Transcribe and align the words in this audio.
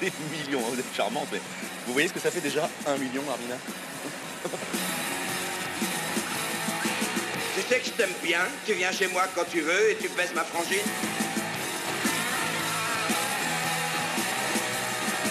des 0.00 0.12
millions. 0.30 0.60
Vous 0.60 0.78
êtes 0.78 0.94
charmante, 0.96 1.28
mais 1.32 1.40
vous 1.86 1.92
voyez 1.92 2.08
ce 2.08 2.14
que 2.14 2.20
ça 2.20 2.30
fait 2.30 2.40
déjà 2.40 2.68
Un 2.86 2.96
million, 2.96 3.22
Armina 3.30 3.56
Tu 7.54 7.60
sais 7.68 7.78
que 7.80 7.86
je 7.86 7.90
t'aime 7.90 8.14
bien, 8.22 8.40
tu 8.66 8.72
viens 8.74 8.92
chez 8.92 9.06
moi 9.08 9.24
quand 9.34 9.44
tu 9.50 9.60
veux 9.60 9.90
et 9.90 9.96
tu 9.96 10.08
baisses 10.10 10.34
ma 10.34 10.44
frangine 10.44 10.78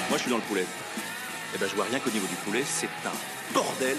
Moi, 0.09 0.18
je 0.18 0.21
suis 0.23 0.32
dans 0.32 0.37
le 0.37 0.43
poulet. 0.43 0.65
Eh 1.54 1.57
ben, 1.57 1.67
je 1.70 1.75
vois 1.75 1.86
rien 1.86 1.99
qu'au 1.99 2.11
niveau 2.11 2.27
du 2.27 2.36
poulet, 2.36 2.63
c'est 2.65 2.88
un 3.05 3.54
bordel. 3.54 3.97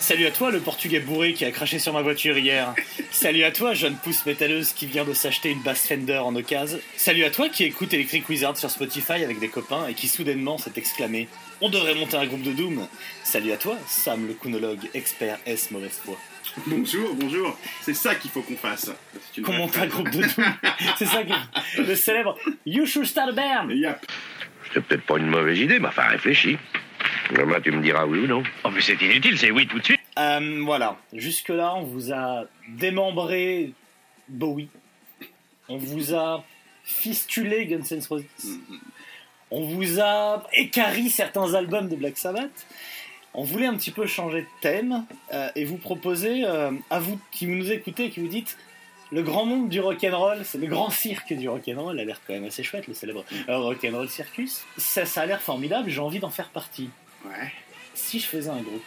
Salut 0.00 0.26
à 0.26 0.30
toi, 0.30 0.50
le 0.50 0.60
portugais 0.60 1.00
bourré 1.00 1.32
qui 1.32 1.44
a 1.44 1.50
craché 1.50 1.78
sur 1.78 1.92
ma 1.92 2.02
voiture 2.02 2.36
hier. 2.36 2.74
Salut 3.22 3.44
à 3.44 3.52
toi, 3.52 3.72
jeune 3.72 3.94
pousse 3.94 4.26
métalleuse 4.26 4.72
qui 4.72 4.84
vient 4.84 5.04
de 5.04 5.12
s'acheter 5.12 5.52
une 5.52 5.62
basse 5.62 5.86
Fender 5.86 6.18
en 6.18 6.34
occasion. 6.34 6.80
Salut 6.96 7.22
à 7.22 7.30
toi 7.30 7.48
qui 7.48 7.62
écoute 7.62 7.94
Electric 7.94 8.28
Wizard 8.28 8.56
sur 8.56 8.68
Spotify 8.68 9.22
avec 9.22 9.38
des 9.38 9.46
copains 9.46 9.86
et 9.86 9.94
qui 9.94 10.08
soudainement 10.08 10.58
s'est 10.58 10.72
exclamé 10.74 11.28
On 11.60 11.68
devrait 11.68 11.94
monter 11.94 12.16
un 12.16 12.26
groupe 12.26 12.42
de 12.42 12.50
Doom. 12.50 12.84
Salut 13.22 13.52
à 13.52 13.56
toi, 13.58 13.76
Sam 13.86 14.26
le 14.26 14.34
counologue, 14.34 14.90
expert 14.92 15.38
S 15.46 15.70
mauvaise 15.70 16.00
foi. 16.04 16.18
Bonjour, 16.66 17.14
bonjour. 17.14 17.56
C'est 17.82 17.94
ça 17.94 18.16
qu'il 18.16 18.32
faut 18.32 18.42
qu'on 18.42 18.56
fasse. 18.56 18.90
Qu'on 19.40 19.52
monte 19.52 19.78
un 19.78 19.86
groupe 19.86 20.10
de 20.10 20.22
Doom. 20.22 20.44
C'est 20.98 21.06
ça 21.06 21.22
que. 21.22 21.80
Le 21.80 21.94
célèbre 21.94 22.36
You 22.66 22.86
should 22.86 23.06
start 23.06 23.28
a 23.28 23.32
band. 23.32 23.70
Yap. 23.70 24.04
C'est 24.74 24.82
peut-être 24.84 25.06
pas 25.06 25.18
une 25.18 25.28
mauvaise 25.28 25.60
idée, 25.60 25.78
mais 25.78 25.86
enfin 25.86 26.08
réfléchis. 26.08 26.58
Là, 27.32 27.60
tu 27.60 27.70
me 27.72 27.82
diras 27.82 28.04
oui 28.04 28.20
ou 28.20 28.26
non. 28.26 28.42
Oh, 28.64 28.70
mais 28.70 28.82
c'est 28.82 29.00
inutile, 29.00 29.38
c'est 29.38 29.50
oui 29.50 29.66
tout 29.66 29.78
de 29.78 29.84
suite. 29.84 30.00
Euh, 30.18 30.60
voilà, 30.64 30.98
jusque-là, 31.14 31.74
on 31.74 31.82
vous 31.82 32.12
a 32.12 32.44
démembré 32.68 33.72
Bowie. 34.28 34.68
On 35.68 35.78
vous 35.78 36.14
a 36.14 36.44
fistulé 36.84 37.66
Guns 37.66 37.80
N' 37.90 38.02
Roses. 38.08 38.24
On 39.50 39.62
vous 39.62 40.00
a 40.00 40.46
écarri 40.52 41.08
certains 41.08 41.54
albums 41.54 41.88
de 41.88 41.96
Black 41.96 42.18
Sabbath. 42.18 42.66
On 43.32 43.44
voulait 43.44 43.66
un 43.66 43.76
petit 43.76 43.92
peu 43.92 44.06
changer 44.06 44.42
de 44.42 44.46
thème 44.60 45.06
euh, 45.32 45.48
et 45.56 45.64
vous 45.64 45.78
proposer, 45.78 46.44
euh, 46.44 46.70
à 46.90 46.98
vous 46.98 47.18
qui 47.30 47.46
nous 47.46 47.72
écoutez 47.72 48.06
et 48.06 48.10
qui 48.10 48.20
vous 48.20 48.28
dites 48.28 48.58
le 49.10 49.22
grand 49.22 49.44
monde 49.44 49.68
du 49.68 49.80
rock'n'roll, 49.80 50.44
c'est 50.44 50.58
le 50.58 50.66
grand 50.66 50.90
cirque 50.90 51.32
du 51.34 51.48
rock'n'roll, 51.48 51.98
a 51.98 52.04
l'air 52.04 52.20
quand 52.26 52.32
même 52.32 52.44
assez 52.44 52.62
chouette, 52.62 52.88
le 52.88 52.94
célèbre 52.94 53.24
euh, 53.48 53.58
rock'n'roll 53.58 54.08
circus. 54.08 54.64
Ça, 54.76 55.06
ça 55.06 55.22
a 55.22 55.26
l'air 55.26 55.40
formidable, 55.40 55.88
j'ai 55.90 56.00
envie 56.00 56.18
d'en 56.18 56.30
faire 56.30 56.48
partie. 56.48 56.90
Ouais. 57.24 57.52
Si 57.94 58.18
je 58.20 58.26
faisais 58.26 58.50
un 58.50 58.62
groupe. 58.62 58.84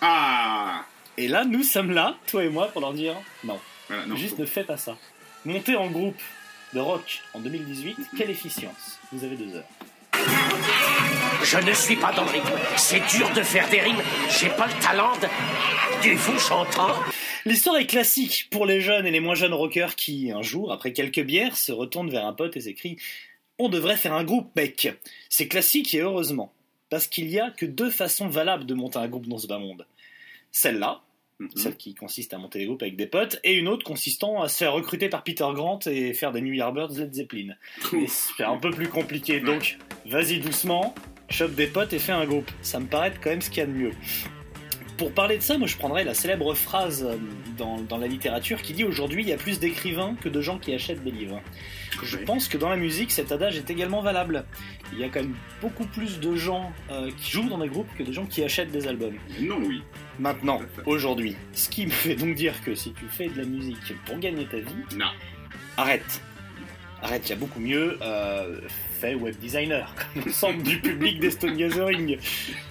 Ah 0.00 0.84
Et 1.16 1.28
là, 1.28 1.44
nous 1.44 1.62
sommes 1.62 1.90
là, 1.92 2.16
toi 2.26 2.44
et 2.44 2.48
moi, 2.48 2.68
pour 2.68 2.80
leur 2.80 2.92
dire 2.92 3.14
non, 3.44 3.58
Voilà, 3.88 4.06
non, 4.06 4.16
juste 4.16 4.36
faut- 4.36 4.42
ne 4.42 4.46
fais 4.46 4.64
pas 4.64 4.76
ça. 4.76 4.96
Monter 5.44 5.76
en 5.76 5.90
groupe 5.90 6.20
de 6.72 6.80
rock 6.80 7.20
en 7.34 7.40
2018, 7.40 7.96
quelle 8.16 8.30
efficience 8.30 8.98
Vous 9.12 9.24
avez 9.24 9.36
deux 9.36 9.54
heures. 9.56 9.64
Je 11.44 11.58
ne 11.58 11.72
suis 11.72 11.96
pas 11.96 12.12
dans 12.12 12.24
le 12.24 12.30
rythme. 12.30 12.52
C'est 12.76 13.04
dur 13.08 13.28
de 13.32 13.42
faire 13.42 13.68
des 13.68 13.80
rimes. 13.80 14.00
J'ai 14.40 14.48
pas 14.50 14.66
le 14.68 14.72
talent 14.82 15.12
de- 15.20 16.02
du 16.02 16.16
fou 16.16 16.38
chantant. 16.38 16.94
L'histoire 17.44 17.76
est 17.76 17.86
classique 17.86 18.48
pour 18.50 18.66
les 18.66 18.80
jeunes 18.80 19.06
et 19.06 19.10
les 19.10 19.18
moins 19.20 19.34
jeunes 19.34 19.52
rockers 19.54 19.96
qui, 19.96 20.30
un 20.30 20.42
jour, 20.42 20.72
après 20.72 20.92
quelques 20.92 21.20
bières, 21.22 21.56
se 21.56 21.72
retournent 21.72 22.10
vers 22.10 22.24
un 22.26 22.32
pote 22.32 22.56
et 22.56 22.60
s'écrient 22.60 22.96
On 23.58 23.68
devrait 23.68 23.96
faire 23.96 24.14
un 24.14 24.24
groupe, 24.24 24.54
mec 24.56 24.88
C'est 25.28 25.48
classique 25.48 25.92
et 25.94 26.00
heureusement, 26.00 26.52
parce 26.92 27.06
qu'il 27.06 27.30
y 27.30 27.40
a 27.40 27.50
que 27.50 27.64
deux 27.64 27.88
façons 27.88 28.28
valables 28.28 28.66
de 28.66 28.74
monter 28.74 28.98
un 28.98 29.08
groupe 29.08 29.26
dans 29.26 29.38
ce 29.38 29.46
bas 29.46 29.58
monde. 29.58 29.86
Celle-là, 30.50 31.00
Mhm. 31.38 31.48
celle 31.56 31.76
qui 31.78 31.94
consiste 31.94 32.34
à 32.34 32.38
monter 32.38 32.58
des 32.58 32.66
groupes 32.66 32.82
avec 32.82 32.96
des 32.96 33.06
potes, 33.06 33.40
et 33.44 33.54
une 33.54 33.66
autre 33.66 33.82
consistant 33.82 34.42
à 34.42 34.48
se 34.48 34.58
faire 34.58 34.74
recruter 34.74 35.08
par 35.08 35.24
Peter 35.24 35.46
Grant 35.54 35.78
et 35.86 36.12
faire 36.12 36.30
des 36.32 36.42
New 36.42 36.52
Yardbirds 36.52 36.92
Led 36.98 37.14
Zeppelin. 37.14 37.54
C'est 38.06 38.44
un 38.44 38.58
peu 38.58 38.70
plus 38.70 38.88
compliqué, 38.88 39.40
donc 39.40 39.78
vas-y 40.06 40.38
doucement, 40.38 40.94
chope 41.30 41.54
des 41.54 41.66
potes 41.66 41.94
et 41.94 41.98
fais 41.98 42.12
un 42.12 42.26
groupe. 42.26 42.50
Ça 42.60 42.78
me 42.78 42.86
paraît 42.86 43.08
être 43.08 43.20
quand 43.22 43.30
même 43.30 43.40
ce 43.40 43.48
qu'il 43.48 43.60
y 43.60 43.62
a 43.62 43.66
de 43.66 43.72
mieux. 43.72 43.92
Pour 44.98 45.12
parler 45.12 45.38
de 45.38 45.42
ça, 45.42 45.56
moi 45.56 45.66
je 45.66 45.76
prendrais 45.78 46.04
la 46.04 46.14
célèbre 46.14 46.54
phrase 46.54 47.04
euh, 47.04 47.16
dans, 47.56 47.78
dans 47.80 47.96
la 47.96 48.06
littérature 48.06 48.60
qui 48.60 48.74
dit 48.74 48.84
aujourd'hui 48.84 49.22
il 49.22 49.28
y 49.28 49.32
a 49.32 49.38
plus 49.38 49.58
d'écrivains 49.58 50.14
que 50.20 50.28
de 50.28 50.40
gens 50.42 50.58
qui 50.58 50.74
achètent 50.74 51.02
des 51.02 51.10
livres. 51.10 51.40
Je 52.02 52.16
pense 52.18 52.48
que 52.48 52.56
dans 52.58 52.68
la 52.68 52.76
musique 52.76 53.10
cet 53.12 53.32
adage 53.32 53.56
est 53.56 53.70
également 53.70 54.02
valable. 54.02 54.44
Il 54.92 54.98
y 54.98 55.04
a 55.04 55.08
quand 55.08 55.20
même 55.20 55.34
beaucoup 55.60 55.86
plus 55.86 56.20
de 56.20 56.34
gens 56.36 56.72
euh, 56.90 57.10
qui 57.16 57.30
jouent 57.30 57.48
dans 57.48 57.58
des 57.58 57.68
groupes 57.68 57.88
que 57.96 58.02
de 58.02 58.12
gens 58.12 58.26
qui 58.26 58.42
achètent 58.44 58.70
des 58.72 58.86
albums. 58.88 59.14
Non, 59.40 59.56
oui. 59.64 59.82
Maintenant, 60.18 60.58
fait. 60.58 60.82
aujourd'hui, 60.86 61.36
ce 61.52 61.68
qui 61.68 61.86
me 61.86 61.90
fait 61.90 62.14
donc 62.14 62.34
dire 62.34 62.54
que 62.64 62.74
si 62.74 62.92
tu 62.92 63.06
fais 63.08 63.28
de 63.28 63.38
la 63.38 63.44
musique 63.44 63.94
pour 64.04 64.18
gagner 64.18 64.46
ta 64.46 64.58
vie, 64.58 64.96
Non. 64.96 65.06
arrête. 65.76 66.20
Arrête, 67.04 67.26
il 67.26 67.30
y 67.30 67.32
a 67.32 67.36
beaucoup 67.36 67.58
mieux. 67.58 67.98
Euh, 68.02 68.60
fais 69.00 69.14
web 69.14 69.34
designer, 69.40 69.92
comme 70.14 70.24
l'ensemble 70.26 70.62
du 70.62 70.80
public 70.80 71.18
des 71.18 71.32
Stone 71.32 71.56
Gathering. 71.56 72.16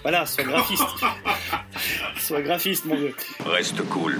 Voilà, 0.03 0.25
sois 0.25 0.45
graphiste. 0.45 0.83
sois 2.17 2.41
graphiste, 2.41 2.85
mon 2.85 2.95
vieux. 2.95 3.15
Reste 3.45 3.81
cool. 3.89 4.19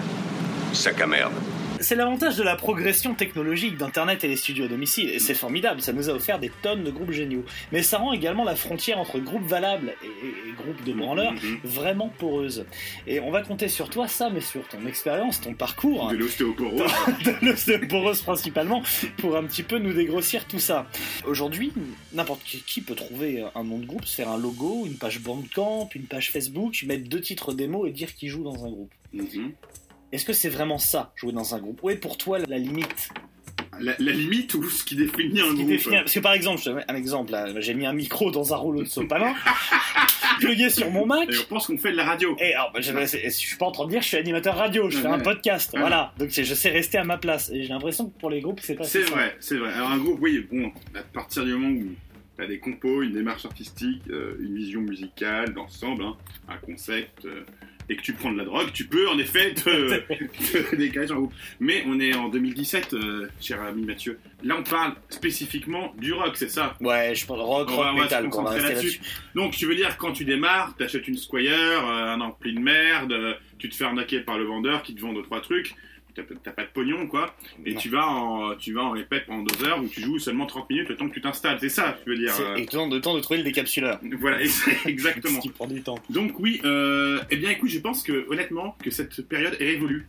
Sac 0.74 1.00
à 1.00 1.08
merde. 1.08 1.34
C'est 1.82 1.96
l'avantage 1.96 2.38
de 2.38 2.44
la 2.44 2.56
progression 2.56 3.16
technologique 3.16 3.78
d'Internet 3.78 4.24
et 4.24 4.28
les 4.28 4.36
studios 4.36 4.66
à 4.66 4.68
domicile, 4.68 5.10
et 5.10 5.20
c'est 5.20 5.34
formidable, 5.34 5.82
ça 5.82 5.94
nous 5.94 6.10
a 6.10 6.14
offert 6.14 6.40
des 6.40 6.52
tonnes 6.62 6.84
de 6.84 6.92
groupes 6.92 7.12
géniaux. 7.12 7.44
Mais 7.72 7.82
ça 7.82 7.98
rend 7.98 8.14
également 8.14 8.44
la 8.44 8.56
frontière 8.56 9.00
entre 9.00 9.20
groupes 9.20 9.46
valables 9.48 9.94
et, 10.04 10.52
groupes 10.54 10.84
de 10.84 10.94
branleurs 10.94 11.34
Mhm. 11.34 11.60
vraiment 11.64 12.10
poreuse. 12.10 12.66
Et 13.08 13.20
on 13.20 13.32
va 13.32 13.42
compter 13.42 13.68
sur 13.68 13.90
toi, 13.90 14.08
Sam, 14.08 14.38
et 14.38 14.42
sur 14.42 14.68
ton 14.68 14.86
expérience, 14.86 15.42
ton 15.42 15.54
parcours, 15.54 16.10
De 16.12 16.18
l'ostéoporose. 16.18 16.82
de 17.26 17.46
l'ostéoporose 17.48 18.22
principalement, 18.22 18.84
pour 19.18 19.36
un 19.36 19.44
petit 19.44 19.64
peu 19.64 19.80
nous 19.80 19.94
dégrossir 19.94 20.46
tout 20.46 20.60
ça. 20.60 20.88
Aujourd'hui, 21.26 21.72
n'importe 22.14 22.44
qui, 22.44 22.62
qui 22.62 22.82
peut 22.82 22.96
trouver 22.96 23.44
un 23.56 23.64
nom 23.64 23.80
de 23.80 23.86
groupe, 23.86 24.06
se 24.06 24.16
faire 24.16 24.30
un 24.30 24.38
logo, 24.38 24.84
une 24.86 24.96
page 24.98 25.20
Bandcamp, 25.22 25.90
une 25.96 26.04
page 26.04 26.32
Facebook, 26.32 26.84
mettre 26.86 27.10
deux 27.10 27.22
titres 27.22 27.54
démo 27.54 27.86
et 27.88 27.92
dire 27.92 28.14
qu'il 28.14 28.30
joue 28.30 28.44
dans 28.44 28.66
un 28.66 28.70
groupe. 28.70 28.92
Mhm. 29.14 29.52
Est-ce 30.12 30.26
que 30.26 30.34
c'est 30.34 30.50
vraiment 30.50 30.78
ça, 30.78 31.14
jouer 31.16 31.32
dans 31.32 31.56
un 31.56 31.60
groupe? 31.60 31.82
Où 31.84 31.90
est 31.90 31.96
pour 31.96 32.18
toi 32.18 32.38
la 32.40 32.58
limite 32.58 33.10
la, 33.80 33.94
la 33.98 34.12
limite 34.12 34.54
ou 34.54 34.64
ce 34.70 34.84
qui 34.84 34.96
définit 34.96 35.40
un 35.42 35.46
qui 35.50 35.56
groupe? 35.56 35.68
définit- 35.70 35.96
Parce 36.00 36.14
que 36.14 36.20
par 36.20 36.34
exemple, 36.34 36.62
un 36.88 36.96
exemple, 36.96 37.32
là, 37.32 37.48
j'ai 37.62 37.74
mis 37.74 37.86
un 37.86 37.94
micro 37.94 38.30
dans 38.30 38.54
un 38.54 38.58
rouleau 38.58 38.84
de 38.84 38.88
sopalin, 38.88 39.34
plugué 40.40 40.70
sur 40.70 40.92
mon 40.92 41.06
Mac. 41.06 41.30
Et 41.32 41.38
on 41.40 41.44
pense 41.46 41.68
qu'on 41.68 41.78
fait 41.78 41.92
de 41.92 41.98
la 41.98 42.04
radio. 42.06 42.36
Et 42.40 42.54
alors, 42.54 42.72
bah, 42.74 42.82
je, 42.82 42.92
je 42.92 43.30
suis 43.30 43.58
pas 43.58 43.66
en 43.66 43.72
train 43.72 43.86
de 43.86 43.92
dire 43.92 44.00
que 44.00 44.04
je 44.04 44.10
suis 44.10 44.18
animateur 44.18 44.56
radio, 44.56 44.90
je 44.90 44.98
fais 44.98 45.08
Ouais. 45.08 45.14
un 45.14 45.20
podcast, 45.20 45.74
Ouais. 45.74 45.80
voilà. 45.80 46.14
Donc 46.18 46.30
je 46.30 46.54
sais 46.54 46.70
rester 46.70 46.98
à 46.98 47.04
ma 47.04 47.18
place. 47.18 47.50
Et 47.52 47.64
j'ai 47.64 47.70
l'impression 47.70 48.10
que 48.10 48.20
pour 48.20 48.30
les 48.30 48.42
groupes, 48.42 48.60
c'est 48.62 48.76
pas 48.76 48.84
C'est 48.84 49.02
vrai, 49.02 49.36
c'est 49.40 49.58
vrai. 49.58 49.72
Alors 49.74 49.90
un 49.92 49.98
groupe, 49.98 50.20
oui, 50.22 50.46
bon, 50.52 50.72
à 50.96 51.02
partir 51.04 51.44
du 51.46 51.54
moment 51.54 51.70
où 51.70 51.86
tu 52.38 52.44
as 52.44 52.48
des 52.48 52.60
compos, 52.60 53.02
une 53.02 53.14
démarche 53.14 53.46
artistique, 53.46 54.04
euh, 54.10 54.36
une 54.42 54.56
vision 54.56 54.82
musicale 54.82 55.54
d'ensemble, 55.54 56.04
hein, 56.04 56.18
un 56.50 56.58
concept, 56.58 57.26
euh, 57.26 57.44
et 57.92 57.96
que 57.98 58.02
tu 58.02 58.14
prends 58.14 58.32
de 58.32 58.38
la 58.38 58.46
drogue, 58.46 58.72
tu 58.74 58.86
peux 58.86 59.08
en 59.10 59.20
effet 59.20 59.54
te, 59.54 60.00
te 60.00 60.76
décaler 60.78 61.08
sur 61.08 61.16
un 61.18 61.20
groupe. 61.20 61.34
Mais 61.60 61.84
on 61.88 62.00
est 62.00 62.14
en 62.16 62.30
2017, 62.30 62.94
euh, 62.94 63.28
cher 63.42 63.62
ami 63.62 63.84
Mathieu. 63.84 64.18
Là, 64.44 64.56
on 64.60 64.64
parle 64.64 64.94
spécifiquement 65.10 65.94
du 65.98 66.14
rock, 66.14 66.32
c'est 66.36 66.50
ça? 66.50 66.76
Ouais, 66.80 67.14
je 67.14 67.26
parle 67.28 67.42
rock, 67.42 67.68
On 67.72 67.76
rock, 67.76 67.86
va- 67.86 67.92
se 67.98 68.02
metal, 68.04 68.30
on 68.32 68.42
va 68.44 68.52
là-dessus. 68.58 68.74
là-dessus. 68.74 69.02
Donc, 69.36 69.52
tu 69.54 69.66
veux 69.66 69.76
dire, 69.76 69.98
quand 69.98 70.14
tu 70.14 70.26
démarres, 70.26 70.74
t'achètes 70.78 71.08
une 71.08 71.18
Squire, 71.18 71.52
euh, 71.88 72.14
un 72.14 72.22
ampli 72.22 72.54
de 72.54 72.60
merde, 72.60 73.12
euh, 73.12 73.34
tu 73.60 73.70
te 73.70 73.76
fais 73.76 73.84
arnaquer 73.84 74.22
par 74.22 74.38
le 74.38 74.46
vendeur 74.46 74.82
qui 74.84 74.96
te 74.96 75.02
vend 75.02 75.14
deux 75.14 75.22
trois 75.24 75.42
trucs, 75.42 75.76
t'as 76.14 76.52
pas 76.52 76.64
de 76.64 76.70
pognon, 76.74 77.08
quoi, 77.08 77.34
et 77.66 77.74
Non. 77.74 77.80
tu 77.80 77.90
vas, 77.90 78.08
en, 78.08 78.56
tu 78.56 78.74
vas 78.74 78.84
en 78.84 78.92
répète 78.92 79.26
pendant 79.26 79.44
deux 79.44 79.66
heures 79.66 79.82
où 79.84 79.88
tu 79.88 80.02
joues 80.02 80.20
seulement 80.20 80.46
30 80.46 80.70
minutes 80.70 80.90
le 80.90 80.96
temps 80.96 81.08
que 81.10 81.14
tu 81.14 81.22
t'installes, 81.22 81.58
c'est 81.60 81.70
ça, 81.70 81.98
tu 82.04 82.10
veux 82.10 82.18
dire. 82.18 82.32
C'est 82.34 82.44
euh, 82.44 82.56
et 82.56 82.62
le 82.62 82.66
temps 82.68 82.88
de, 82.88 83.00
temps 83.00 83.14
de 83.16 83.20
trouver 83.20 83.40
le 83.40 83.44
décapsuleur. 83.46 84.00
Voilà, 84.20 84.42
ex- 84.42 84.68
exactement. 84.86 85.38
Ce 85.38 85.42
qui 85.42 85.50
prend 85.50 85.68
du 85.68 85.82
temps. 85.82 86.00
Donc 86.10 86.40
oui, 86.40 86.62
euh, 86.66 87.20
eh 87.30 87.38
bien 87.38 87.50
écoute, 87.52 87.70
je 87.70 87.80
pense 87.80 88.04
que 88.04 88.26
honnêtement 88.30 88.76
que 88.84 88.90
cette 88.92 89.28
période 89.28 89.56
est 89.60 89.66
révolue. 89.66 90.08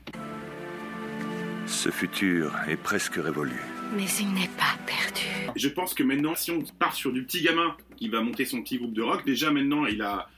Ce 1.66 1.90
futur 1.90 2.52
est 2.68 2.76
presque 2.76 3.14
révolu. 3.16 3.52
Mais 3.96 4.04
il 4.20 4.32
n'est 4.32 4.48
pas 4.58 4.76
perdu. 4.86 5.26
Je 5.54 5.68
pense 5.68 5.94
que 5.94 6.02
maintenant, 6.02 6.34
si 6.34 6.50
on 6.50 6.62
part 6.78 6.94
sur 6.94 7.12
du 7.12 7.22
petit 7.24 7.42
gamin 7.42 7.76
qui 7.96 8.08
va 8.08 8.20
monter 8.20 8.44
son 8.44 8.62
petit 8.62 8.78
groupe 8.78 8.94
de 8.94 9.02
rock, 9.02 9.24
déjà 9.24 9.50
maintenant 9.50 9.86
il 9.86 10.00
a 10.02 10.28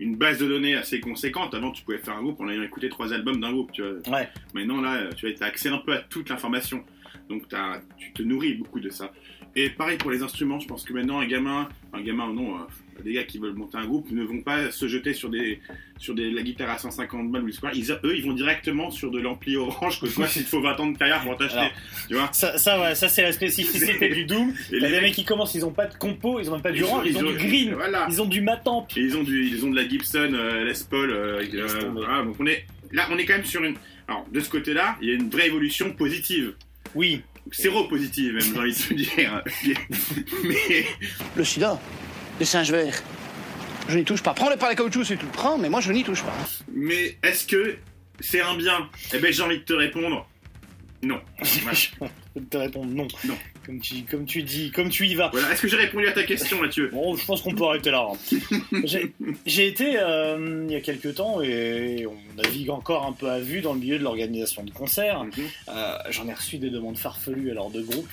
une 0.00 0.16
base 0.16 0.38
de 0.38 0.46
données 0.46 0.74
assez 0.74 1.00
conséquente. 1.00 1.54
Avant, 1.54 1.70
tu 1.70 1.84
pouvais 1.84 1.98
faire 1.98 2.16
un 2.16 2.22
groupe 2.22 2.40
en 2.40 2.48
ayant 2.48 2.62
écouté 2.62 2.88
trois 2.88 3.12
albums 3.12 3.40
d'un 3.40 3.52
groupe. 3.52 3.72
Tu 3.72 3.82
vois. 3.82 4.18
Ouais. 4.18 4.28
Maintenant, 4.52 4.80
là, 4.80 5.12
tu 5.14 5.26
as 5.26 5.44
accès 5.46 5.68
un 5.68 5.78
peu 5.78 5.92
à 5.92 5.98
toute 5.98 6.28
l'information. 6.28 6.84
Donc, 7.28 7.44
tu 7.96 8.12
te 8.12 8.22
nourris 8.22 8.54
beaucoup 8.54 8.80
de 8.80 8.90
ça. 8.90 9.12
Et 9.56 9.70
pareil 9.70 9.98
pour 9.98 10.10
les 10.10 10.22
instruments, 10.22 10.58
je 10.58 10.66
pense 10.66 10.84
que 10.84 10.92
maintenant, 10.92 11.20
un 11.20 11.26
gamin, 11.26 11.68
un 11.92 12.02
gamin 12.02 12.28
ou 12.28 12.34
non, 12.34 12.66
des 13.02 13.12
gars 13.14 13.24
qui 13.24 13.38
veulent 13.38 13.54
monter 13.54 13.76
un 13.78 13.84
groupe 13.86 14.10
ne 14.10 14.22
vont 14.22 14.40
pas 14.42 14.70
se 14.70 14.86
jeter 14.88 15.12
sur 15.14 15.28
des, 15.30 15.60
sur 15.98 16.14
des, 16.14 16.30
la 16.30 16.42
guitare 16.42 16.70
à 16.70 16.78
150 16.78 17.30
balles 17.32 17.44
ou 17.44 17.52
square. 17.52 17.72
Ils, 17.74 17.90
eux, 17.92 18.16
ils 18.16 18.22
vont 18.24 18.32
directement 18.34 18.90
sur 18.90 19.10
de 19.10 19.18
l'ampli 19.20 19.56
orange, 19.56 20.00
que 20.00 20.06
toi, 20.06 20.26
s'il 20.28 20.44
te 20.44 20.48
faut 20.50 20.60
20 20.60 20.80
ans 20.80 20.86
de 20.90 20.98
carrière 20.98 21.22
pour 21.22 21.36
t'acheter. 21.36 21.58
Alors, 21.58 21.70
Tu 22.08 22.14
vois 22.14 22.28
Ça, 22.32 22.58
ça, 22.58 22.80
ouais, 22.80 22.94
ça 22.94 23.08
c'est 23.08 23.22
la 23.22 23.32
spécificité 23.32 24.08
du 24.10 24.24
Doom. 24.26 24.52
Et 24.72 24.80
les 24.80 24.88
des 24.90 25.00
mecs- 25.00 25.14
qui 25.14 25.24
commencent, 25.24 25.54
ils 25.54 25.64
ont 25.64 25.72
pas 25.72 25.86
de 25.86 25.94
compo, 25.94 26.38
ils 26.40 26.48
ont 26.48 26.52
même 26.52 26.62
pas 26.62 26.72
du 26.72 26.84
rang, 26.84 27.02
ils, 27.02 27.16
ont, 27.16 27.22
du 27.30 27.36
green, 27.36 27.74
Voilà. 27.74 28.06
ils 28.10 28.20
ont 28.22 28.26
du 28.26 28.40
matamp. 28.40 28.86
Et 28.96 29.00
ils 29.00 29.16
ont, 29.16 29.22
du, 29.22 29.46
ils 29.48 29.64
ont 29.64 29.70
de 29.70 29.76
la 29.76 29.88
Gibson 29.88 30.30
euh, 30.34 30.64
Les 30.64 30.72
Paul. 30.88 31.10
euh, 31.10 31.42
euh, 31.54 31.90
voilà, 31.92 32.22
donc 32.22 32.36
on 32.38 32.46
est 32.46 32.64
là, 32.92 33.06
on 33.10 33.18
est 33.18 33.24
quand 33.24 33.34
même 33.34 33.44
sur 33.44 33.62
une. 33.64 33.74
Alors, 34.06 34.26
de 34.32 34.40
ce 34.40 34.50
côté-là, 34.50 34.96
il 35.00 35.08
y 35.08 35.10
a 35.12 35.14
une 35.14 35.30
vraie 35.30 35.46
évolution 35.46 35.92
positive. 35.92 36.54
Oui. 36.94 37.22
Séro-positive, 37.50 38.32
même, 38.34 38.42
j'ai 38.42 38.58
envie 38.58 38.72
de 38.72 38.78
te 38.78 38.94
dire. 38.94 39.42
Mais. 40.44 40.84
Le 41.36 41.44
sida, 41.44 41.78
les 42.38 42.44
singes 42.46 42.70
verts, 42.70 43.02
je 43.88 43.96
n'y 43.98 44.04
touche 44.04 44.22
pas. 44.22 44.34
Prends-le 44.34 44.56
par 44.56 44.70
les 44.70 44.76
caoutchoucs 44.76 45.06
si 45.06 45.16
tu 45.16 45.24
le 45.26 45.30
prends, 45.32 45.58
mais 45.58 45.68
moi 45.68 45.80
je 45.80 45.92
n'y 45.92 46.04
touche 46.04 46.22
pas. 46.22 46.34
Mais 46.72 47.16
est-ce 47.22 47.46
que 47.46 47.76
c'est 48.20 48.40
un 48.40 48.56
bien? 48.56 48.88
Eh 49.12 49.18
ben, 49.18 49.32
j'ai 49.32 49.42
envie 49.42 49.58
de 49.58 49.64
te 49.64 49.72
répondre. 49.74 50.26
Non. 51.02 51.20
Je 51.42 51.88
peux 52.40 52.46
te 52.48 52.56
répondre 52.56 52.90
non. 52.90 53.06
Non. 53.26 53.36
Comme 53.66 53.78
tu, 53.78 53.96
comme 54.10 54.24
tu 54.24 54.42
dis, 54.42 54.70
comme 54.70 54.88
tu 54.88 55.06
y 55.06 55.14
vas. 55.14 55.28
Voilà. 55.30 55.52
Est-ce 55.52 55.60
que 55.62 55.68
j'ai 55.68 55.76
répondu 55.76 56.08
à 56.08 56.12
ta 56.12 56.22
question, 56.24 56.58
Mathieu? 56.60 56.88
Bon, 56.92 57.14
je 57.14 57.24
pense 57.26 57.42
qu'on 57.42 57.54
peut 57.54 57.64
arrêter 57.64 57.90
là. 57.90 58.08
hein. 58.10 58.38
J'ai- 59.46 59.66
été 59.68 59.98
euh, 59.98 60.64
il 60.66 60.72
y 60.72 60.76
a 60.76 60.80
quelques 60.80 61.14
temps 61.16 61.42
et 61.42 62.06
on 62.06 62.16
navigue 62.42 62.70
encore 62.70 63.04
un 63.06 63.12
peu 63.12 63.30
à 63.30 63.38
vue 63.38 63.60
dans 63.60 63.74
le 63.74 63.80
milieu 63.80 63.98
de 63.98 64.02
l'organisation 64.02 64.64
de 64.64 64.70
concerts. 64.70 65.24
Mhm. 65.24 65.32
Euh, 65.68 65.98
J'en 66.10 66.26
ai 66.26 66.32
reçu 66.34 66.56
des 66.58 66.70
demandes 66.70 66.96
farfelues 66.98 67.50
alors 67.50 67.70
de 67.70 67.82
groupe. 67.82 68.08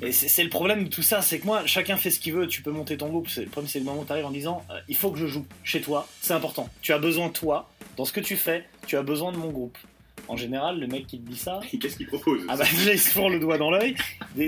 Et 0.00 0.12
c'est 0.12 0.44
le 0.44 0.50
problème 0.50 0.84
de 0.84 0.88
tout 0.88 1.02
ça, 1.02 1.22
c'est 1.22 1.38
que 1.40 1.46
moi, 1.46 1.62
chacun 1.66 1.96
fait 1.96 2.10
ce 2.10 2.20
qu'il 2.20 2.32
veut, 2.32 2.46
tu 2.46 2.62
peux 2.62 2.70
monter 2.70 2.96
ton 2.96 3.08
groupe. 3.08 3.28
Le 3.36 3.46
problème, 3.46 3.68
c'est 3.68 3.80
le 3.80 3.84
moment 3.84 4.00
où 4.02 4.04
tu 4.04 4.12
arrives 4.12 4.26
en 4.26 4.30
disant 4.30 4.64
euh, 4.70 4.78
il 4.88 4.96
faut 4.96 5.10
que 5.10 5.18
je 5.18 5.26
joue 5.26 5.44
chez 5.64 5.80
toi, 5.80 6.06
c'est 6.20 6.34
important. 6.34 6.68
Tu 6.82 6.92
as 6.92 6.98
besoin, 6.98 7.28
toi, 7.30 7.68
dans 7.96 8.04
ce 8.04 8.12
que 8.12 8.20
tu 8.20 8.36
fais, 8.36 8.64
tu 8.86 8.96
as 8.96 9.02
besoin 9.02 9.32
de 9.32 9.36
mon 9.38 9.50
groupe. 9.50 9.76
En 10.28 10.36
général, 10.36 10.78
le 10.78 10.86
mec 10.86 11.06
qui 11.06 11.18
te 11.18 11.28
dit 11.28 11.38
ça, 11.38 11.58
Et 11.72 11.78
Qu'est-ce 11.78 11.96
qu'il 11.96 12.06
propose 12.06 12.42
ah 12.48 12.56
bah 12.56 12.64
déjà 12.70 12.92
il 12.92 12.98
se 12.98 13.08
fourre 13.10 13.30
le 13.30 13.38
doigt 13.40 13.56
dans 13.58 13.70
l'œil. 13.70 13.94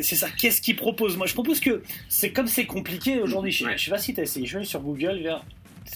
C'est 0.02 0.14
ça, 0.16 0.28
qu'est-ce 0.30 0.60
qu'il 0.60 0.76
propose? 0.76 1.16
Moi 1.16 1.26
je 1.26 1.32
propose 1.32 1.58
que 1.58 1.82
c'est 2.08 2.32
comme 2.32 2.46
c'est 2.48 2.66
compliqué 2.66 3.20
aujourd'hui. 3.20 3.50
Je, 3.50 3.64
Ouais. 3.64 3.78
je 3.78 3.84
sais 3.86 3.90
pas 3.90 3.98
si 3.98 4.12
t'as 4.14 4.22
essayé, 4.22 4.46
je 4.46 4.52
vais 4.52 4.58
aller 4.58 4.66
sur 4.66 4.80
Google 4.80 5.20
vers. 5.22 5.42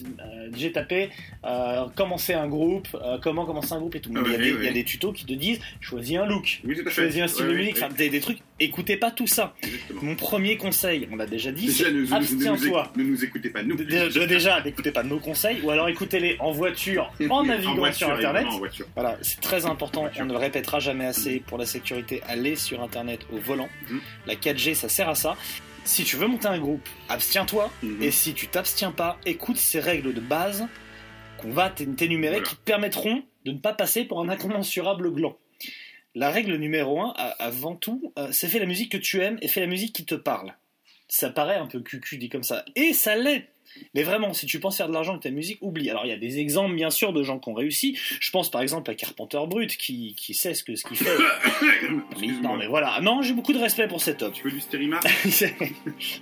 Euh, 0.02 0.48
j'ai 0.56 0.72
tapé 0.72 1.10
euh, 1.44 1.86
commencer 1.94 2.34
un 2.34 2.48
groupe, 2.48 2.88
euh, 2.94 3.18
comment 3.22 3.44
commencer 3.46 3.72
un 3.72 3.78
groupe 3.78 3.94
et 3.94 4.00
tout. 4.00 4.10
Ah 4.16 4.20
il, 4.24 4.32
y 4.32 4.34
a 4.34 4.38
bah 4.38 4.44
des, 4.44 4.52
oui, 4.52 4.56
il 4.58 4.64
y 4.64 4.66
a 4.66 4.70
oui. 4.70 4.74
des 4.74 4.84
tutos 4.84 5.12
qui 5.12 5.24
te 5.24 5.32
disent 5.32 5.60
choisis 5.80 6.16
un 6.16 6.26
look, 6.26 6.60
Oui, 6.64 6.76
choisis 6.88 7.22
un 7.22 7.28
style 7.28 7.46
de 7.46 7.52
musique, 7.54 7.76
enfin 7.76 7.88
des, 7.94 8.08
des 8.08 8.20
trucs. 8.20 8.38
Écoutez 8.60 8.96
pas 8.96 9.10
tout 9.10 9.26
ça. 9.26 9.54
exactement. 9.62 10.02
Mon 10.02 10.14
premier 10.14 10.56
conseil, 10.56 11.08
on 11.10 11.16
l'a 11.16 11.26
déjà 11.26 11.50
dit, 11.52 11.66
Déjà, 11.66 11.90
nous, 11.90 12.12
abstiens-toi. 12.14 12.92
ne 12.96 13.02
nous 13.02 13.24
écoutez 13.24 13.50
pas, 13.50 13.62
nous. 13.62 13.74
Déjà, 13.76 14.26
déjà, 14.26 14.62
n'écoutez 14.62 14.92
pas 14.92 15.02
nos 15.02 15.18
conseils, 15.18 15.60
ou 15.62 15.70
alors 15.70 15.88
écoutez-les 15.88 16.36
en 16.38 16.52
voiture, 16.52 17.12
en 17.30 17.44
naviguant 17.44 17.92
sur 17.92 18.10
Internet. 18.10 18.42
évidemment, 18.42 18.56
en 18.56 18.58
voiture. 18.58 18.86
Voilà, 18.94 19.18
c'est 19.22 19.40
très 19.40 19.66
important, 19.66 20.08
on 20.18 20.24
ne 20.24 20.32
le 20.32 20.38
répétera 20.38 20.78
jamais 20.78 21.06
assez 21.06 21.40
pour 21.40 21.58
la 21.58 21.66
sécurité, 21.66 22.22
allez 22.28 22.56
sur 22.56 22.80
internet 22.82 23.20
au 23.32 23.38
volant. 23.38 23.68
Mhm. 23.90 24.00
La 24.26 24.34
4G, 24.34 24.74
ça 24.74 24.88
sert 24.88 25.08
à 25.08 25.14
ça. 25.14 25.36
Si 25.84 26.04
tu 26.04 26.16
veux 26.16 26.26
monter 26.26 26.46
un 26.48 26.58
groupe, 26.58 26.88
abstiens-toi. 27.08 27.70
Mhm. 27.82 28.02
Et 28.02 28.10
si 28.10 28.34
tu 28.34 28.48
t'abstiens 28.48 28.92
pas, 28.92 29.18
écoute 29.26 29.56
ces 29.58 29.80
règles 29.80 30.14
de 30.14 30.20
base 30.20 30.66
qu'on 31.38 31.50
va 31.50 31.68
t'é- 31.70 31.86
t'énumérer 31.86 32.36
Voilà. 32.36 32.48
qui 32.48 32.56
te 32.56 32.62
permettront 32.62 33.22
de 33.44 33.52
ne 33.52 33.58
pas 33.58 33.74
passer 33.74 34.04
pour 34.04 34.20
un 34.20 34.28
incommensurable 34.28 35.12
gland. 35.12 35.36
La 36.14 36.30
règle 36.30 36.56
numéro 36.56 37.00
1, 37.00 37.12
avant 37.38 37.74
tout, 37.74 38.12
euh, 38.18 38.28
c'est 38.32 38.48
fais 38.48 38.60
la 38.60 38.66
musique 38.66 38.92
que 38.92 38.96
tu 38.96 39.20
aimes 39.20 39.38
et 39.42 39.48
fais 39.48 39.60
la 39.60 39.66
musique 39.66 39.94
qui 39.94 40.04
te 40.04 40.14
parle. 40.14 40.54
Ça 41.08 41.28
paraît 41.28 41.56
un 41.56 41.66
peu 41.66 41.80
cucu 41.80 42.16
dit 42.18 42.28
comme 42.28 42.44
ça. 42.44 42.64
Et 42.76 42.92
ça 42.92 43.16
l'est. 43.16 43.48
Mais 43.94 44.02
vraiment, 44.02 44.32
si 44.32 44.46
tu 44.46 44.60
penses 44.60 44.76
faire 44.76 44.88
de 44.88 44.92
l'argent 44.92 45.12
avec 45.12 45.22
ta 45.22 45.30
musique, 45.30 45.58
oublie. 45.60 45.90
Alors 45.90 46.04
il 46.06 46.08
y 46.08 46.12
a 46.12 46.16
des 46.18 46.38
exemples 46.38 46.74
bien 46.74 46.90
sûr 46.90 47.12
de 47.12 47.22
gens 47.22 47.38
qui 47.38 47.48
ont 47.48 47.54
réussi. 47.54 47.98
Je 48.20 48.30
pense 48.30 48.50
par 48.50 48.60
exemple 48.62 48.90
à 48.90 48.94
Carpenter 48.94 49.40
Brut 49.46 49.76
qui, 49.76 50.14
qui 50.16 50.34
sait 50.34 50.54
ce 50.54 50.64
que 50.64 50.74
ce 50.76 50.84
qu'il 50.84 50.96
fait. 50.96 51.10
Mais- 52.20 52.26
non 52.42 52.56
mais 52.56 52.66
voilà. 52.66 53.00
Non, 53.00 53.22
j'ai 53.22 53.32
beaucoup 53.34 53.52
de 53.52 53.58
respect 53.58 53.88
pour 53.88 54.00
cet 54.00 54.22
homme. 54.22 54.32
Tu 54.32 54.42
veux 54.44 54.50
du 54.52 54.60
stérima 54.60 55.00
il 55.24 55.32
sait 55.32 55.54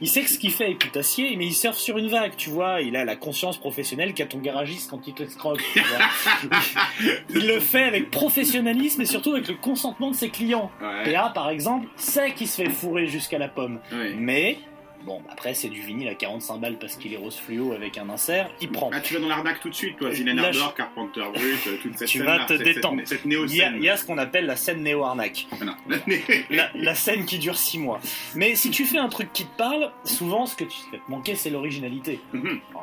il 0.00 0.08
sait 0.08 0.22
que 0.22 0.30
ce 0.30 0.38
qu'il 0.38 0.50
fait 0.52 0.70
est 0.70 0.74
putassier, 0.74 1.36
mais 1.36 1.46
il 1.46 1.52
surfe 1.54 1.78
sur 1.78 1.98
une 1.98 2.08
vague, 2.08 2.36
tu 2.36 2.50
vois. 2.50 2.80
Il 2.80 2.96
a 2.96 3.04
la 3.04 3.16
conscience 3.16 3.58
professionnelle 3.58 4.14
qu'a 4.14 4.26
ton 4.26 4.38
garagiste 4.38 4.90
quand 4.90 5.06
il 5.06 5.14
te 5.14 5.26
scroque. 5.28 5.62
tu 5.72 5.80
vois. 5.80 6.50
il 7.30 7.46
le 7.46 7.60
fait 7.60 7.84
avec 7.84 8.10
professionnalisme 8.10 9.02
et 9.02 9.06
surtout 9.06 9.32
avec 9.32 9.48
le 9.48 9.54
consentement 9.54 10.10
de 10.10 10.16
ses 10.16 10.30
clients. 10.30 10.70
Ouais. 10.80 11.12
PA, 11.12 11.30
par 11.34 11.50
exemple, 11.50 11.86
sait 11.96 12.32
qu'il 12.32 12.48
se 12.48 12.62
fait 12.62 12.70
fourrer 12.70 13.06
jusqu'à 13.06 13.38
la 13.38 13.48
pomme. 13.48 13.80
ouais. 13.92 14.14
Mais, 14.16 14.58
bon, 15.04 15.20
après, 15.30 15.54
c'est 15.54 15.68
du 15.68 15.80
vinyle 15.80 16.08
à 16.08 16.14
45 16.14 16.58
balles 16.58 16.78
parce 16.78 16.96
qu'il 16.96 17.12
est 17.12 17.16
rose 17.16 17.36
fluo 17.36 17.72
avec 17.72 17.98
un 17.98 18.08
insert, 18.08 18.50
il 18.60 18.70
prend. 18.70 18.90
Ah, 18.92 19.00
tu 19.00 19.14
vas 19.14 19.20
dans 19.20 19.28
l'arnaque 19.28 19.60
tout 19.60 19.68
de 19.70 19.74
suite, 19.74 19.96
toi. 19.98 20.12
Zylian 20.12 20.34
Lâche- 20.34 20.56
Ardor, 20.58 20.74
Carpenter 20.74 21.22
Brut, 21.32 21.66
euh, 21.66 21.76
toute 21.82 21.98
cette 21.98 22.08
Tu 22.12 22.22
vas 22.22 22.44
te 22.44 22.52
détendre. 22.54 23.00
Cette, 23.04 23.20
cette 23.20 23.24
Il 23.24 23.32
y, 23.32 23.34
a, 23.34 23.38
néo-scène. 23.38 23.74
il 23.78 23.84
y 23.84 23.88
a 23.88 23.96
ce 23.96 24.04
qu'on 24.04 24.18
appelle 24.18 24.46
la 24.46 24.56
scène 24.56 24.82
néo-arnaque. 24.82 25.46
Ah. 25.52 25.56
La, 26.50 26.70
la 26.74 26.94
scène 26.94 27.24
qui 27.24 27.38
dure 27.38 27.56
6 27.56 27.78
mois. 27.78 28.00
Mais 28.34 28.54
si 28.54 28.70
tu 28.70 28.84
fais 28.84 28.98
un 28.98 29.08
truc 29.08 29.32
qui 29.32 29.44
te 29.44 29.56
parle, 29.56 29.90
souvent 30.04 30.46
ce 30.46 30.54
que 30.56 30.64
tu 30.64 30.76
vas 30.92 30.98
te 30.98 31.10
manquer, 31.10 31.34
c'est 31.34 31.50
l'originalité. 31.50 32.20
Mhm. 32.32 32.46
Euh, 32.46 32.78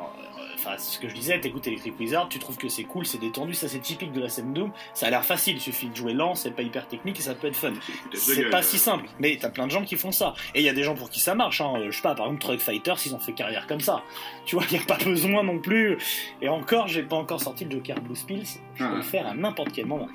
Enfin, 0.62 0.76
ce 0.78 0.98
que 0.98 1.08
je 1.08 1.14
disais, 1.14 1.40
t'écoutes 1.40 1.66
Electric 1.66 1.98
Wizard, 1.98 2.28
tu 2.28 2.38
trouves 2.38 2.58
que 2.58 2.68
c'est 2.68 2.84
cool, 2.84 3.06
c'est 3.06 3.18
détendu, 3.18 3.54
ça 3.54 3.66
c'est 3.66 3.78
typique 3.78 4.12
de 4.12 4.20
la 4.20 4.28
scène 4.28 4.52
Doom, 4.52 4.72
ça 4.92 5.06
a 5.06 5.10
l'air 5.10 5.24
facile, 5.24 5.56
il 5.56 5.60
suffit 5.60 5.88
de 5.88 5.96
jouer 5.96 6.12
lent, 6.12 6.34
c'est 6.34 6.50
pas 6.50 6.60
hyper 6.62 6.86
technique 6.86 7.18
et 7.18 7.22
ça 7.22 7.34
peut 7.34 7.46
être 7.46 7.56
fun. 7.56 7.72
C'est 8.12 8.50
pas 8.50 8.60
si 8.62 8.78
simple, 8.78 9.06
mais 9.18 9.38
t'as 9.40 9.48
plein 9.48 9.66
de 9.66 9.72
gens 9.72 9.82
qui 9.84 9.96
font 9.96 10.12
ça. 10.12 10.34
Et 10.54 10.60
il 10.60 10.64
y 10.66 10.68
a 10.68 10.74
des 10.74 10.82
gens 10.82 10.94
pour 10.94 11.08
qui 11.08 11.18
ça 11.20 11.34
marche, 11.34 11.60
hein. 11.62 11.72
je 11.86 11.90
sais 11.96 12.02
pas, 12.02 12.14
par 12.14 12.26
exemple 12.26 12.42
Truck 12.42 12.60
Fighters, 12.60 12.98
ils 13.06 13.14
ont 13.14 13.18
fait 13.18 13.32
carrière 13.32 13.66
comme 13.66 13.80
ça. 13.80 14.02
Tu 14.44 14.54
vois, 14.56 14.64
il 14.70 14.76
a 14.76 14.80
pas 14.82 14.98
besoin 15.04 15.42
non 15.42 15.58
plus. 15.58 15.96
Et 16.42 16.48
encore, 16.50 16.88
j'ai 16.88 17.02
pas 17.02 17.16
encore 17.16 17.40
sorti 17.40 17.64
le 17.64 17.70
Joker 17.70 18.00
Blue 18.00 18.14
Spills, 18.16 18.44
je 18.74 18.84
peux 18.84 18.90
Ah. 18.92 18.96
le 18.96 19.02
faire 19.02 19.26
à 19.26 19.34
n'importe 19.34 19.72
quel 19.72 19.86
moment. 19.86 20.08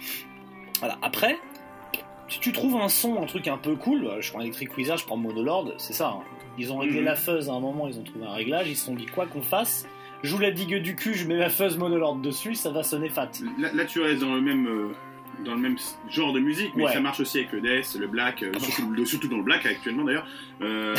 Voilà, 0.80 0.98
après, 1.02 1.40
si 2.28 2.40
tu 2.40 2.52
trouves 2.52 2.76
un 2.76 2.90
son, 2.90 3.22
un 3.22 3.26
truc 3.26 3.48
un 3.48 3.58
peu 3.58 3.76
cool, 3.76 4.06
euh, 4.06 4.22
je 4.22 4.32
prends 4.32 4.42
Electric 4.42 4.76
Wizard, 4.78 4.98
je 4.98 5.06
prends 5.06 5.18
Monolord, 5.18 5.72
c'est 5.78 5.94
ça. 5.94 6.10
hein. 6.10 6.24
Ils 6.58 6.72
ont 6.72 6.78
réglé 6.78 7.00
Mhm. 7.00 7.06
la 7.06 7.16
fuzz 7.16 7.50
à 7.50 7.54
un 7.54 7.60
moment, 7.60 7.88
ils 7.88 8.00
ont 8.00 8.04
trouvé 8.04 8.26
un 8.26 8.32
réglage, 8.34 8.68
ils 8.70 8.78
se 8.78 8.86
sont 8.86 8.96
dit 8.96 9.06
quoi 9.08 9.26
qu'on 9.26 9.42
fasse, 9.42 9.86
joue 10.24 10.38
la 10.40 10.52
digue 10.52 10.76
du 10.82 10.96
cul, 10.96 11.14
je 11.14 11.28
mets 11.28 11.38
la 11.38 11.50
fuzz 11.50 11.78
Monolord 11.78 12.16
dessus, 12.18 12.56
ça 12.56 12.70
va 12.72 12.84
sonner 12.84 13.10
fat. 13.10 13.30
Là, 13.60 13.70
là, 13.74 13.86
tu 13.86 14.00
restes 14.02 14.22
dans 14.22 14.34
le 14.36 14.42
même. 14.42 14.68
euh, 14.68 14.88
dans 15.44 15.54
le 15.54 15.60
même 15.60 15.76
genre 16.10 16.32
de 16.32 16.40
musique, 16.40 16.72
mais 16.78 16.86
Ouais. 16.86 16.94
ça 16.94 17.02
marche 17.02 17.20
aussi 17.20 17.40
avec 17.40 17.52
le 17.52 17.60
death, 17.60 17.98
le 18.00 18.08
black, 18.08 18.42
euh, 18.42 18.52
Ah 18.56 18.58
bah. 18.58 19.06
surtout, 19.06 19.28
dans 19.28 19.36
le 19.36 19.44
black 19.44 19.66
actuellement 19.66 20.06
d'ailleurs. 20.06 20.26
Euh, 20.62 20.96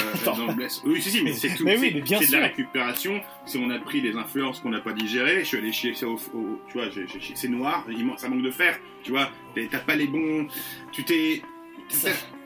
Oui, 0.84 1.00
si, 1.00 1.10
si, 1.10 1.22
mais 1.22 1.32
c'est 1.32 1.54
tout. 1.54 1.64
Oui, 1.64 2.02
c'est- 2.06 2.26
de 2.32 2.36
la 2.36 2.42
récupération. 2.48 3.22
Si 3.46 3.56
on 3.56 3.70
a 3.70 3.78
pris 3.78 4.02
des 4.02 4.14
influences 4.14 4.60
qu'on 4.60 4.68
n'a 4.68 4.80
pas 4.80 4.92
digérées, 4.92 5.38
je 5.40 5.44
suis 5.44 5.56
allé 5.56 5.72
chier 5.72 5.94
ça 5.94 6.06
au, 6.06 6.16
au- 6.34 6.60
tu 6.68 6.74
vois, 6.76 6.88
c'est 7.34 7.48
noir, 7.48 7.86
ça 8.18 8.28
manque 8.28 8.42
de 8.42 8.50
fer, 8.50 8.78
tu 9.02 9.10
vois, 9.12 9.30
t'as 9.70 9.78
pas 9.78 9.96
les 9.96 10.06
bons, 10.06 10.46
tu 10.92 11.02
t'es, 11.02 11.40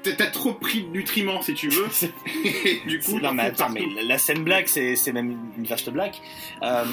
t'as- 0.02 0.26
trop 0.26 0.52
pris 0.54 0.82
de 0.82 0.88
nutriments 0.88 1.42
si 1.42 1.54
tu 1.54 1.68
veux, 1.68 1.86
et 2.64 2.80
du 2.86 2.98
coup, 3.00 3.18
non 3.20 3.32
mais 3.32 3.44
attends, 3.44 3.68
mais 3.70 3.84
la- 3.96 4.02
la 4.02 4.18
scène 4.18 4.42
black, 4.44 4.68
c'est 4.68 4.96
c'est 4.96 5.12
même 5.12 5.36
une 5.56 5.64
vache 5.64 5.84
de 5.84 5.90
black. 5.90 6.20
Euh, 6.62 6.84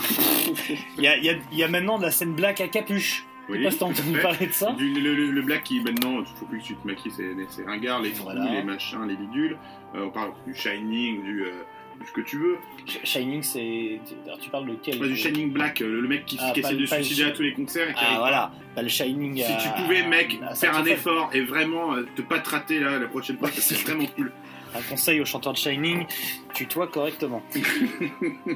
Il 0.97 1.03
y, 1.03 1.07
a, 1.07 1.17
il 1.17 1.23
y 1.25 1.29
a- 1.29 1.37
il 1.51 1.57
y 1.57 1.63
a 1.63 1.67
maintenant 1.67 1.97
de 1.97 2.03
la 2.03 2.11
scène 2.11 2.33
black 2.33 2.61
à 2.61 2.67
capuche. 2.67 3.23
Oui, 3.49 3.63
pas 3.63 3.69
entendu 3.85 4.17
parler 4.21 4.47
de 4.47 4.51
ça. 4.51 4.73
Du- 4.73 4.93
le, 4.93 5.15
le- 5.15 5.31
le 5.31 5.41
black 5.41 5.63
qui 5.63 5.79
maintenant, 5.79 6.19
il 6.19 6.25
faut 6.37 6.45
plus 6.47 6.59
que 6.59 6.63
tu 6.65 6.75
te 6.75 6.85
maquilles, 6.85 7.13
c'est 7.15 7.63
ringard, 7.65 8.01
les 8.01 8.09
Voilà. 8.09 8.43
les 8.51 8.61
machins, 8.61 9.07
les 9.07 9.15
bidules. 9.15 9.57
Euh, 9.95 10.05
on 10.07 10.09
parle 10.09 10.31
du 10.45 10.53
shining, 10.53 11.23
du, 11.23 11.43
euh, 11.43 11.51
du 11.51 11.76
ce 12.05 12.11
que 12.11 12.21
tu 12.21 12.37
veux. 12.37 12.57
Sh- 12.85 12.99
Shining, 13.03 13.41
c'est. 13.43 13.99
alors, 14.25 14.39
tu 14.39 14.49
parles 14.49 14.65
de 14.67 14.75
quel 14.81 14.99
du 14.99 15.15
shining 15.15 15.51
black, 15.51 15.81
euh, 15.81 15.87
le, 15.87 16.01
le 16.01 16.07
mec 16.07 16.25
qui, 16.25 16.37
Ah, 16.39 16.51
qui 16.53 16.59
essaie 16.61 16.75
de 16.75 16.85
suicider 16.85 17.23
à 17.23 17.31
tous 17.31 17.41
les 17.43 17.53
concerts. 17.53 17.89
Et 17.89 17.93
qui 17.93 17.99
Ah 18.07 18.15
voilà, 18.19 18.51
le 18.81 18.87
Shining. 18.87 19.35
Si 19.37 19.57
tu 19.57 19.67
à- 19.67 19.71
pouvais, 19.71 20.03
mec, 20.07 20.37
à 20.47 20.55
faire 20.55 20.75
un 20.75 20.85
effort 20.85 21.29
et 21.33 21.41
vraiment 21.41 21.95
euh, 21.95 22.07
te 22.15 22.21
pas 22.21 22.39
te 22.39 22.49
rater 22.49 22.79
là, 22.79 22.97
la 22.99 23.07
prochaine 23.07 23.37
fois, 23.37 23.49
c'est- 23.51 23.75
vraiment 23.85 24.05
cool. 24.15 24.31
Un 24.75 24.81
conseil 24.89 25.21
aux 25.21 25.25
chanteurs 25.25 25.53
de 25.53 25.57
Shining, 25.57 26.05
tue-toi 26.53 26.87
correctement. 26.87 27.41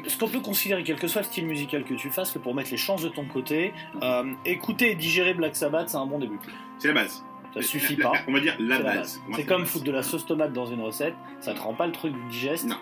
Ce 0.07 0.17
qu'on 0.17 0.27
peut 0.27 0.39
considérer, 0.41 0.83
quel 0.83 0.97
que 0.97 1.07
soit 1.07 1.21
le 1.21 1.27
style 1.27 1.45
musical 1.47 1.83
que 1.83 1.93
tu 1.93 2.09
fasses, 2.09 2.31
que 2.31 2.39
pour 2.39 2.53
mettre 2.53 2.69
les 2.71 2.77
chances 2.77 3.01
de 3.01 3.09
ton 3.09 3.25
côté, 3.25 3.73
euh, 4.03 4.23
écouter 4.45 4.91
et 4.91 4.95
digérer 4.95 5.33
Black 5.33 5.55
Sabbath, 5.55 5.89
c'est 5.89 5.97
un 5.97 6.05
bon 6.05 6.19
début. 6.19 6.37
C'est 6.77 6.89
la 6.89 6.95
base. 6.95 7.23
Ça 7.53 7.61
suffit 7.61 7.95
La- 7.97 8.09
pas. 8.09 8.13
la- 8.15 8.21
on 8.27 8.33
va 8.33 8.39
dire 8.39 8.55
la 8.59 8.79
base. 8.79 9.21
Moi, 9.27 9.37
C'est 9.39 9.45
comme 9.45 9.61
base. 9.63 9.71
foutre 9.71 9.85
de 9.85 9.91
la 9.91 10.03
sauce 10.03 10.25
tomate 10.25 10.53
dans 10.53 10.65
une 10.65 10.81
recette, 10.81 11.15
ça 11.39 11.53
te 11.53 11.59
rend 11.59 11.73
pas 11.73 11.85
le 11.87 11.91
truc 11.91 12.13
digeste. 12.29 12.65
Non. 12.67 12.77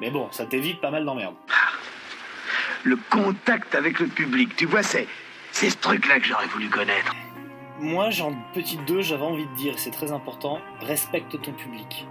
Mais 0.00 0.10
bon, 0.10 0.28
ça 0.32 0.46
t'évite 0.46 0.80
pas 0.80 0.90
mal 0.90 1.04
d'emmerdes. 1.04 1.36
Le 2.82 2.96
contact 3.10 3.74
avec 3.74 4.00
le 4.00 4.06
public, 4.06 4.56
tu 4.56 4.66
vois, 4.66 4.82
c'est. 4.82 5.06
C'est 5.52 5.70
ce 5.70 5.76
truc-là 5.76 6.18
que 6.18 6.26
j'aurais 6.26 6.48
voulu 6.48 6.68
connaître. 6.68 7.14
Moi, 7.78 8.10
j'ai 8.10 8.22
en 8.22 8.34
petite 8.54 8.84
deux, 8.86 9.02
j'avais 9.02 9.22
envie 9.22 9.46
de 9.46 9.54
dire, 9.54 9.78
c'est 9.78 9.90
très 9.90 10.10
important, 10.10 10.60
respecte 10.80 11.40
ton 11.40 11.52
public. 11.52 12.06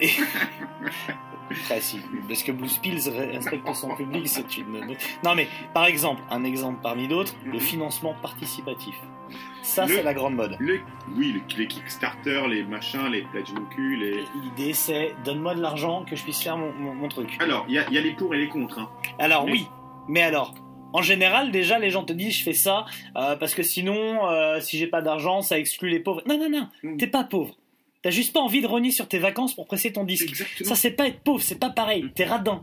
Et... 0.00 0.08
Ah, 1.70 1.78
si, 1.78 2.00
parce 2.26 2.42
que 2.42 2.52
Blue 2.52 2.68
Spills 2.68 2.96
re- 3.10 3.30
respecte 3.36 3.72
son 3.74 3.94
public, 3.94 4.26
c'est 4.26 4.56
une. 4.56 4.80
Non, 5.22 5.34
mais 5.36 5.46
par 5.74 5.84
exemple, 5.84 6.22
un 6.30 6.42
exemple 6.42 6.80
parmi 6.82 7.06
d'autres, 7.06 7.34
le 7.44 7.58
financement 7.58 8.14
participatif. 8.22 8.94
Ça, 9.62 9.82
Mhm. 9.84 9.88
C'est 9.90 10.02
la 10.02 10.14
grande 10.14 10.34
mode. 10.36 10.56
Le, 10.58 10.80
oui, 11.16 11.32
le- 11.32 11.56
les 11.58 11.66
Kickstarter, 11.68 12.42
les 12.48 12.64
machins, 12.64 13.06
les 13.12 13.22
pledge 13.22 13.52
cul, 13.70 13.96
les. 13.96 14.24
L'idée, 14.42 14.72
c'est 14.72 15.14
donne-moi 15.24 15.54
de 15.54 15.60
l'argent 15.60 16.04
que 16.08 16.16
je 16.16 16.22
puisse 16.22 16.42
faire 16.42 16.56
mon, 16.56 16.72
mon- 16.72 16.94
mon 16.94 17.08
truc. 17.08 17.36
Alors, 17.40 17.66
il 17.68 17.74
y 17.74 17.78
a, 17.78 17.84
il 17.88 17.94
y 17.94 17.98
a 17.98 18.00
les 18.00 18.12
pour 18.14 18.34
et 18.34 18.38
les 18.38 18.48
contre. 18.48 18.78
Hein. 18.78 18.88
Alors 19.18 19.44
Mais- 19.44 19.52
oui, 19.52 19.66
mais 20.08 20.22
alors, 20.22 20.54
en 20.94 21.02
général, 21.02 21.50
déjà, 21.52 21.78
les 21.78 21.90
gens 21.90 22.04
te 22.04 22.12
disent 22.14 22.38
je 22.38 22.42
fais 22.42 22.52
ça 22.54 22.86
euh, 23.16 23.36
parce 23.36 23.54
que 23.54 23.62
sinon, 23.62 24.26
euh, 24.28 24.60
si 24.60 24.78
j'ai 24.78 24.86
pas 24.86 25.02
d'argent, 25.02 25.42
ça 25.42 25.58
exclut 25.58 25.90
les 25.90 26.00
pauvres. 26.00 26.22
Non, 26.26 26.38
non, 26.38 26.48
non, 26.50 26.68
Mm. 26.82 26.96
t'es 26.96 27.06
pas 27.06 27.24
pauvre. 27.24 27.54
T'as 28.04 28.10
juste 28.10 28.32
pas 28.32 28.40
envie 28.40 28.60
de 28.60 28.66
renier 28.68 28.90
sur 28.92 29.08
tes 29.08 29.18
vacances 29.18 29.54
pour 29.54 29.66
presser 29.66 29.90
ton 29.92 30.04
disque. 30.04 30.28
Exactement. 30.28 30.68
Ça, 30.68 30.76
c'est 30.76 30.90
pas 30.92 31.08
être 31.08 31.20
pauvre, 31.20 31.42
c'est 31.42 31.58
pas 31.58 31.70
pareil. 31.70 32.04
T'es 32.14 32.24
radin. 32.26 32.62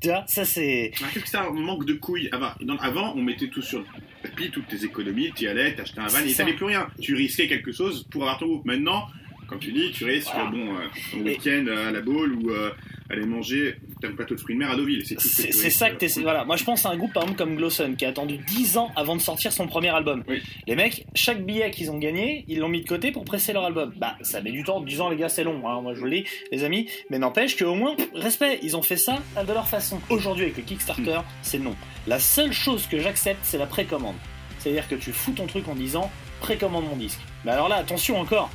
Tu 0.00 0.08
vois, 0.08 0.24
ça 0.26 0.44
c'est. 0.44 0.92
Un 1.04 1.08
Kickstarter 1.08 1.52
manque 1.52 1.84
de 1.84 1.92
couilles. 1.92 2.28
Avant, 2.32 2.50
dans- 2.62 2.76
avant, 2.78 3.12
on 3.14 3.22
mettait 3.22 3.48
tout 3.48 3.62
sur 3.62 3.80
le 3.80 3.84
tapis, 4.22 4.50
toutes 4.50 4.66
tes 4.68 4.84
économies, 4.84 5.30
tu 5.36 5.44
y 5.44 5.48
allais, 5.48 5.74
t'achetais 5.74 6.00
un 6.00 6.06
van 6.06 6.20
et 6.24 6.28
ça. 6.30 6.42
t'avais 6.44 6.56
plus 6.56 6.64
rien. 6.66 6.88
Tu 7.00 7.14
risquais 7.14 7.48
quelque 7.48 7.70
chose 7.72 8.06
pour 8.10 8.22
avoir 8.22 8.38
ton 8.38 8.46
groupe. 8.46 8.64
Maintenant, 8.64 9.06
comme 9.48 9.58
tu 9.58 9.72
dis, 9.72 9.90
tu 9.92 10.04
risques 10.04 10.30
Voilà. 10.32 10.50
bon, 10.50 10.74
euh, 10.76 10.78
ton 11.12 11.18
week-end 11.18 11.64
euh, 11.68 11.88
à 11.88 11.90
la 11.90 12.00
boule 12.00 12.32
ou 12.34 12.50
euh, 12.50 12.70
aller 13.10 13.24
manger 13.24 13.76
un 14.04 14.12
plateau 14.12 14.34
de 14.34 14.40
fruits 14.40 14.54
de 14.54 14.60
mer 14.60 14.70
à 14.70 14.76
Deauville. 14.76 15.04
C'est 15.06 15.20
C'est 15.20 15.48
tu 15.48 15.70
ça 15.70 15.90
que 15.90 15.96
t'essaies. 15.96 16.22
Voilà, 16.22 16.44
moi 16.44 16.56
je 16.56 16.64
pense 16.64 16.84
à 16.84 16.90
un 16.90 16.96
groupe 16.96 17.12
par 17.12 17.22
exemple 17.22 17.38
comme 17.38 17.56
Glosson 17.56 17.94
qui 17.96 18.04
a 18.04 18.08
attendu 18.08 18.38
10 18.38 18.76
ans 18.76 18.90
avant 18.96 19.16
de 19.16 19.20
sortir 19.20 19.52
son 19.52 19.66
premier 19.66 19.88
album. 19.88 20.24
Oui. 20.28 20.42
Les 20.66 20.76
mecs, 20.76 21.06
chaque 21.14 21.44
billet 21.44 21.70
qu'ils 21.70 21.90
ont 21.90 21.98
gagné, 21.98 22.44
ils 22.48 22.58
l'ont 22.58 22.68
mis 22.68 22.82
de 22.82 22.88
côté 22.88 23.10
pour 23.10 23.24
presser 23.24 23.52
leur 23.52 23.64
album. 23.64 23.92
Bah, 23.96 24.16
ça 24.22 24.40
met 24.40 24.52
du 24.52 24.62
temps, 24.62 24.80
10 24.80 25.00
ans 25.00 25.10
les 25.10 25.16
gars, 25.16 25.28
c'est 25.28 25.44
long, 25.44 25.66
hein, 25.66 25.80
moi 25.80 25.94
je 25.94 26.00
vous 26.00 26.06
le 26.06 26.10
dis, 26.10 26.24
les 26.52 26.64
amis, 26.64 26.88
mais 27.10 27.18
n'empêche 27.18 27.56
qu'au 27.56 27.74
moins, 27.74 27.96
respect, 28.14 28.58
ils 28.62 28.76
ont 28.76 28.82
fait 28.82 28.96
ça 28.96 29.18
de 29.46 29.52
leur 29.52 29.68
façon. 29.68 30.00
Aujourd'hui 30.10 30.44
avec 30.44 30.56
le 30.56 30.62
Kickstarter, 30.62 31.20
c'est 31.42 31.58
non. 31.58 31.74
La 32.06 32.18
seule 32.18 32.52
chose 32.52 32.86
que 32.86 32.98
j'accepte, 32.98 33.40
c'est 33.42 33.58
la 33.58 33.66
précommande. 33.66 34.16
C'est-à-dire 34.58 34.88
que 34.88 34.96
tu 34.96 35.12
fous 35.12 35.32
ton 35.32 35.46
truc 35.46 35.68
en 35.68 35.74
disant 35.74 36.10
précommande 36.40 36.84
mon 36.84 36.96
disque. 36.96 37.20
Mais 37.44 37.52
alors 37.52 37.68
là, 37.68 37.76
attention 37.76 38.20
encore, 38.20 38.50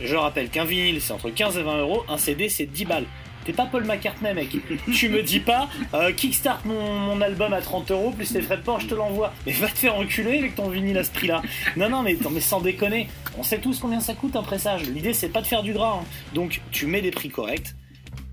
je 0.00 0.14
rappelle 0.16 0.50
qu'un 0.50 0.64
vinyle 0.64 1.00
c'est 1.00 1.12
entre 1.12 1.30
15 1.30 1.58
et 1.58 1.62
20 1.62 1.78
euros, 1.78 2.04
un 2.08 2.18
CD 2.18 2.48
c'est 2.48 2.66
10 2.66 2.84
balles. 2.84 3.06
T'es 3.44 3.52
pas 3.52 3.66
Paul 3.66 3.84
McCartney, 3.84 4.32
mec. 4.32 4.56
tu 4.92 5.08
me 5.08 5.22
dis 5.22 5.40
pas, 5.40 5.68
euh, 5.92 6.12
kickstart 6.12 6.62
mon, 6.64 7.20
album 7.20 7.52
à 7.52 7.60
30 7.60 7.90
euros, 7.90 8.10
plus 8.10 8.32
les 8.34 8.42
frais 8.42 8.56
de 8.56 8.62
port, 8.62 8.80
je 8.80 8.86
te 8.86 8.94
l'envoie. 8.94 9.32
Mais 9.46 9.52
va 9.52 9.68
te 9.68 9.78
faire 9.78 9.96
enculer 9.96 10.38
avec 10.38 10.54
ton 10.54 10.68
vinyle 10.68 10.98
à 10.98 11.04
ce 11.04 11.10
prix-là. 11.10 11.42
Non, 11.76 11.88
non, 11.88 12.02
mais, 12.02 12.16
mais 12.30 12.40
sans 12.40 12.60
déconner. 12.60 13.08
On 13.38 13.42
sait 13.42 13.58
tous 13.58 13.78
combien 13.78 14.00
ça 14.00 14.14
coûte 14.14 14.36
un 14.36 14.42
pressage. 14.42 14.82
L'idée, 14.84 15.12
c'est 15.12 15.28
pas 15.28 15.42
de 15.42 15.46
faire 15.46 15.62
du 15.62 15.72
gras. 15.72 16.00
hein. 16.00 16.04
Donc, 16.34 16.60
tu 16.70 16.86
mets 16.86 17.02
des 17.02 17.10
prix 17.10 17.28
corrects, 17.28 17.74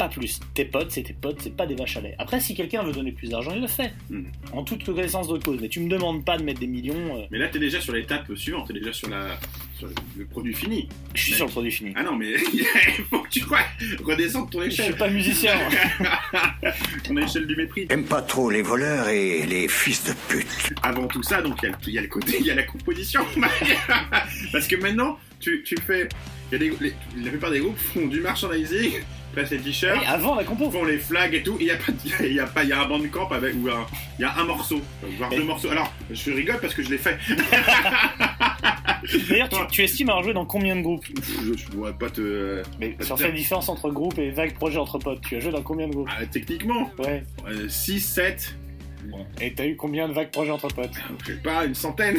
pas 0.01 0.09
plus. 0.09 0.39
Tes 0.55 0.65
potes, 0.65 0.89
c'est 0.91 1.03
tes 1.03 1.13
potes, 1.13 1.39
c'est 1.41 1.55
pas 1.55 1.67
des 1.67 1.75
vaches 1.75 1.97
à 1.97 2.01
lait. 2.01 2.15
Après, 2.17 2.39
si 2.39 2.55
quelqu'un 2.55 2.81
veut 2.83 2.91
donner 2.91 3.11
plus 3.11 3.29
d'argent, 3.29 3.51
il 3.53 3.61
le 3.61 3.67
fait. 3.67 3.93
Mm. 4.09 4.23
En 4.51 4.63
toute 4.63 4.83
connaissance 4.83 5.27
de 5.27 5.37
cause. 5.37 5.59
Mais 5.61 5.69
tu 5.69 5.79
me 5.79 5.89
demandes 5.89 6.25
pas 6.25 6.37
de 6.37 6.43
mettre 6.43 6.59
des 6.59 6.67
millions. 6.67 7.17
euh, 7.17 7.25
Mais 7.29 7.37
là, 7.37 7.47
t'es 7.49 7.59
déjà 7.59 7.79
sur 7.79 7.93
l'étape 7.93 8.25
suivante, 8.35 8.67
t'es 8.67 8.73
déjà 8.73 8.91
sur, 8.93 9.09
la, 9.09 9.37
sur 9.77 9.87
le, 10.17 10.25
produit 10.25 10.53
fini. 10.55 10.89
je 11.13 11.21
suis 11.21 11.31
Mais- 11.33 11.37
sur 11.37 11.45
le 11.45 11.51
produit 11.51 11.71
fini. 11.71 11.93
Ah 11.95 12.01
non, 12.03 12.15
mais 12.15 12.31
il 12.53 12.65
faut 13.11 13.19
que 13.19 13.29
tu 13.29 13.41
crois, 13.41 13.59
redescendre 14.03 14.49
ton 14.49 14.61
Je 14.63 14.69
suis 14.69 14.81
échelle. 14.81 14.95
pas 14.97 15.09
musicien. 15.09 15.53
ton 17.03 17.17
échelle 17.17 17.45
du 17.47 17.55
mépris. 17.55 17.85
J'aime 17.89 18.05
pas 18.05 18.21
trop 18.23 18.49
les 18.49 18.61
voleurs 18.63 19.07
et 19.09 19.45
les 19.45 19.67
fils 19.67 20.03
de 20.05 20.13
pute. 20.29 20.73
Avant 20.81 21.07
tout 21.07 21.21
ça, 21.23 21.41
donc 21.41 21.57
il 21.61 21.65
y, 21.65 21.67
a 21.67 21.71
le- 21.71 21.77
il 21.87 21.93
y 21.93 21.97
a 21.97 22.01
le 22.01 22.07
côté, 22.07 22.37
il 22.39 22.45
y 22.47 22.51
a 22.51 22.55
la 22.55 22.63
composition. 22.63 23.21
Parce 24.51 24.67
que 24.67 24.75
maintenant, 24.77 25.19
tu, 25.39 25.63
tu 25.63 25.75
fais. 25.85 26.07
il 26.51 26.53
y 26.53 26.55
a 26.55 26.57
des- 26.59 26.73
les- 26.81 26.93
la 27.23 27.29
plupart 27.29 27.51
des 27.51 27.59
groupes 27.59 27.77
font 27.77 28.07
du 28.07 28.19
merchandising, 28.21 28.93
pressent 29.31 29.51
les 29.51 29.59
t-shirts, 29.59 29.97
Oui, 29.99 30.05
avant 30.07 30.35
la 30.35 30.43
compo. 30.43 30.69
font 30.71 30.83
les 30.85 30.97
flags 30.97 31.33
et 31.33 31.43
tout. 31.43 31.57
Il 31.59 31.67
y 31.67 31.71
a 31.71 31.75
pas, 31.77 31.91
il 32.25 32.33
y 32.33 32.39
a 32.39 32.45
pas, 32.47 32.63
il 32.63 32.69
y 32.69 32.73
a 32.73 32.81
un 32.81 32.87
bandcamp 32.87 33.29
avec 33.31 33.53
ou 33.55 33.69
un, 33.69 33.85
il 34.19 34.21
y 34.21 34.25
a 34.25 34.35
un 34.37 34.43
morceau, 34.43 34.81
voire 35.17 35.29
deux 35.29 35.43
morceaux. 35.43 35.69
Alors, 35.69 35.91
je 36.11 36.31
rigole 36.31 36.59
parce 36.59 36.73
que 36.73 36.83
je 36.83 36.89
l'ai 36.89 36.97
fait. 36.97 37.17
D'ailleurs, 39.29 39.49
tu, 39.49 39.57
tu 39.71 39.83
estimes 39.83 40.09
avoir 40.09 40.23
joué 40.23 40.33
dans 40.33 40.45
combien 40.45 40.75
de 40.75 40.81
groupes 40.81 41.05
Je, 41.43 41.57
je 41.57 41.65
pourrais 41.67 41.93
pas 41.93 42.09
te. 42.09 42.61
Mais 42.79 42.89
de 42.89 43.03
dire. 43.03 43.17
cette 43.17 43.33
différence 43.33 43.67
entre 43.69 43.89
groupe 43.89 44.17
et 44.19 44.29
vague 44.31 44.53
projet 44.53 44.77
entre 44.77 44.99
potes, 44.99 45.21
tu 45.21 45.35
as 45.35 45.39
joué 45.39 45.51
dans 45.51 45.63
combien 45.63 45.87
de 45.87 45.93
groupes? 45.93 46.09
Ah, 46.11 46.25
techniquement, 46.25 46.91
Ouais. 46.99 47.23
6, 47.67 47.99
7, 47.99 48.55
Et 49.41 49.53
t'as 49.53 49.65
eu 49.65 49.75
combien 49.75 50.07
de 50.07 50.13
vagues 50.13 50.29
projets 50.31 50.51
entre 50.51 50.67
potes 50.69 50.91
je 51.25 51.33
sais 51.33 51.39
pas, 51.39 51.65
une 51.65 51.75
centaine. 51.75 52.17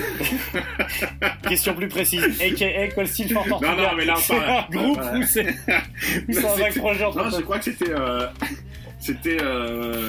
Question 1.49 1.75
plus 1.75 1.89
précise. 1.89 2.23
A.K.A. 2.41 2.89
quel 2.89 3.09
style 3.09 3.33
fort 3.33 3.47
Non, 3.63 3.77
non, 3.77 3.89
mais 3.97 4.05
là, 4.05 4.15
on 4.17 4.21
C'est 4.21 4.35
un 4.37 4.67
groupe 4.71 4.99
voilà. 5.01 5.19
ou 5.19 5.23
c'est 5.25 5.47
un 5.49 6.57
vague 6.57 6.77
projet 6.79 7.05
entre 7.05 7.17
Non, 7.19 7.25
je 7.27 7.31
potes 7.37 7.45
crois 7.45 7.59
que 7.59 7.65
c'était. 7.65 7.91
euh, 7.91 8.27
C'était 9.01 9.39
euh, 9.41 10.07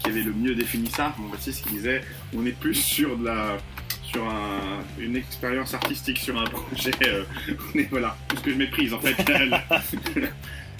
qui 0.00 0.08
avait 0.10 0.22
le 0.22 0.32
mieux 0.32 0.54
défini 0.54 0.88
ça, 0.90 1.14
mon 1.18 1.28
bassiste 1.28 1.64
qui 1.66 1.74
disait 1.74 2.00
on 2.36 2.46
est 2.46 2.52
plus 2.58 2.74
sur 2.74 3.16
de 3.16 3.24
la 3.26 3.56
sur 4.04 4.24
un- 4.26 4.82
une 4.98 5.16
expérience 5.16 5.74
artistique 5.74 6.18
sur 6.18 6.40
un 6.40 6.44
projet. 6.44 6.90
euh, 7.06 7.24
on 7.74 7.78
est 7.78 7.88
voilà, 7.90 8.16
tout 8.28 8.36
ce 8.36 8.42
que 8.42 8.50
je 8.52 8.56
méprise 8.56 8.94
en 8.94 9.00
fait. 9.00 9.14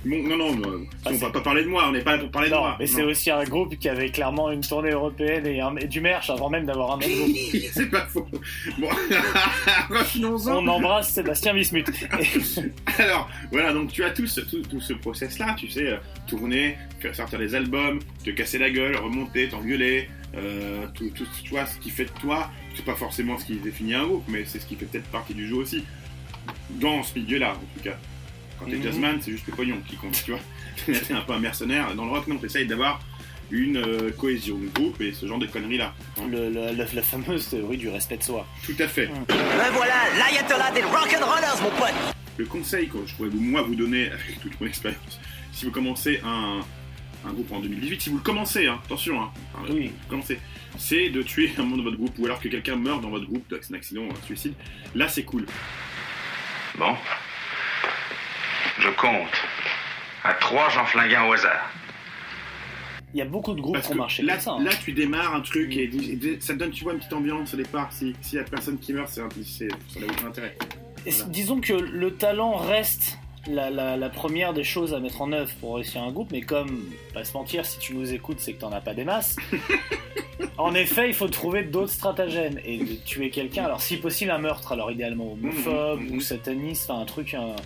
bon, 0.05 0.23
non, 0.29 0.37
non, 0.37 0.55
non, 0.57 0.87
Ah, 1.05 1.11
on 1.13 1.17
va 1.17 1.31
pas 1.31 1.41
parler 1.41 1.63
de 1.65 1.69
moi, 1.69 1.87
on 1.89 1.93
n'est 1.93 2.01
pas 2.03 2.13
là 2.17 2.19
pour 2.23 2.31
parler 2.31 2.49
de 2.51 2.55
moi. 2.55 2.77
mais 2.79 2.87
c'est 2.87 3.03
aussi 3.03 3.31
un 3.31 3.45
groupe 3.45 3.77
qui 3.79 3.89
avait 3.89 4.11
clairement 4.11 4.51
une 4.51 4.61
tournée 4.61 4.91
européenne 4.91 5.47
et, 5.47 5.61
un- 5.61 5.77
et 5.77 5.87
du 5.87 6.01
merch 6.01 6.31
avant 6.31 6.49
même 6.51 6.67
d'avoir 6.67 6.93
un 6.93 6.99
groupe. 6.99 7.09
c'est 7.73 7.91
pas 7.91 8.07
faux. 8.07 8.27
Bon, 8.79 8.89
revenons-en. 9.91 10.65
On 10.65 10.69
embrasse 10.69 11.11
Sébastien 11.13 11.53
Wismuth. 11.55 11.91
Alors, 12.99 13.29
voilà, 13.51 13.73
donc 13.73 13.93
tu 13.93 14.05
as 14.05 14.11
tout 14.11 14.27
ce, 14.27 14.41
tout, 14.41 14.63
tout 14.63 14.81
ce 14.81 14.93
process-là, 14.95 15.55
tu 15.59 15.69
sais, 15.69 15.87
euh, 15.89 15.97
tourner, 16.27 16.77
faire 17.01 17.15
sortir 17.15 17.39
des 17.39 17.55
albums, 17.55 17.99
te 18.25 18.31
casser 18.31 18.59
la 18.59 18.71
gueule, 18.71 18.97
remonter, 18.97 19.49
t'engueuler, 19.49 20.09
euh, 20.37 20.87
tout, 20.95 21.11
tout, 21.15 21.27
tu 21.43 21.51
vois, 21.51 21.67
ce 21.67 21.79
qui 21.79 21.91
fait 21.91 22.05
de 22.05 22.11
toi, 22.21 22.51
c'est 22.75 22.85
pas 22.85 22.95
forcément 22.95 23.39
ce 23.39 23.47
qui 23.47 23.55
définit 23.57 23.95
un 23.95 24.05
groupe, 24.07 24.25
mais 24.29 24.45
c'est 24.45 24.59
ce 24.59 24.67
qui 24.67 24.77
fait 24.77 24.87
peut-être 24.87 25.09
partie 25.09 25.35
du 25.35 25.47
jeu 25.47 25.57
aussi. 25.57 25.85
Dans 26.71 27.03
ce 27.03 27.19
milieu-là, 27.19 27.53
en 27.53 27.79
tout 27.79 27.85
cas. 27.85 27.97
Quand 28.59 28.67
t'es 28.67 28.77
Mhm. 28.77 28.83
jazzman, 28.83 29.19
c'est 29.23 29.31
juste 29.33 29.47
le 29.47 29.55
pognon 29.55 29.79
qui 29.89 29.97
compte, 29.97 30.21
tu 30.25 30.33
vois. 30.33 30.41
T'es 30.87 31.13
un 31.15 31.21
peu 31.23 31.33
un 31.33 31.39
mercenaire. 31.39 31.95
Dans 31.95 32.05
le 32.05 32.11
rock, 32.11 32.27
non, 32.29 32.37
t'essayes 32.39 32.67
d'avoir 32.67 33.01
une 33.51 33.79
euh, 33.79 34.11
cohésion 34.11 34.59
de 34.59 34.67
groupe 34.69 35.01
et 35.01 35.13
ce 35.13 35.27
genre 35.27 35.39
de 35.39 35.47
conneries-là. 35.47 35.95
hein. 36.19 36.23
Le- 36.31 36.51
le- 36.51 36.77
la, 36.77 36.85
la 36.93 37.03
fameuse 37.03 37.49
théorie 37.49 37.79
du 37.79 37.89
respect 37.89 38.19
de 38.19 38.23
soi. 38.23 38.47
Tout 38.65 38.77
à 38.79 38.87
fait. 38.89 39.07
Ben 39.29 39.71
voilà, 39.73 39.95
l'ayatollah 40.19 40.71
des 40.73 40.83
rock'n'rollers, 40.83 41.63
mon 41.63 41.71
pote 41.71 41.95
Le 42.37 42.45
conseil 42.45 42.89
que 42.89 42.99
je 43.07 43.15
pourrais 43.15 43.29
vous, 43.31 43.41
moi 43.41 43.63
vous 43.63 43.75
donner 43.75 44.09
avec 44.13 44.41
toute 44.41 44.61
mon 44.61 44.67
expérience, 44.67 45.19
si 45.53 45.65
vous 45.65 45.71
commencez 45.71 46.21
un, 46.25 46.61
un 47.27 47.33
groupe 47.33 47.51
en 47.53 47.61
2018, 47.61 48.03
si 48.03 48.11
vous 48.11 48.19
le 48.19 48.23
commencez, 48.23 48.67
hein, 48.67 48.79
attention, 48.85 49.21
hein, 49.23 49.31
enfin, 49.55 49.73
Oui. 49.73 49.93
vous 50.03 50.09
commencez, 50.09 50.39
c'est 50.77 51.09
de 51.09 51.23
tuer 51.23 51.51
un 51.59 51.63
membre 51.63 51.79
de 51.79 51.83
votre 51.85 51.97
groupe 51.97 52.15
ou 52.19 52.27
alors 52.27 52.41
que 52.41 52.49
quelqu'un 52.49 52.77
meurt 52.77 53.01
dans 53.01 53.11
votre 53.11 53.27
groupe, 53.27 53.49
d'un 53.51 53.75
accident, 53.77 54.03
un 54.11 54.27
suicide. 54.27 54.53
Là, 54.95 55.09
c'est 55.09 55.23
cool. 55.25 55.47
Bon. 56.79 56.95
Je 58.79 58.89
compte. 58.91 59.29
À 60.25 60.35
trois, 60.35 60.69
j'en 60.71 60.85
flingue 60.87 61.15
un 61.15 61.25
au 61.29 61.33
hasard. 61.33 61.71
Il 63.15 63.19
y 63.19 63.23
a 63.23 63.25
beaucoup 63.25 63.55
de 63.55 63.61
groupes 63.61 63.75
Parce 63.75 63.87
qui 63.87 63.95
ont 63.95 63.97
marché 63.97 64.23
là, 64.23 64.35
comme 64.35 64.43
ça. 64.43 64.51
hein. 64.53 64.63
là, 64.63 64.71
tu 64.85 64.93
démarres 64.93 65.35
un 65.35 65.41
truc 65.41 65.75
et, 65.77 65.85
et 65.85 66.41
ça 66.41 66.53
te 66.53 66.59
donne, 66.59 66.71
tu 66.71 66.85
vois, 66.85 66.93
une 66.93 66.99
petite 66.99 67.13
ambiance 67.15 67.55
au 67.55 67.57
départ. 67.57 67.91
Si- 67.91 68.15
S'il 68.21 68.39
y 68.39 68.41
a 68.41 68.45
personne 68.45 68.79
qui 68.79 68.93
meurt, 68.93 69.09
c'est 69.09 69.23
un- 69.23 69.29
c'est- 69.45 69.69
ça 69.89 70.01
n'a 70.01 70.07
aucun 70.07 70.27
intérêt. 70.27 70.57
Voilà. 71.07 71.25
Disons 71.31 71.61
que 71.61 71.73
le 71.73 72.15
talent 72.15 72.57
reste 72.57 73.19
la, 73.47 73.71
la- 73.71 73.97
la 73.97 74.09
première 74.11 74.53
des 74.53 74.65
choses 74.65 74.93
à 74.93 75.01
mettre 75.01 75.23
en 75.23 75.33
œuvre 75.33 75.51
pour 75.61 75.77
réussir 75.77 76.03
un 76.03 76.13
groupe, 76.13 76.31
mais 76.33 76.43
comme, 76.43 76.85
pas 77.15 77.25
se 77.25 77.33
mentir, 77.33 77.65
si 77.65 77.79
tu 77.79 77.95
nous 77.95 78.13
écoutes, 78.13 78.41
c'est 78.41 78.53
que 78.53 78.61
t'en 78.61 78.73
as 78.73 78.83
pas 78.83 78.93
des 78.93 79.05
masses. 79.05 79.37
en 80.59 80.75
effet, 80.75 81.09
il 81.09 81.15
faut 81.15 81.29
trouver 81.29 81.63
d'autres 81.63 81.93
stratagèmes 81.93 82.59
et 82.63 82.77
de 82.79 82.95
tuer 83.07 83.31
quelqu'un. 83.31 83.65
Alors, 83.65 83.81
si 83.81 83.97
possible, 83.97 84.31
un 84.33 84.39
meurtre, 84.39 84.73
alors 84.73 84.91
idéalement 84.91 85.33
homophobe 85.33 86.01
Mhm, 86.01 86.09
mhm. 86.11 86.17
ou 86.17 86.21
sataniste, 86.21 86.91
enfin 86.91 87.01
un 87.01 87.07
truc 87.07 87.33
un- 87.33 87.57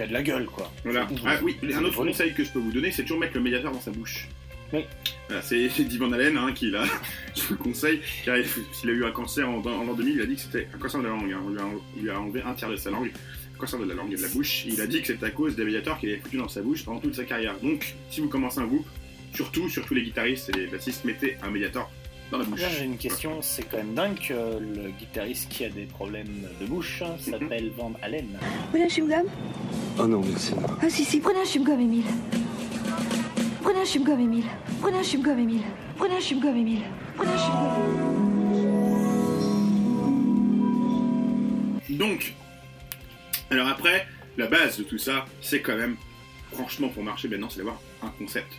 qui 0.00 0.04
a 0.04 0.06
de 0.08 0.12
la 0.14 0.22
gueule, 0.22 0.46
quoi. 0.46 0.72
Voilà. 0.84 1.06
Ah 1.26 1.36
oui, 1.42 1.56
ou- 1.62 1.66
un 1.74 1.84
autre 1.84 1.96
conseil 2.04 2.32
que 2.32 2.42
je 2.44 2.50
peux 2.50 2.58
vous 2.58 2.72
donner, 2.72 2.90
c'est 2.90 3.02
toujours 3.02 3.18
mettre 3.18 3.34
le 3.34 3.40
médiateur 3.42 3.70
dans 3.72 3.80
sa 3.80 3.90
bouche. 3.90 4.28
Oui. 4.72 4.80
Voilà, 5.28 5.42
c'est 5.42 5.68
Divan 5.84 6.06
Van 6.08 6.12
Allen 6.14 6.38
hein, 6.38 6.52
qui 6.54 6.70
l'a, 6.70 6.84
je 7.36 7.42
vous 7.42 7.54
le 7.54 7.56
conseille, 7.58 8.00
car 8.24 8.36
il 8.38 8.46
s'il 8.72 8.88
a 8.88 8.92
eu 8.92 9.04
un 9.04 9.10
cancer 9.10 9.48
en, 9.48 9.56
en 9.60 9.84
l'an 9.84 9.94
2000, 9.94 10.14
il 10.14 10.20
a 10.22 10.26
dit 10.26 10.36
que 10.36 10.40
c'était 10.40 10.68
un 10.74 10.78
cancer 10.78 11.00
de 11.00 11.06
la 11.06 11.10
langue. 11.12 11.32
hein. 11.32 11.40
On, 11.44 11.50
lui 11.50 11.58
a, 11.58 11.64
lui 12.02 12.10
a 12.10 12.20
enlevé 12.20 12.42
un 12.42 12.54
tiers 12.54 12.70
de 12.70 12.76
sa 12.76 12.90
langue, 12.90 13.10
un 13.54 13.58
cancer 13.58 13.78
de 13.80 13.84
la 13.84 13.94
langue 13.94 14.12
et 14.12 14.16
de 14.16 14.22
la 14.22 14.28
bouche. 14.28 14.64
Il 14.66 14.80
a 14.80 14.86
dit 14.86 15.00
que 15.02 15.08
c'était 15.08 15.26
à 15.26 15.30
cause 15.30 15.56
des 15.56 15.64
médiateurs 15.64 15.98
qu'il 15.98 16.08
avait 16.10 16.20
foutu 16.20 16.36
dans 16.36 16.48
sa 16.48 16.62
bouche 16.62 16.84
pendant 16.84 17.00
toute 17.00 17.14
sa 17.16 17.24
carrière. 17.24 17.58
Donc, 17.60 17.94
si 18.10 18.20
vous 18.20 18.28
commencez 18.28 18.60
un 18.60 18.66
groupe, 18.66 18.86
surtout, 19.34 19.68
surtout 19.68 19.94
les 19.94 20.02
guitaristes 20.02 20.48
et 20.50 20.52
les 20.52 20.66
bassistes, 20.66 21.04
mettez 21.04 21.36
un 21.42 21.50
médiateur 21.50 21.90
dans 22.30 22.38
la 22.38 22.44
bouche. 22.44 22.60
Là, 22.60 22.68
j'ai 22.68 22.84
une 22.84 22.96
question, 22.98 23.42
c'est 23.42 23.62
quand 23.64 23.76
même 23.78 23.94
dingue 23.94 24.18
que 24.18 24.32
le 24.34 24.90
guitariste 24.98 25.48
qui 25.48 25.64
a 25.64 25.68
des 25.70 25.84
problèmes 25.86 26.46
de 26.60 26.66
bouche 26.66 27.02
hein, 27.02 27.16
s'appelle 27.20 27.70
Van 27.76 27.92
Halen. 28.02 28.38
Prenez 28.70 28.84
un 28.84 28.88
chewing-gum 28.88 29.26
Oh 29.98 30.06
non, 30.06 30.20
merci. 30.22 30.52
Ah 30.82 30.88
si, 30.88 31.04
si, 31.04 31.20
prenez 31.20 31.40
un 31.40 31.44
chewing-gum, 31.44 31.80
Émile. 31.80 32.04
Prenez 33.62 33.80
un 33.80 33.84
chewing-gum, 33.84 34.20
Émile. 34.20 34.44
Prenez 34.80 34.98
un 34.98 35.02
chewing-gum, 35.02 35.38
Émile. 35.38 35.62
Prenez 35.96 36.14
un 36.16 36.20
chewing-gum, 36.20 36.56
Émile. 36.56 36.82
Prenez 37.16 37.30
un 37.32 37.36
chewing-gum. 37.36 38.90
Donc, 41.90 42.34
alors 43.50 43.68
après, 43.68 44.06
la 44.38 44.46
base 44.46 44.78
de 44.78 44.84
tout 44.84 44.98
ça, 44.98 45.26
c'est 45.42 45.60
quand 45.60 45.76
même, 45.76 45.96
franchement, 46.52 46.88
pour 46.88 47.02
marcher 47.02 47.28
maintenant, 47.28 47.50
c'est 47.50 47.58
d'avoir 47.58 47.80
un 48.02 48.08
concept. 48.18 48.52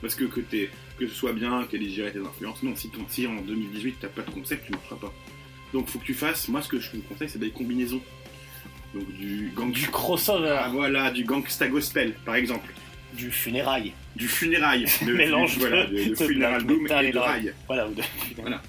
Parce 0.00 0.14
que 0.14 0.24
que, 0.24 0.40
t'aies- 0.40 0.70
que 0.98 1.06
ce 1.06 1.14
soit 1.14 1.32
bien, 1.32 1.64
qu'elle 1.70 1.82
ait 1.82 1.88
géré 1.90 2.12
tes 2.12 2.18
influences, 2.18 2.62
non, 2.62 2.74
si, 2.76 2.88
ton- 2.90 3.06
si 3.08 3.26
en 3.26 3.36
2018 3.42 3.96
t'as 4.00 4.08
pas 4.08 4.22
de 4.22 4.30
concept, 4.30 4.66
tu 4.66 4.72
ne 4.72 4.76
marcheras 4.76 4.96
pas. 4.96 5.12
Donc 5.72 5.88
faut 5.88 5.98
que 5.98 6.04
tu 6.04 6.14
fasses, 6.14 6.48
moi 6.48 6.62
ce 6.62 6.68
que 6.68 6.80
je 6.80 6.90
vous 6.92 7.02
conseille, 7.02 7.28
c'est 7.28 7.38
des 7.38 7.50
combinaisons. 7.50 8.00
Donc 8.94 9.10
du 9.12 9.52
gang... 9.54 9.70
Du 9.70 9.86
crossover, 9.88 10.56
Ah, 10.60 10.70
voilà, 10.72 11.10
du 11.10 11.24
gangsta 11.24 11.68
gospel, 11.68 12.14
par 12.24 12.34
exemple. 12.36 12.72
du 13.14 13.30
funérail. 13.30 13.92
Du 14.16 14.28
funérail. 14.28 14.86
de- 15.06 15.12
Mélange 15.12 15.54
du- 15.54 15.60
voilà, 15.60 15.86
de- 15.86 15.92
de, 15.96 16.14
de 16.26 16.34
black 16.34 16.66
doom 16.66 16.86
et 16.86 17.12
de 17.12 17.18
rail. 17.18 17.52
Voilà, 17.66 17.86
ou 17.88 17.94
de- 17.94 18.02
Voilà. 18.38 18.62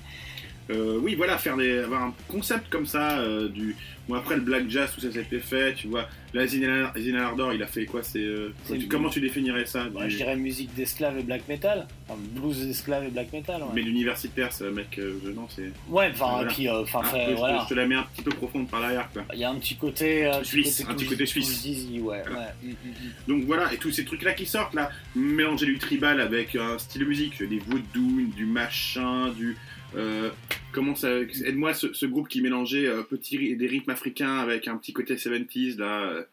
Euh, 0.70 1.00
oui, 1.02 1.16
voilà, 1.16 1.38
faire 1.38 1.58
des, 1.58 1.80
avoir 1.80 2.04
un 2.04 2.14
concept 2.28 2.70
comme 2.70 2.86
ça, 2.86 3.20
euh, 3.20 3.48
du. 3.50 3.76
Bon, 4.08 4.16
après 4.16 4.36
le 4.36 4.42
black 4.42 4.68
jazz, 4.70 4.92
tout 4.94 5.02
ça, 5.02 5.12
ça 5.12 5.20
a 5.20 5.22
été 5.22 5.40
fait, 5.40 5.76
tu 5.76 5.88
vois. 5.88 6.10
Là, 6.34 6.48
Zina 6.48 6.92
Ardor, 7.28 7.54
il 7.54 7.62
a 7.62 7.68
fait 7.68 7.86
quoi 7.86 8.02
C'est. 8.02 8.20
euh, 8.24 8.52
tu- 8.68 8.88
comment 8.88 9.10
tu 9.10 9.22
définirais 9.22 9.68
ça 9.68 9.86
du- 9.86 10.10
je 10.10 10.18
dirais 10.18 10.36
musique 10.36 10.74
d'esclaves 10.74 11.20
et 11.20 11.22
black 11.24 11.48
metal. 11.48 11.88
Enfin, 12.08 12.20
blues 12.36 12.66
d'esclaves 12.66 13.04
et 13.06 13.10
black 13.12 13.32
metal. 13.32 13.62
Ouais, 13.62 13.68
Mais 13.76 13.82
l'universitaire, 13.84 14.52
ça, 14.52 14.66
mec, 14.72 15.00
non, 15.36 15.48
c'est. 15.50 15.72
ouais 15.90 16.10
enfin, 16.12 16.26
Voilà. 16.32 16.52
puis, 16.52 16.68
enfin, 16.70 17.02
je, 17.04 17.10
te- 17.34 17.38
voilà. 17.38 17.62
je 17.64 17.70
te 17.70 17.74
la 17.76 17.86
mets 17.86 17.96
un 17.96 18.04
petit 18.14 18.24
peu 18.24 18.32
profonde 18.32 18.68
par 18.68 18.82
derrière, 18.82 19.10
quoi. 19.12 19.26
Il 19.34 19.40
y 19.40 19.44
a 19.44 19.50
un 19.52 19.56
petit 19.56 19.76
côté. 19.76 20.32
Suisse, 20.44 20.84
un 20.90 20.94
petit 20.96 21.06
côté 21.06 21.26
suisse. 21.28 21.62
dizzy, 21.62 22.00
ouais. 22.00 22.24
Voilà. 22.28 22.40
ouais. 22.40 22.46
Mm, 22.64 22.70
mm, 22.70 22.74
mm. 22.90 22.94
Donc 23.28 23.44
voilà, 23.46 23.72
et 23.74 23.78
tous 23.78 23.92
ces 23.92 24.06
trucs-là 24.06 24.34
qui 24.34 24.48
sortent 24.48 24.74
là, 24.74 24.90
mélanger 25.16 25.68
du 25.68 25.78
tribal 25.78 26.20
avec 26.20 26.56
un 26.56 26.80
style 26.80 27.02
de 27.02 27.06
musique, 27.08 27.44
des 27.44 27.60
vaudou, 27.60 28.28
du 28.36 28.46
machin, 28.48 29.30
du. 29.38 29.56
Euh, 29.96 30.30
comment 30.72 30.96
ça. 30.96 31.10
Aide-moi 31.12 31.74
ce, 31.74 31.94
ce 31.94 32.06
groupe 32.06 32.28
qui 32.28 32.42
mélangeait 32.42 32.88
euh, 32.88 33.04
petit, 33.04 33.56
des 33.56 33.68
rythmes 33.68 33.92
africains 33.92 34.38
avec 34.38 34.68
un 34.68 34.78
petit 34.78 34.94
côté 34.94 35.16
70s 35.16 35.78
là, 35.80 36.02
euh, 36.02 36.24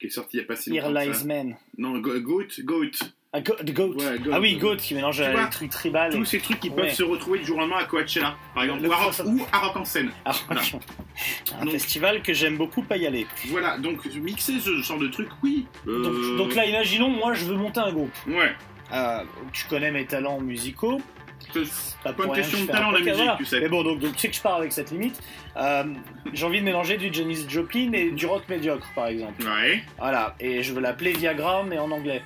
qui 0.00 0.06
est 0.06 0.10
sorti 0.10 0.36
il 0.36 0.40
y 0.40 0.42
a 0.42 0.46
pas 0.46 0.56
si 0.56 0.70
longtemps. 0.70 0.94
Here 0.98 1.10
Lies. 1.12 1.24
Man. 1.26 1.56
Non, 1.78 1.98
Go- 1.98 2.20
Goat, 2.20 2.60
Goat. 2.64 2.90
Ah, 3.32 3.40
Go- 3.42 3.54
Goat. 3.64 3.94
Ouais, 3.96 4.18
Goat. 4.18 4.30
Ah 4.32 4.40
oui, 4.40 4.56
Goat 4.56 4.76
qui 4.76 4.94
mélange 4.94 5.20
les 5.20 5.50
trucs 5.50 5.70
tribal. 5.70 6.10
Tous 6.12 6.24
ces 6.24 6.38
trucs 6.38 6.58
qui 6.60 6.70
peuvent 6.70 6.90
se 6.92 7.02
retrouver 7.02 7.40
du 7.40 7.44
jour 7.44 7.56
au 7.58 7.60
lendemain 7.60 7.76
à 7.78 7.84
Coachella, 7.84 8.34
par 8.54 8.62
exemple, 8.64 8.82
Le 8.82 8.88
ou 8.88 8.92
à, 8.92 8.96
Rock, 8.96 9.12
crossover. 9.12 9.30
ou 9.30 9.46
à 9.52 9.58
Rock 9.58 9.76
en 9.76 9.84
scène. 9.84 10.10
Ah, 10.24 10.32
Voilà. 10.46 10.62
un 11.60 11.64
Donc- 11.64 11.72
festival 11.72 12.22
que 12.22 12.32
j'aime 12.32 12.56
beaucoup 12.56 12.82
pas 12.82 12.96
y 12.96 13.06
aller. 13.06 13.26
Voilà, 13.48 13.76
donc 13.78 14.04
mixer 14.16 14.58
ce 14.60 14.80
genre 14.82 14.98
de 14.98 15.08
truc, 15.08 15.28
oui. 15.42 15.66
Euh, 15.86 16.02
Donc, 16.02 16.36
donc 16.38 16.54
là, 16.54 16.64
imaginons, 16.66 17.10
moi 17.10 17.34
je 17.34 17.44
veux 17.44 17.56
monter 17.56 17.80
un 17.80 17.92
groupe. 17.92 18.12
Ouais. 18.26 18.52
Euh, 18.92 19.18
tu 19.52 19.66
connais 19.66 19.90
mes 19.90 20.06
talents 20.06 20.40
musicaux. 20.40 21.00
C'est 21.64 21.96
Pas, 22.02 22.12
pas 22.12 22.24
une 22.24 22.32
question 22.32 22.58
que 22.58 22.66
de 22.66 22.72
talent 22.72 22.90
la 22.90 22.98
musique, 23.00 23.14
voilà. 23.14 23.36
tu 23.38 23.44
sais. 23.44 23.60
Mais 23.60 23.68
bon, 23.68 23.82
donc, 23.82 23.98
donc 24.00 24.12
tu 24.14 24.18
sais 24.20 24.28
que 24.28 24.36
je 24.36 24.40
pars 24.42 24.56
avec 24.56 24.72
cette 24.72 24.90
limite. 24.90 25.20
Euh, 25.56 25.84
J'ai 26.32 26.44
envie 26.46 26.60
de 26.60 26.64
mélanger 26.64 26.96
du 26.98 27.12
Janis 27.12 27.46
Joplin 27.48 27.92
et 27.92 28.10
du 28.10 28.26
rock 28.26 28.48
médiocre, 28.48 28.88
par 28.94 29.06
exemple. 29.08 29.42
Ouais. 29.42 29.82
Voilà, 29.98 30.34
et 30.40 30.62
je 30.62 30.72
veux 30.72 30.80
l'appeler 30.80 31.12
Viagra, 31.12 31.64
mais 31.64 31.78
en 31.78 31.90
anglais. 31.90 32.22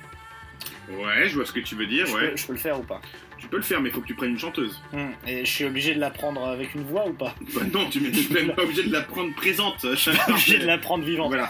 Ouais, 0.89 1.27
je 1.27 1.35
vois 1.35 1.45
ce 1.45 1.51
que 1.53 1.59
tu 1.61 1.75
veux 1.75 1.85
dire, 1.87 2.05
je, 2.05 2.13
ouais. 2.13 2.29
peux, 2.31 2.37
je 2.37 2.45
peux 2.47 2.53
le 2.53 2.59
faire 2.59 2.79
ou 2.79 2.83
pas? 2.83 2.99
Tu 3.37 3.47
peux 3.47 3.55
le 3.57 3.63
faire, 3.63 3.81
mais 3.81 3.89
il 3.89 3.91
faut 3.91 4.01
que 4.01 4.07
tu 4.07 4.13
prennes 4.13 4.31
une 4.31 4.37
chanteuse. 4.39 4.79
Hmm, 4.93 5.09
Et 5.25 5.43
je 5.45 5.51
suis 5.51 5.65
obligé 5.65 5.95
de 5.95 5.99
l'apprendre 5.99 6.45
avec 6.47 6.75
une 6.75 6.83
voix 6.83 7.07
ou 7.07 7.13
pas? 7.13 7.33
Bah 7.55 7.61
non, 7.73 7.89
tu 7.89 7.99
n'es 8.01 8.11
même 8.31 8.53
pas 8.53 8.61
obligé 8.63 8.83
de 8.83 8.91
la 8.91 9.01
prendre 9.01 9.33
présente. 9.33 9.77
Je 9.83 9.95
suis 9.95 10.11
obligé 10.27 10.59
de 10.59 10.67
l'apprendre 10.67 11.03
vivante. 11.03 11.29
Voilà. 11.29 11.49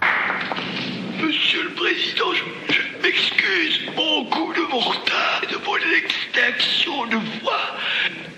Monsieur 1.19 1.63
le 1.63 1.71
Président, 1.71 2.31
je, 2.33 2.73
je 2.73 2.81
m'excuse 3.03 3.81
beaucoup 3.95 4.53
de 4.53 4.61
mon 4.71 4.79
retard 4.79 5.41
et 5.43 5.47
de 5.47 5.57
mon 5.57 5.75
extinction 5.97 7.05
de 7.07 7.17
voix. 7.41 7.75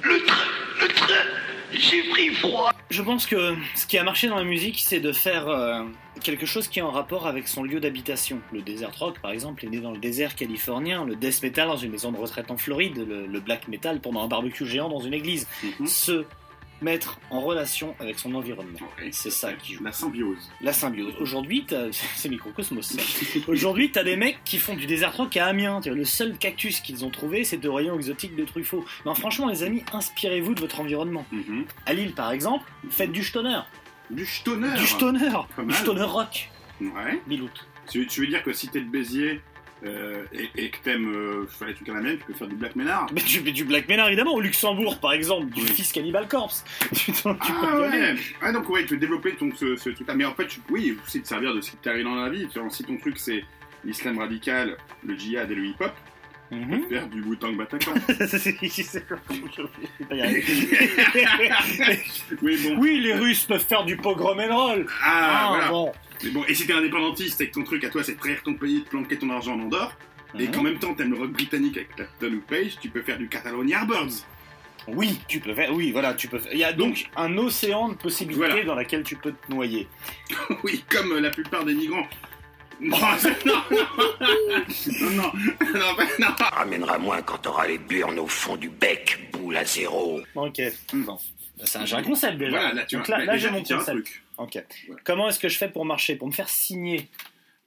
Le 0.02 0.24
train, 0.26 0.48
le 0.82 0.88
train, 0.88 1.26
j'ai 1.72 2.04
pris 2.10 2.30
froid. 2.30 2.72
Je 2.90 3.02
pense 3.02 3.26
que 3.26 3.56
ce 3.76 3.86
qui 3.86 3.98
a 3.98 4.04
marché 4.04 4.28
dans 4.28 4.38
la 4.38 4.44
musique, 4.44 4.80
c'est 4.80 5.00
de 5.00 5.12
faire 5.12 5.48
euh, 5.48 5.84
quelque 6.24 6.46
chose 6.46 6.68
qui 6.68 6.80
est 6.80 6.82
en 6.82 6.92
rapport 6.92 7.28
avec 7.28 7.48
son 7.48 7.64
lieu 7.64 7.80
d'habitation. 7.80 8.40
Le 8.52 8.62
desert 8.62 8.92
rock, 8.98 9.20
par 9.20 9.32
exemple, 9.32 9.66
est 9.66 9.70
né 9.70 9.80
dans 9.80 9.92
le 9.92 10.00
désert 10.00 10.36
californien, 10.36 11.06
le 11.06 11.16
death 11.16 11.44
metal 11.44 11.68
dans 11.68 11.78
une 11.78 11.92
maison 11.92 12.12
de 12.12 12.18
retraite 12.18 12.50
en 12.50 12.58
Floride, 12.58 12.98
le, 12.98 13.28
le 13.28 13.40
black 13.40 13.68
metal 13.68 14.00
pendant 14.00 14.24
un 14.24 14.28
barbecue 14.28 14.66
géant 14.66 14.90
dans 14.90 15.00
une 15.02 15.14
église. 15.14 15.48
Mhm. 15.80 15.88
Se 15.88 16.26
mettre 16.82 17.20
en 17.30 17.42
relation 17.42 17.96
avec 18.00 18.20
son 18.20 18.34
environnement. 18.36 18.80
C'est 19.12 19.30
ça 19.30 19.54
qui 19.54 19.74
joue. 19.74 19.84
La 19.84 19.92
symbiose. 19.92 20.52
La 20.62 20.74
symbiose. 20.74 21.14
Aujourd'hui, 21.20 21.66
c'est 22.16 22.30
microcosmos. 22.30 22.98
Aujourd'hui, 23.48 23.92
t'as 23.92 24.04
des 24.04 24.16
mecs 24.16 24.44
qui 24.44 24.58
font 24.58 24.76
du 24.76 24.86
desert 24.86 25.16
rock 25.16 25.38
à 25.38 25.48
Amiens. 25.48 25.80
Le 25.86 26.06
seul 26.06 26.38
cactus 26.38 26.80
qu'ils 26.80 27.06
ont 27.06 27.10
trouvé, 27.10 27.44
c'est 27.44 27.58
de 27.58 27.70
rayons 27.70 27.96
exotiques 27.96 28.36
de 28.36 28.44
Truffaut. 28.44 28.86
Non, 29.06 29.16
franchement, 29.16 29.48
les 29.48 29.64
amis, 29.64 29.84
inspirez-vous 29.94 30.56
de 30.56 30.62
votre 30.62 30.80
environnement. 30.80 31.26
Mhm. 31.32 31.66
À 31.86 31.94
Lille, 31.94 32.14
par 32.14 32.32
exemple, 32.32 32.70
faites 32.90 33.12
du 33.12 33.24
stoner. 33.24 33.60
Du 34.10 34.26
stoner. 34.26 34.76
Du 34.78 34.86
stoner. 34.86 35.32
Du 35.66 35.74
stoner 35.74 36.04
rock. 36.04 36.50
Ouais. 36.82 37.22
Bilout. 37.28 37.50
Tu, 37.90 38.08
tu 38.08 38.22
veux 38.22 38.28
dire 38.28 38.44
que 38.44 38.54
si 38.54 38.68
t'es 38.68 38.82
de 38.82 38.90
Béziers 38.90 39.42
euh, 39.86 40.24
et, 40.34 40.66
et 40.66 40.70
que 40.70 40.78
t'aimes 40.84 41.12
euh, 41.14 41.46
faire 41.48 41.68
les 41.68 41.74
trucs 41.74 41.90
à 41.90 41.94
la 41.94 42.02
même, 42.02 42.18
tu 42.18 42.24
peux 42.26 42.34
faire 42.34 42.48
du 42.48 42.56
black 42.56 42.76
ménard 42.76 43.08
Mais 43.14 43.22
du, 43.22 43.42
mais 43.42 43.52
du 43.52 43.66
black 43.66 43.88
metal, 43.88 44.08
évidemment. 44.08 44.34
Au 44.34 44.42
Luxembourg, 44.42 45.00
par 45.00 45.14
exemple, 45.14 45.52
du 45.54 45.62
Oui. 45.62 45.68
fils 45.68 45.92
Cannibal 45.92 46.28
Corpse. 46.28 46.64
tu, 46.96 47.12
peux 47.12 47.36
Ah 47.42 47.80
ouais 47.82 48.16
Ah 48.42 48.52
donc 48.52 48.70
ouais, 48.70 48.86
tu 48.86 48.94
veux 48.94 49.00
développer 49.00 49.34
ton, 49.34 49.50
ce, 49.56 49.76
ce 49.76 49.90
truc-là. 49.90 50.16
Mais 50.16 50.26
en 50.26 50.34
fait, 50.34 50.48
tu, 50.48 50.60
oui, 50.70 50.98
c'est 51.08 51.20
de 51.20 51.26
servir 51.28 51.54
de 51.54 51.62
ce 51.62 51.72
qui 51.72 51.78
t'arrive 51.78 52.06
dans 52.06 52.16
la 52.16 52.30
vie. 52.30 52.48
Tu 52.52 52.60
vois, 52.60 52.70
si 52.70 52.84
ton 52.84 52.98
truc 52.98 53.18
c'est 53.20 53.44
l'islam 53.86 54.18
radical, 54.20 54.78
le 55.06 55.16
djihad 55.18 55.52
et 55.52 55.56
le 55.56 55.66
hip-hop, 55.66 55.92
Mhm. 56.52 56.84
faire 56.88 57.08
du 57.08 57.22
Wu-Tang 57.22 57.56
Bataclan. 57.58 57.94
oui, 62.42 62.58
bon. 62.64 62.78
oui, 62.80 63.00
les 63.02 63.14
Russes 63.14 63.46
peuvent 63.46 63.66
faire 63.66 63.84
du 63.86 63.98
pogrom 63.98 64.40
and 64.40 64.56
roll. 64.56 64.86
Ah, 65.04 65.04
Ah, 65.04 65.48
voilà. 65.50 65.68
bon. 65.70 65.92
Mais 66.24 66.30
bon, 66.32 66.44
et 66.48 66.56
si 66.56 66.66
t'es 66.66 66.74
indépendantiste 66.74 67.42
et 67.42 67.48
que 67.50 67.54
ton 67.54 67.64
truc 67.64 67.84
à 67.84 67.90
toi 67.90 68.04
c'est 68.04 68.14
de 68.16 68.20
trahir 68.20 68.42
ton 68.44 68.54
pays, 68.54 68.80
de 68.82 68.86
planquer 68.90 69.18
ton 69.18 69.30
argent 69.30 69.54
en 69.56 69.62
Andorre, 69.62 69.98
et 70.40 70.48
Mhm. 70.48 70.52
qu'en 70.52 70.62
même 70.64 70.80
temps 70.80 70.94
t'aimes 70.94 71.12
le 71.12 71.18
rock 71.18 71.32
britannique 71.32 71.78
avec 71.78 71.96
Clapton 71.96 72.34
ou 72.34 72.42
Page, 72.42 72.78
tu 72.82 72.90
peux 72.90 73.02
faire 73.02 73.18
du 73.18 73.28
Catalonia 73.28 73.78
Yardbirds. 73.78 74.26
Oui, 74.88 75.20
tu 75.30 75.40
peux 75.40 75.54
faire. 75.54 75.72
Oui, 75.74 75.92
voilà, 75.94 76.14
tu 76.14 76.28
peux. 76.28 76.40
faire- 76.40 76.52
Il 76.52 76.60
y 76.60 76.64
a 76.66 76.74
donc, 76.74 77.10
un 77.16 77.38
océan 77.38 77.88
de 77.90 77.94
possibilités 77.94 78.46
Voilà. 78.48 78.64
dans 78.66 78.76
laquelle 78.76 79.04
tu 79.04 79.16
peux 79.16 79.32
te 79.32 79.50
noyer. 79.52 79.88
oui, 80.64 80.84
comme 80.90 81.14
euh, 81.14 81.22
la 81.22 81.30
plupart 81.30 81.64
des 81.66 81.74
migrants. 81.74 82.08
Non, 82.82 82.98
non, 82.98 83.62
non, 83.72 83.80
non, 85.00 85.12
non, 85.12 85.32
non, 85.74 85.94
bah, 85.96 86.04
non. 86.20 86.28
Ramènera-moi 86.40 87.22
quand 87.22 87.38
t'auras 87.38 87.68
les 87.68 87.78
burnes 87.78 88.20
au 88.20 88.28
fond 88.28 88.58
du 88.58 88.68
bec, 88.68 89.30
boule 89.32 89.56
à 89.56 89.64
zéro. 89.64 90.20
Ok. 90.36 90.60
Bon. 90.92 91.18
C'est 91.64 91.78
un, 91.78 91.86
j'ai 91.86 91.96
un 91.96 92.04
concept 92.04 92.38
déjà. 92.40 92.50
Voilà, 92.50 92.74
là 92.74 92.84
tu 92.86 92.96
donc 92.98 93.08
vois, 93.08 93.20
là, 93.20 93.26
bah, 93.26 93.32
là 93.34 93.38
j'ai 93.38 93.52
mon 93.52 93.60
concept. 93.60 93.84
truc. 93.86 94.23
Ok. 94.38 94.58
Voilà. 94.88 95.02
Comment 95.04 95.30
est-ce 95.30 95.40
que 95.40 95.50
je 95.50 95.58
fais 95.58 95.70
pour 95.70 95.86
marcher 95.86 96.16
Pour 96.16 96.28
me 96.28 96.34
faire 96.34 96.50
signer? 96.50 97.08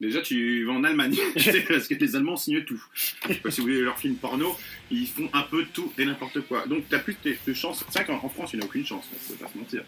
Déjà, 0.01 0.21
tu 0.21 0.65
vas 0.65 0.73
en 0.75 0.85
Allemagne, 0.85 1.17
parce 1.69 1.89
que 1.89 1.95
les 1.95 2.17
Allemands 2.17 2.37
signent 2.37 2.65
tout. 2.65 2.83
Je 2.95 3.29
sais 3.29 3.35
pas 3.41 3.51
si 3.51 3.61
vous 3.63 3.67
voulez 3.69 3.81
leur 3.81 3.99
film 3.99 4.17
porno, 4.17 4.55
ils 4.91 5.07
font 5.07 5.29
un 5.33 5.43
peu 5.43 5.65
tout 5.73 5.91
et 5.97 6.05
n'importe 6.05 6.41
quoi. 6.43 6.67
Donc, 6.67 6.85
t'as 6.91 6.99
plus 6.99 7.17
de, 7.25 7.35
de 7.47 7.55
chance. 7.55 7.83
C'est 7.89 8.01
vrai 8.03 8.07
qu'en 8.07 8.23
en 8.25 8.29
France, 8.29 8.51
il 8.53 8.59
n'y 8.59 8.63
a 8.63 8.67
aucune 8.67 8.85
chance, 8.85 9.09
on 9.13 9.33
peut 9.33 9.39
pas 9.45 9.51
se 9.51 9.57
mentir. 9.57 9.83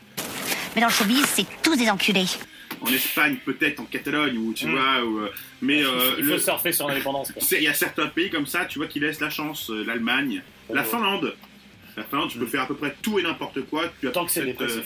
Mais 0.75 0.81
dans 0.81 0.87
le 0.87 0.93
showbiz, 0.93 1.25
c'est 1.27 1.47
tous 1.63 1.77
des 1.77 1.91
enculés. 1.91 2.25
En 2.81 2.87
Espagne, 2.93 3.37
peut-être, 3.45 3.81
en 3.81 3.85
Catalogne, 3.85 4.39
ou 4.39 4.55
tu 4.55 4.67
Mm. 4.67 4.71
vois, 4.71 5.05
ou, 5.05 5.19
euh, 5.19 5.33
mais 5.61 5.83
euh, 5.85 6.15
Il 6.19 6.25
faut 6.25 6.31
le- 6.33 6.39
surfer 6.39 6.73
sur 6.73 6.87
l'indépendance. 6.89 7.33
il 7.53 7.63
y 7.63 7.69
a 7.69 7.75
certains 7.75 8.07
pays 8.07 8.31
comme 8.31 8.47
ça, 8.47 8.65
tu 8.67 8.79
vois, 8.79 8.87
qui 8.89 9.01
laissent 9.01 9.21
la 9.21 9.31
chance. 9.31 9.69
euh, 9.71 9.85
L'Allemagne, 9.85 10.43
la 10.73 10.83
Oh. 10.83 10.91
Finlande. 10.91 11.35
La 11.97 12.05
Finlande, 12.05 12.31
tu 12.31 12.39
peux 12.39 12.47
faire 12.47 12.63
à 12.63 12.67
peu 12.67 12.77
près 12.77 12.95
tout 13.03 13.19
et 13.19 13.23
n'importe 13.23 13.63
quoi. 13.63 13.93
Tu 14.01 14.07
as 14.09 14.13
Tant 14.13 14.25
que 14.25 14.31
c'est 14.31 14.41
euh, 14.43 14.45
dépressif. 14.47 14.85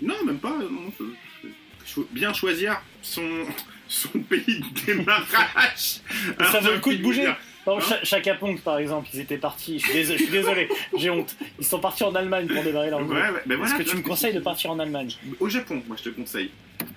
Non, 0.00 0.14
même 0.24 0.38
pas. 0.38 0.50
Non, 0.58 0.90
je- 0.98 1.48
je- 1.86 2.00
bien 2.10 2.32
choisir 2.32 2.80
son, 3.02 3.44
son 3.88 4.18
pays 4.20 4.60
de 4.86 4.86
démarrage. 4.94 6.00
ça 6.40 6.60
vaut 6.60 6.72
le 6.72 6.78
coup 6.80 6.92
de 6.92 7.02
bouger. 7.02 7.24
Non, 7.26 7.34
Hein 7.64 7.78
Cha- 7.80 8.02
Chaka 8.02 8.34
Ponk, 8.34 8.60
par 8.62 8.78
exemple, 8.78 9.08
ils 9.14 9.20
étaient 9.20 9.38
partis. 9.38 9.78
Je 9.78 9.84
suis 9.84 9.92
désolé, 9.94 10.18
je 10.18 10.22
suis 10.24 10.32
désolé, 10.32 10.68
j'ai 10.98 11.10
honte. 11.10 11.36
Ils 11.60 11.64
sont 11.64 11.78
partis 11.78 12.02
en 12.02 12.12
Allemagne 12.12 12.48
pour 12.48 12.60
démarrer 12.64 12.90
leur 12.90 12.98
Ouais, 12.98 13.04
groupe. 13.06 13.16
ouais, 13.18 13.42
ben 13.46 13.56
voilà, 13.56 13.72
Est-ce 13.76 13.84
que 13.84 13.88
tu 13.88 13.96
me 13.96 14.02
conseilles 14.02 14.34
de 14.34 14.40
partir 14.40 14.72
en 14.72 14.80
Allemagne? 14.80 15.10
Au 15.38 15.48
Japon, 15.48 15.80
moi 15.86 15.96
je 15.96 16.10
te 16.10 16.14
conseille. 16.14 16.50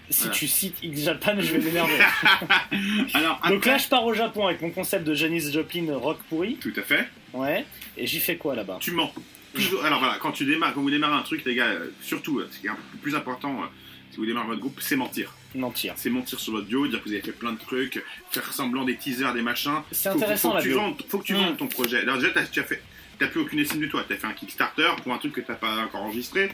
Si 0.09 0.21
Voilà. 0.21 0.33
tu 0.35 0.47
cites 0.47 0.77
X 0.81 1.01
Japan, 1.01 1.35
je 1.37 1.51
vais 1.51 1.59
m'énerver. 1.59 1.93
Alors, 3.13 3.39
Donc 3.47 3.63
là, 3.67 3.77
je 3.77 3.87
pars 3.87 4.03
au 4.05 4.13
Japon 4.15 4.47
avec 4.47 4.59
mon 4.61 4.71
concept 4.71 5.03
de 5.05 5.13
Janis 5.13 5.51
Joplin 5.51 5.85
rock 5.95 6.17
pourri. 6.29 6.55
Tout 6.55 6.73
à 6.77 6.81
fait. 6.81 7.07
Ouais. 7.33 7.63
Et 7.95 8.07
j'y 8.07 8.19
fais 8.19 8.35
quoi 8.37 8.55
là-bas? 8.55 8.77
Tu 8.81 8.91
mens. 8.91 9.13
Toujours- 9.55 9.83
Alors 9.85 9.99
voilà, 9.99 10.17
quand 10.19 10.31
tu 10.31 10.45
démarres, 10.45 10.73
quand 10.73 10.81
vous 10.81 10.89
démarrez 10.91 11.15
un 11.15 11.21
truc, 11.23 11.43
les 11.45 11.55
gars, 11.55 11.67
euh, 11.67 11.87
surtout, 12.01 12.39
euh, 12.39 12.47
ce 12.51 12.59
qui 12.59 12.67
est 12.67 12.69
un 12.69 12.75
peu 12.75 12.97
plus 13.01 13.15
important, 13.15 13.61
euh, 13.63 13.65
si 14.11 14.17
vous 14.17 14.25
démarrez 14.25 14.47
votre 14.47 14.59
groupe, 14.61 14.79
c'est 14.81 14.95
mentir. 14.95 15.31
Mentir. 15.55 15.93
C'est 15.95 16.09
mentir 16.09 16.39
sur 16.39 16.53
votre 16.53 16.67
bio, 16.67 16.87
dire 16.87 16.99
que 17.01 17.05
vous 17.09 17.13
avez 17.13 17.21
fait 17.21 17.31
plein 17.31 17.53
de 17.53 17.59
trucs, 17.59 18.03
faire 18.31 18.53
semblant 18.53 18.83
des 18.83 18.95
teasers, 18.97 19.33
des 19.33 19.41
machins. 19.41 19.81
C'est 19.91 20.09
Faut- 20.11 20.17
intéressant, 20.17 20.49
faut, 20.49 20.55
la 20.55 20.61
que 20.61 20.65
tu 20.65 20.71
bio. 20.73 20.79
vendes, 20.79 21.01
faut 21.07 21.19
que 21.19 21.23
tu 21.25 21.33
Mm. 21.33 21.37
vendes 21.37 21.57
ton 21.57 21.67
projet. 21.67 21.99
Alors 22.01 22.17
déjà, 22.17 22.29
t'as- 22.31 22.43
tu 22.45 22.59
as 22.59 22.63
fait, 22.63 22.81
t'as 23.19 23.27
plus 23.27 23.41
aucune 23.41 23.59
estime 23.59 23.81
de 23.81 23.87
toi. 23.87 24.03
T'as 24.07 24.15
fait 24.17 24.27
un 24.27 24.33
Kickstarter 24.33 24.89
pour 25.03 25.13
un 25.13 25.17
truc 25.17 25.33
que 25.33 25.41
t'as 25.41 25.55
pas 25.55 25.77
encore 25.83 26.03
enregistré. 26.03 26.51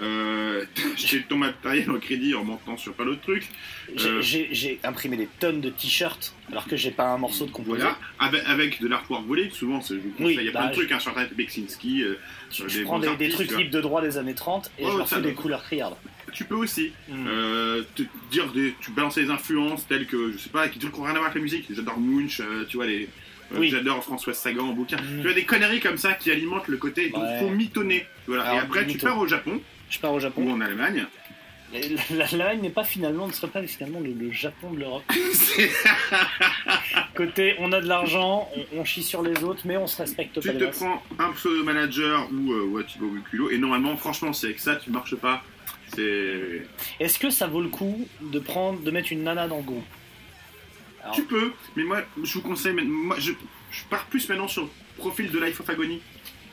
Euh, 0.00 0.64
acheté 0.94 1.22
ton 1.22 1.36
matériel 1.38 1.90
en 1.90 1.98
crédit 1.98 2.34
en 2.34 2.44
montant 2.44 2.76
sur 2.76 2.92
plein 2.92 3.06
d'autres 3.06 3.22
trucs. 3.22 3.46
J'ai- 3.94 4.08
Euh, 4.08 4.20
J'ai 4.20 4.48
j'ai 4.52 4.78
imprimé 4.84 5.16
des 5.16 5.26
tonnes 5.40 5.60
de 5.62 5.70
t-shirts 5.70 6.34
alors 6.50 6.66
que 6.66 6.76
j'ai 6.76 6.90
pas 6.90 7.08
un 7.08 7.18
morceau 7.18 7.46
de 7.46 7.50
composé. 7.50 7.78
Voilà, 7.80 7.98
avec, 8.18 8.42
avec 8.46 8.80
de 8.82 8.88
l'artwork 8.88 9.24
volé, 9.26 9.48
souvent, 9.50 9.80
je 9.80 9.94
vous 9.94 10.10
conseille, 10.10 10.26
Oui, 10.26 10.36
il 10.38 10.44
y 10.44 10.48
a 10.48 10.52
bah, 10.52 10.60
plein 10.60 10.68
de 10.68 10.74
je- 10.74 10.78
trucs 10.80 10.92
hein, 10.92 10.98
sur 10.98 11.10
internet, 11.12 11.34
Beksinski, 11.34 12.02
euh, 12.02 12.18
sur 12.50 12.68
Je 12.68 12.78
des 12.78 12.84
prends 12.84 12.98
des, 12.98 13.28
trucs 13.30 13.56
libres 13.56 13.70
de 13.70 13.80
droit 13.80 14.02
des 14.02 14.18
années 14.18 14.34
30 14.34 14.70
et 14.78 14.84
je 14.84 14.96
leur 14.96 15.08
fais 15.08 15.22
des 15.22 15.32
couleurs 15.32 15.62
criardes. 15.64 15.96
Tu 16.32 16.44
peux 16.44 16.56
aussi 16.56 16.92
Mm. 17.08 17.26
euh, 17.28 17.82
te 17.94 18.02
dire 18.30 18.52
des, 18.52 18.74
tu 18.80 18.90
balances 18.90 19.14
des 19.14 19.30
influences 19.30 19.86
telles 19.88 20.06
que, 20.06 20.32
je 20.32 20.36
sais 20.38 20.50
pas, 20.50 20.68
qui 20.68 20.78
n'ont 20.84 20.90
rien 21.02 21.10
à 21.10 21.18
voir 21.18 21.24
avec 21.24 21.36
la 21.36 21.40
musique. 21.40 21.64
J'adore 21.74 21.98
Munch, 21.98 22.40
euh, 22.40 22.66
tu 22.68 22.76
vois, 22.76 22.86
les, 22.86 23.04
euh, 23.52 23.56
Oui. 23.58 23.70
j'adore 23.70 24.02
François 24.04 24.34
Sagan 24.34 24.64
en 24.68 24.72
bouquin. 24.72 24.96
Mm. 24.98 25.16
Tu 25.18 25.22
vois, 25.22 25.32
des 25.32 25.44
conneries 25.44 25.80
comme 25.80 25.96
ça 25.96 26.12
qui 26.12 26.30
alimentent 26.30 26.68
le 26.68 26.76
côté, 26.76 27.08
donc 27.08 27.22
Ouais. 27.22 27.38
faut 27.40 27.48
mitonner. 27.48 28.04
Voilà. 28.26 28.42
Alors, 28.42 28.56
Et 28.56 28.58
après, 28.58 28.86
tu 28.86 28.98
pars 28.98 29.18
au 29.18 29.26
Japon 29.26 29.58
Je 29.90 29.98
pars 29.98 30.12
au 30.12 30.16
ou 30.16 30.20
Japon. 30.20 30.52
en 30.52 30.60
Allemagne. 30.60 31.06
La- 31.72 31.80
la- 31.80 32.16
L'Allemagne 32.30 32.60
n'est 32.62 32.70
pas 32.70 32.84
finalement, 32.84 33.26
ne 33.26 33.32
serait 33.32 33.50
pas 33.50 33.62
finalement 33.64 33.98
le, 34.00 34.12
le 34.12 34.30
Japon 34.30 34.70
de 34.72 34.78
l'Europe. 34.80 35.02
Côté, 37.14 37.54
on 37.58 37.72
a 37.72 37.80
de 37.80 37.86
l'argent, 37.88 38.48
on, 38.74 38.80
on 38.80 38.84
chie 38.84 39.02
sur 39.02 39.22
les 39.22 39.42
autres, 39.42 39.62
mais 39.64 39.76
on 39.76 39.86
se 39.86 39.96
respecte 40.00 40.40
Tu 40.40 40.46
pas 40.46 40.52
les 40.54 40.70
te 40.70 40.76
prends 40.76 41.02
un 41.18 41.32
pseudo 41.32 41.64
manager 41.64 42.28
ou 42.32 42.52
euh, 42.52 42.64
ouais, 42.66 42.84
Thibaut 42.84 43.10
Culot, 43.30 43.50
et 43.50 43.58
normalement, 43.58 43.96
franchement, 43.96 44.32
c'est 44.32 44.46
avec 44.48 44.60
ça, 44.60 44.76
tu 44.76 44.90
marches 44.90 45.16
pas. 45.16 45.42
C'est. 45.94 46.62
Est-ce 47.00 47.18
que 47.18 47.30
ça 47.30 47.46
vaut 47.46 47.62
le 47.62 47.68
coup 47.68 48.06
de 48.20 48.38
prendre, 48.38 48.80
de 48.80 48.90
mettre 48.90 49.12
une 49.12 49.22
nana 49.24 49.48
dans 49.48 49.58
le 49.58 49.62
groupe? 49.62 49.84
Alors, 51.02 51.14
Tu 51.14 51.22
peux, 51.24 51.52
mais 51.76 51.84
moi, 51.84 52.02
je 52.22 52.34
vous 52.34 52.42
conseille, 52.42 52.74
mais 52.74 52.82
moi, 52.84 53.16
je, 53.18 53.32
je 53.70 53.82
pars 53.88 54.04
plus 54.06 54.28
maintenant 54.28 54.48
sur 54.48 54.62
le 54.62 54.68
profil 54.98 55.30
de 55.30 55.38
Life 55.38 55.60
of 55.60 55.70
Agony. 55.70 56.00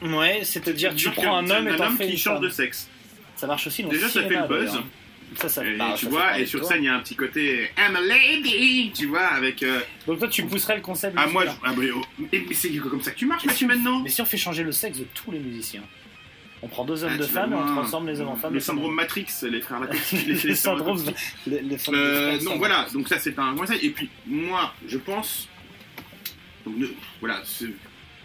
Ouais, 0.02 0.42
c'est-à-dire 0.44 0.94
tu 0.96 1.10
prends 1.12 1.38
un 1.38 1.50
homme 1.50 1.68
et 1.68 1.76
t'en 1.78 1.88
homme 1.88 1.98
qui 1.98 2.12
une 2.12 2.18
change 2.18 2.36
femme. 2.36 2.44
de 2.44 2.50
sexe. 2.50 2.90
Ça 3.36 3.48
marche 3.48 3.68
aussi 3.68 3.84
dans 3.84 3.90
Déjà, 3.90 4.06
le 4.06 4.12
ça 4.12 4.24
fait 4.24 4.30
le 4.36 4.48
buzz. 4.48 4.66
d'ailleurs. 4.68 4.84
Ça, 5.36 5.50
ça, 5.50 5.66
Et 5.66 5.76
bah, 5.78 5.96
tu 5.98 6.06
ça 6.06 6.12
vois, 6.12 6.38
et 6.40 6.46
sur 6.46 6.60
toi. 6.60 6.70
scène, 6.70 6.84
il 6.84 6.86
y 6.86 6.90
a 6.90 6.96
un 6.96 7.00
petit 7.00 7.16
côté 7.16 7.70
I'm 7.78 7.96
a 7.96 8.02
lady, 8.02 8.92
tu 8.94 9.08
vois, 9.08 9.26
avec. 9.26 9.64
euh, 9.64 9.80
Donc 10.06 10.20
toi, 10.20 10.28
tu 10.28 10.44
pousserais 10.46 10.76
le 10.76 10.82
concept. 10.82 11.16
Ah, 11.18 11.26
moi, 11.28 11.46
je- 11.46 11.52
ah, 11.64 11.74
mais, 11.76 11.90
oh, 11.92 12.02
mais 12.20 12.44
c'est 12.54 12.70
comme 12.78 13.02
ça 13.02 13.12
que 13.12 13.18
tu 13.18 13.26
marches, 13.26 13.46
Mathieu, 13.46 13.66
maintenant 13.68 14.02
Mais 14.02 14.10
si 14.10 14.22
on 14.22 14.26
fait 14.26 14.38
changer 14.38 14.64
le 14.64 14.72
sexe 14.72 15.00
de 15.00 15.06
tous 15.16 15.32
les 15.32 15.40
musiciens, 15.40 15.82
on 16.62 16.68
prend 16.68 16.86
deux 16.86 17.04
hommes 17.04 17.14
Ah, 17.16 17.18
de 17.18 17.24
femmes 17.24 17.52
et 17.54 17.56
on 17.56 17.66
transforme 17.66 18.08
les 18.08 18.22
hommes 18.22 18.28
en 18.30 18.36
femmes. 18.36 18.52
Le 18.54 18.60
les 18.60 18.64
syndrome 18.64 18.94
Matrix, 18.94 19.26
les 19.50 19.60
frères 19.62 19.80
Wachowski. 19.82 20.18
les- 20.18 20.24
les 20.26 20.34
le 20.34 20.38
frères 20.38 20.56
syndrome. 20.58 20.98
Wachowski. 20.98 21.16
le- 21.48 21.60
le 21.62 21.78
syndrome- 21.80 21.96
Euh, 22.06 22.38
le 22.38 22.44
non, 22.44 22.58
voilà, 22.58 22.86
donc 22.94 23.08
ça 23.10 23.18
c'est 23.18 23.40
un 23.40 23.56
conseil. 23.56 23.80
Et 23.84 23.90
puis 23.90 24.10
moi, 24.28 24.72
je 24.88 24.98
pense. 25.00 25.50
donc, 26.66 26.76
voilà, 27.20 27.42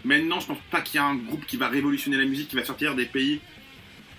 maintenant 0.05 0.39
je 0.39 0.45
pense 0.47 0.57
pas 0.69 0.81
qu'il 0.81 0.99
y 0.99 1.03
a 1.03 1.05
un 1.07 1.15
groupe 1.15 1.45
qui 1.47 1.57
va 1.57 1.69
révolutionner 1.69 2.17
la 2.17 2.25
musique, 2.25 2.49
qui 2.49 2.55
va 2.55 2.63
sortir 2.63 2.93
des 2.95 3.05
pays 3.05 3.39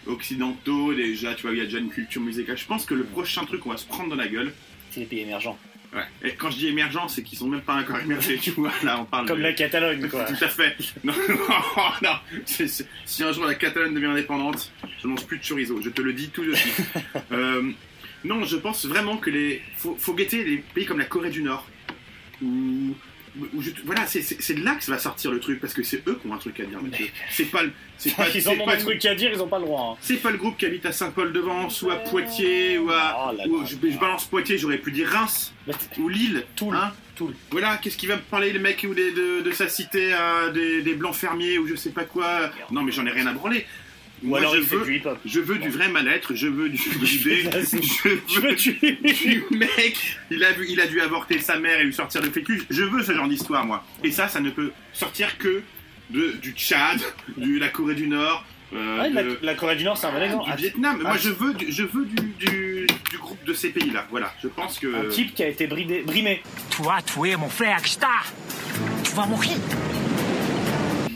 occidentaux, 0.07 0.95
déjà, 0.95 1.35
tu 1.35 1.43
vois, 1.43 1.53
il 1.53 1.59
y 1.59 1.61
a 1.61 1.65
déjà 1.65 1.79
une 1.79 1.91
culture 1.91 2.21
musicale. 2.23 2.57
Je 2.59 2.65
pense 2.67 2.85
que 2.87 2.95
le 2.95 3.05
prochain 3.05 3.45
truc 3.45 3.61
qu'on 3.61 3.71
va 3.71 3.77
se 3.77 3.87
prendre 3.87 4.11
dans 4.11 4.17
la 4.17 4.29
gueule. 4.29 4.53
C'est 4.91 5.01
les 5.01 5.07
pays 5.07 5.21
émergents. 5.21 5.59
Ouais. 5.95 6.05
Et 6.23 6.35
quand 6.35 6.51
je 6.53 6.57
dis 6.59 6.69
émergents, 6.69 7.09
c'est 7.09 7.23
qu'ils 7.25 7.37
sont 7.39 7.49
même 7.49 7.63
pas 7.63 7.75
encore 7.75 7.99
émergés, 7.99 8.39
tu 8.39 8.53
vois, 8.53 8.71
là 8.85 9.01
on 9.01 9.05
parle 9.05 9.27
Comme 9.27 9.39
de- 9.39 9.43
la 9.43 9.53
Catalogne, 9.53 10.09
quoi. 10.09 10.23
Tout 10.39 10.45
à 10.45 10.49
fait. 10.49 10.77
Non, 11.03 11.13
non, 12.03 12.13
c'est- 12.45 12.87
si 13.05 13.25
un 13.25 13.33
jour 13.33 13.45
la 13.45 13.57
Catalogne 13.57 13.93
devient 13.95 14.07
indépendante, 14.07 14.71
je 15.03 15.09
mange 15.09 15.27
plus 15.27 15.39
de 15.39 15.45
chorizo, 15.45 15.81
je 15.83 15.91
te 15.91 16.01
le 16.01 16.13
dis 16.13 16.29
tout 16.29 16.45
de 16.45 16.55
suite. 16.55 16.77
Euh, 17.33 17.73
non, 18.25 18.45
je 18.45 18.57
pense 18.57 18.85
vraiment 18.87 19.17
que 19.17 19.31
les. 19.31 19.63
Faut, 19.79 19.97
faut 19.99 20.13
guetter 20.15 20.45
les 20.45 20.59
pays 20.59 20.85
comme 20.85 20.99
la 20.99 21.07
Corée 21.07 21.31
du 21.31 21.43
Nord. 21.43 21.67
Où. 22.43 22.95
Où 23.55 23.63
je- 23.63 23.71
voilà, 23.85 24.07
c'est- 24.07 24.53
de 24.55 24.65
là 24.65 24.75
que 24.75 24.83
ça 24.85 24.93
va 24.93 24.99
sortir 24.99 25.31
le 25.31 25.39
truc, 25.41 25.61
parce 25.61 25.73
que 25.75 25.83
c'est 25.83 26.07
eux 26.09 26.19
qui 26.21 26.27
ont 26.29 26.35
un 26.35 26.39
truc 26.39 26.59
à 26.61 26.65
dire, 26.65 26.83
Mathieu. 26.83 27.07
C'est 27.31 27.45
pas 27.45 27.63
le. 27.63 27.73
C'est 27.97 28.15
pas, 28.17 28.27
Ils 28.35 28.49
ont 28.49 28.65
pas 28.65 28.75
le- 28.75 28.81
trucs 28.81 29.05
à 29.05 29.15
dire, 29.15 29.31
ils 29.33 29.41
ont 29.41 29.47
pas 29.49 29.59
le 29.59 29.65
droit. 29.67 29.93
hein. 29.95 29.99
c'est 30.01 30.17
pas 30.17 30.31
le 30.31 30.39
groupe 30.39 30.57
qui 30.57 30.67
habite 30.67 30.85
à 30.87 30.93
Saint-Paul-de-Vence 30.93 31.83
ou 31.83 31.91
à 31.91 31.97
Poitiers 31.97 32.79
ou 32.79 32.91
à. 32.91 33.35
ou- 33.49 33.65
je, 33.67 33.77
je 33.91 33.99
balance 33.99 34.25
Poitiers, 34.25 34.59
j'aurais 34.59 34.79
pu 34.79 34.91
dire 34.93 35.09
Reims 35.09 35.53
ou 35.99 36.09
Lille. 36.09 36.45
Toul. 36.57 36.75
Hein 36.77 36.93
Voilà, 37.51 37.77
qu'est-ce 37.77 37.99
qui 37.99 38.07
va 38.07 38.17
me 38.17 38.23
parler 38.23 38.51
le 38.53 38.59
mec 38.61 38.85
ou 38.89 38.95
des- 38.95 39.13
de, 39.13 39.43
de 39.43 39.51
sa 39.53 39.69
cité 39.69 40.13
à 40.15 40.49
des, 40.49 40.81
des 40.83 40.95
blancs 40.95 41.15
fermiers 41.15 41.59
ou 41.59 41.67
je 41.67 41.75
sais 41.75 41.91
pas 41.91 42.05
quoi 42.05 42.51
Non, 42.71 42.83
mais 42.83 42.93
j'en 42.93 43.05
ai 43.07 43.11
rien 43.11 43.27
à 43.27 43.33
branler. 43.33 43.67
Ou 44.23 44.37
alors 44.37 44.55
je 44.55 44.61
il 44.61 44.67
fait 44.67 44.77
veux, 44.77 44.85
du 44.85 44.97
hip-hop. 44.97 45.19
je 45.25 45.41
veux 45.41 45.57
du 45.59 45.71
vrai 45.71 45.89
mal-être, 45.89 46.35
je 46.35 46.47
veux 46.47 46.69
du, 46.69 46.77
du 46.79 47.19
dé, 47.21 47.43
Vas-y. 47.43 47.83
je 47.83 48.41
veux 48.41 48.55
du 48.57 49.45
mec, 49.57 50.17
il 50.31 50.45
a, 50.45 50.53
vu, 50.53 50.67
il 50.69 50.81
a 50.81 50.87
dû 50.87 51.01
avorter 51.01 51.39
sa 51.39 51.59
mère 51.59 51.81
et 51.81 51.85
lui 51.85 51.95
sortir 51.95 52.21
le 52.21 52.31
fécus. 52.31 52.63
Je 52.69 52.83
veux 52.83 53.03
ce 53.03 53.13
genre 53.15 53.29
d'histoire, 53.29 53.65
moi. 53.65 53.83
Et 54.05 54.11
ça, 54.11 54.29
ça 54.29 54.41
ne 54.41 54.51
peut 54.51 54.73
sortir 54.93 55.39
que 55.39 55.63
de, 56.11 56.33
du 56.43 56.53
Tchad, 56.53 57.01
de 57.37 57.59
la 57.59 57.69
Corée 57.69 57.95
du 57.95 58.09
Nord, 58.09 58.45
euh, 58.75 59.01
Ouais, 59.01 59.11
la, 59.11 59.23
de- 59.23 59.39
la 59.43 59.55
Corée 59.55 59.77
du 59.77 59.85
Nord, 59.85 59.97
c'est 59.97 60.07
un 60.07 60.13
bon 60.13 60.23
exemple. 60.23 60.51
du 60.55 60.63
Vietnam. 60.63 60.97
Ah, 61.05 61.09
Moi, 61.09 61.17
je 61.17 61.31
veux, 61.31 61.55
du, 61.55 61.73
je 61.73 61.83
veux 61.85 62.05
du, 62.05 62.47
du, 62.47 62.87
du 63.11 63.19
groupe 63.19 63.43
de 63.45 63.53
ces 63.55 63.71
pays-là. 63.71 64.07
Voilà, 64.11 64.33
je 64.43 64.49
pense 64.49 64.79
que. 64.79 65.07
Un 65.07 65.09
type 65.09 65.35
qui 65.35 65.43
a 65.43 65.49
été 65.49 65.67
bridé, 65.67 66.03
brimé. 66.03 66.43
Tu 66.71 66.83
vas 66.83 67.01
tuer 67.03 67.37
mon 67.37 67.49
frère 67.49 67.85
Star. 67.87 68.27
Tu 69.03 69.13
vas 69.13 69.27
mourir. 69.27 69.57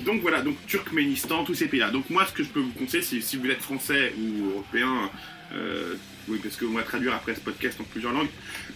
Donc 0.04 0.20
voilà, 0.20 0.42
donc 0.42 0.56
Turkménistan, 0.66 1.44
tous 1.44 1.54
ces 1.54 1.66
pays-là. 1.66 1.90
Donc 1.90 2.10
moi, 2.10 2.26
ce 2.26 2.32
que 2.32 2.42
je 2.42 2.48
peux 2.48 2.60
vous 2.60 2.72
conseiller, 2.72 3.02
c'est 3.02 3.20
si 3.20 3.36
vous 3.36 3.48
êtes 3.48 3.62
français 3.62 4.12
ou 4.18 4.50
européen, 4.50 5.10
euh, 5.54 5.94
oui, 6.28 6.38
parce 6.42 6.56
qu'on 6.56 6.72
va 6.72 6.82
traduire 6.82 7.14
après 7.14 7.34
ce 7.34 7.40
podcast 7.40 7.80
en 7.80 7.84
plusieurs 7.84 8.12
langues, 8.12 8.28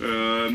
euh, 0.03 0.51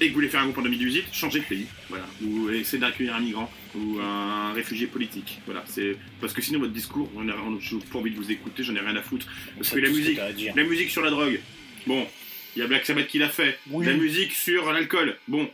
et 0.00 0.06
que 0.06 0.08
vous 0.10 0.14
voulez 0.14 0.28
faire 0.28 0.40
un 0.40 0.44
groupe 0.44 0.58
en 0.58 0.62
2018, 0.62 1.06
changez 1.12 1.40
de 1.40 1.44
pays, 1.44 1.66
voilà, 1.88 2.06
ou 2.22 2.50
essayez 2.50 2.80
d'accueillir 2.80 3.16
un 3.16 3.20
migrant 3.20 3.50
ou 3.74 3.98
un 4.00 4.52
réfugié 4.52 4.86
politique, 4.86 5.40
voilà. 5.46 5.64
C'est 5.66 5.96
parce 6.20 6.32
que 6.32 6.42
sinon 6.42 6.60
votre 6.60 6.72
discours, 6.72 7.10
on 7.16 7.28
a, 7.28 7.32
pas 7.32 7.98
envie 7.98 8.10
de 8.10 8.16
vous 8.16 8.30
écouter, 8.30 8.62
j'en 8.62 8.74
ai 8.74 8.80
rien 8.80 8.96
à 8.96 9.02
foutre, 9.02 9.26
parce 9.56 9.70
que 9.70 9.78
la 9.80 9.88
que 9.88 9.94
musique, 9.94 10.20
la 10.54 10.64
musique 10.64 10.90
sur 10.90 11.02
la 11.02 11.10
drogue, 11.10 11.40
bon, 11.86 12.06
il 12.54 12.60
y 12.60 12.62
a 12.62 12.66
Black 12.66 12.86
Sabbath 12.86 13.06
qui 13.06 13.18
l'a 13.18 13.28
fait, 13.28 13.58
Oui. 13.70 13.86
la 13.86 13.94
musique 13.94 14.32
sur 14.32 14.72
l'alcool, 14.72 15.16
bon. 15.26 15.48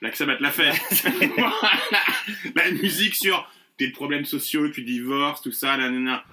Black 0.00 0.16
Sabbath 0.16 0.40
l'a 0.40 0.50
fait. 0.50 0.72
la 2.56 2.70
musique 2.72 3.14
sur 3.14 3.48
tes 3.86 3.90
problèmes 3.90 4.24
sociaux, 4.24 4.68
tu 4.68 4.82
divorces, 4.82 5.42
tout 5.42 5.52
ça, 5.52 5.76
nanana. 5.76 6.24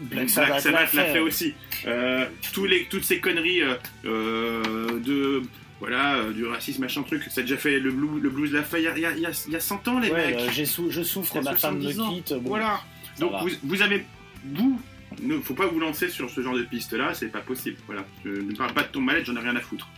Black 0.00 0.26
Black 0.34 0.60
Sabbath 0.60 0.92
l'a 0.94 1.06
fait. 1.06 1.18
aussi. 1.20 1.54
Euh, 1.86 2.26
tous 2.52 2.64
les, 2.64 2.84
toutes 2.86 3.04
ces 3.04 3.20
conneries 3.20 3.62
euh, 3.62 3.74
euh, 4.04 4.98
de 5.00 5.42
voilà 5.80 6.16
euh, 6.16 6.32
du 6.32 6.44
racisme 6.46 6.82
machin 6.82 7.02
truc, 7.02 7.22
ça 7.30 7.40
a 7.40 7.42
déjà 7.42 7.56
fait 7.56 7.78
le 7.78 7.90
blues, 7.92 8.20
le 8.22 8.30
blues 8.30 8.52
l'a 8.52 8.62
fait 8.62 8.80
il 8.80 8.84
y 8.84 8.88
a, 8.88 8.96
il 8.96 9.00
y 9.02 9.06
a- 9.06 9.12
il 9.12 9.20
y 9.20 9.26
a- 9.26 9.44
il 9.46 9.52
y 9.52 9.56
a 9.56 9.60
100 9.60 9.86
ans 9.88 10.00
les 10.00 10.10
Ouais, 10.10 10.34
mecs. 10.34 10.50
je 10.90 11.02
souffre, 11.02 11.40
ma 11.42 11.54
femme 11.54 11.76
me 11.76 11.82
70 11.82 12.00
ans. 12.00 12.12
quitte. 12.14 12.32
bon, 12.34 12.48
Voilà. 12.48 12.80
Donc 13.20 13.32
vous, 13.42 13.50
vous 13.62 13.82
avez 13.82 14.04
vous 14.52 14.80
ne 15.22 15.38
faut 15.38 15.54
pas 15.54 15.66
vous 15.66 15.78
lancer 15.78 16.08
sur 16.08 16.28
ce 16.28 16.40
genre 16.40 16.56
de 16.56 16.62
piste 16.64 16.92
là, 16.94 17.14
c'est 17.14 17.28
pas 17.28 17.40
possible. 17.40 17.76
Voilà. 17.86 18.04
Je 18.24 18.30
ne 18.30 18.54
parle 18.56 18.72
pas 18.74 18.82
de 18.82 18.88
ton 18.88 19.00
mal 19.00 19.24
j'en 19.24 19.36
ai 19.36 19.40
rien 19.40 19.54
à 19.54 19.60
foutre. 19.60 19.88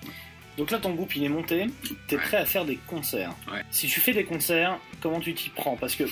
Donc 0.59 0.71
là, 0.71 0.79
ton 0.79 0.95
groupe, 0.95 1.15
il 1.17 1.23
est 1.25 1.29
monté. 1.29 1.67
T'es 2.09 2.17
prêt 2.17 2.39
à 2.39 2.47
faire 2.47 2.65
des 2.65 2.79
concerts. 2.87 3.35
Si 3.71 3.89
tu 3.89 4.01
fais 4.01 4.13
des 4.15 4.25
concerts, 4.25 4.79
comment 5.03 5.21
tu 5.21 5.35
t'y 5.35 5.51
prends? 5.51 5.77
Parce 5.77 5.95
que, 5.95 6.05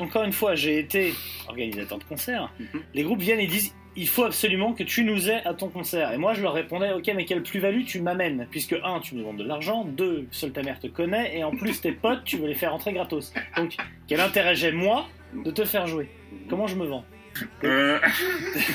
encore 0.00 0.24
une 0.24 0.32
fois, 0.32 0.54
j'ai 0.54 0.78
été 0.78 1.14
organisateur 1.48 1.98
de 1.98 2.04
concerts. 2.04 2.52
Mhm. 2.58 2.82
Les 2.94 3.02
groupes 3.02 3.20
viennent 3.20 3.40
et 3.40 3.46
disent 3.46 3.74
il 3.96 4.08
faut 4.08 4.24
absolument 4.24 4.72
que 4.72 4.82
tu 4.82 5.04
nous 5.04 5.30
aies 5.30 5.42
à 5.44 5.54
ton 5.54 5.68
concert. 5.68 6.12
Et 6.12 6.18
moi, 6.18 6.34
je 6.34 6.42
leur 6.42 6.52
répondais 6.52 6.92
ok, 6.92 7.10
mais 7.14 7.24
quelle 7.24 7.42
plus-value 7.42 7.84
tu 7.84 8.00
m'amènes? 8.00 8.46
Puisque, 8.50 8.74
un, 8.82 9.00
tu 9.00 9.14
me 9.14 9.20
demandes 9.20 9.36
de 9.36 9.44
l'argent. 9.44 9.84
Deux, 9.84 10.26
seule 10.30 10.52
ta 10.52 10.62
mère 10.62 10.80
te 10.80 10.88
connaît. 10.88 11.36
Et 11.38 11.44
en 11.44 11.52
plus, 11.52 11.80
tes 11.80 11.92
potes, 11.92 12.24
tu 12.24 12.38
veux 12.38 12.48
les 12.48 12.54
faire 12.54 12.72
rentrer 12.72 12.92
gratos. 12.92 13.32
Donc, 13.56 13.76
quel 14.08 14.20
intérêt 14.20 14.54
j'ai, 14.54 14.72
moi, 14.72 15.06
de 15.32 15.50
te 15.50 15.64
faire 15.64 15.86
jouer? 15.86 16.08
Comment 16.48 16.66
je 16.66 16.76
me 16.76 16.86
vends? 16.86 17.04
Euh, 17.64 17.98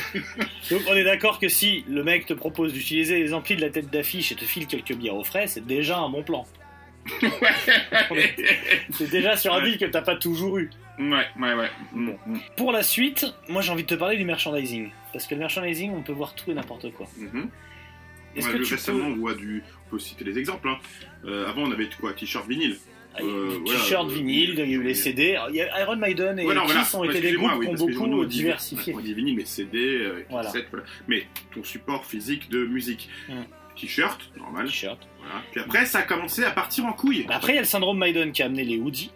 Donc 0.70 0.82
on 0.90 0.94
est 0.94 1.06
d'accord 1.06 1.40
que 1.40 1.48
si 1.48 1.86
le 1.88 2.04
mec 2.04 2.26
te 2.26 2.34
propose 2.34 2.74
d'utiliser 2.74 3.20
les 3.20 3.34
amplis 3.34 3.56
de 3.56 3.62
la 3.62 3.70
tête 3.70 3.90
d'affiche 3.90 4.34
et 4.34 4.36
te 4.36 4.44
file 4.44 4.68
quelques 4.68 4.94
bières 4.94 5.16
au 5.16 5.24
frais, 5.24 5.48
c'est 5.48 5.66
déjà 5.66 5.98
un 5.98 6.10
bon 6.10 6.24
plan. 6.24 6.46
C'est 8.92 9.10
déjà 9.10 9.36
sur 9.38 9.54
un 9.54 9.64
deal 9.64 9.78
que 9.78 9.86
t'as 9.86 10.02
pas 10.02 10.16
toujours 10.16 10.58
eu. 10.58 10.70
Ouais, 11.00 11.26
ouais, 11.40 11.54
ouais. 11.54 11.70
Mm, 11.94 12.10
mm. 12.26 12.40
Pour 12.58 12.72
la 12.72 12.84
suite, 12.84 13.26
moi 13.48 13.62
j'ai 13.62 13.72
envie 13.72 13.84
de 13.84 13.88
te 13.88 13.96
parler 13.96 14.18
du 14.18 14.26
merchandising. 14.26 14.90
Parce 15.14 15.28
que 15.28 15.34
le 15.36 15.40
merchandising, 15.40 15.92
on 15.94 16.02
peut 16.02 16.12
voir 16.12 16.36
tout 16.36 16.52
et 16.52 16.54
n'importe 16.54 16.92
quoi. 16.94 17.08
Est-ce 18.36 18.48
On 18.48 18.50
a 18.50 18.54
que 18.58 18.64
tu 18.64 18.74
récemment, 18.74 19.06
peux- 19.06 19.12
on 19.14 19.16
voit 19.16 19.34
du. 19.34 19.64
On 19.88 19.92
peut 19.92 20.00
citer 20.00 20.24
des 20.24 20.38
exemples. 20.38 20.68
hein. 20.70 20.78
Euh, 21.26 21.48
avant, 21.48 21.64
on 21.64 21.72
avait 21.72 21.90
quoi? 22.00 22.14
T-shirt 22.14 22.48
vinyle. 22.48 22.78
Euh, 23.22 23.58
voilà, 23.66 23.80
T-shirt, 23.80 24.08
euh, 24.08 24.14
vinyle, 24.14 24.52
il 24.52 24.60
y 24.60 24.62
a 24.62 24.66
eu 24.66 24.84
les 24.84 24.94
CD. 24.94 25.38
Il 25.50 25.56
y 25.56 25.62
a 25.62 25.82
Iron 25.82 25.96
Maiden 25.96 26.38
et 26.38 26.44
Voilà, 26.44 26.62
voilà. 26.64 26.82
Kiss 26.82 26.94
ont 26.94 27.04
été 27.06 27.20
des 27.22 27.34
groupes 27.34 27.52
oui, 27.58 27.66
qui 27.66 27.72
ont 27.72 27.76
beaucoup 27.88 28.08
nous, 28.08 28.24
diversifié. 28.26 28.94
On 28.94 29.00
dit 29.00 29.14
vinyle, 29.16 29.36
mais 29.36 29.46
CD, 29.46 29.80
euh, 29.80 30.24
Voilà. 30.30 30.46
cassette, 30.48 30.68
voilà. 30.70 30.86
Mais 31.08 31.24
ton 31.54 31.64
support 31.64 32.06
physique 32.06 32.50
de 32.52 32.66
musique. 32.66 33.10
Mm. 33.28 33.34
T-shirt, 33.80 34.30
normal. 34.38 34.66
T-shirt. 34.68 35.00
Voilà. 35.20 35.42
Puis 35.52 35.62
après, 35.62 35.86
ça 35.86 36.00
a 36.00 36.02
commencé 36.04 36.44
à 36.44 36.52
partir 36.52 36.86
en 36.86 36.94
couille. 36.94 37.26
Après, 37.30 37.54
il 37.54 37.56
y 37.56 37.60
a 37.60 37.62
le 37.62 37.68
syndrome 37.68 37.98
Maiden 37.98 38.32
qui 38.32 38.42
a 38.42 38.46
amené 38.46 38.64
les 38.64 38.78
hoodies. 38.78 39.12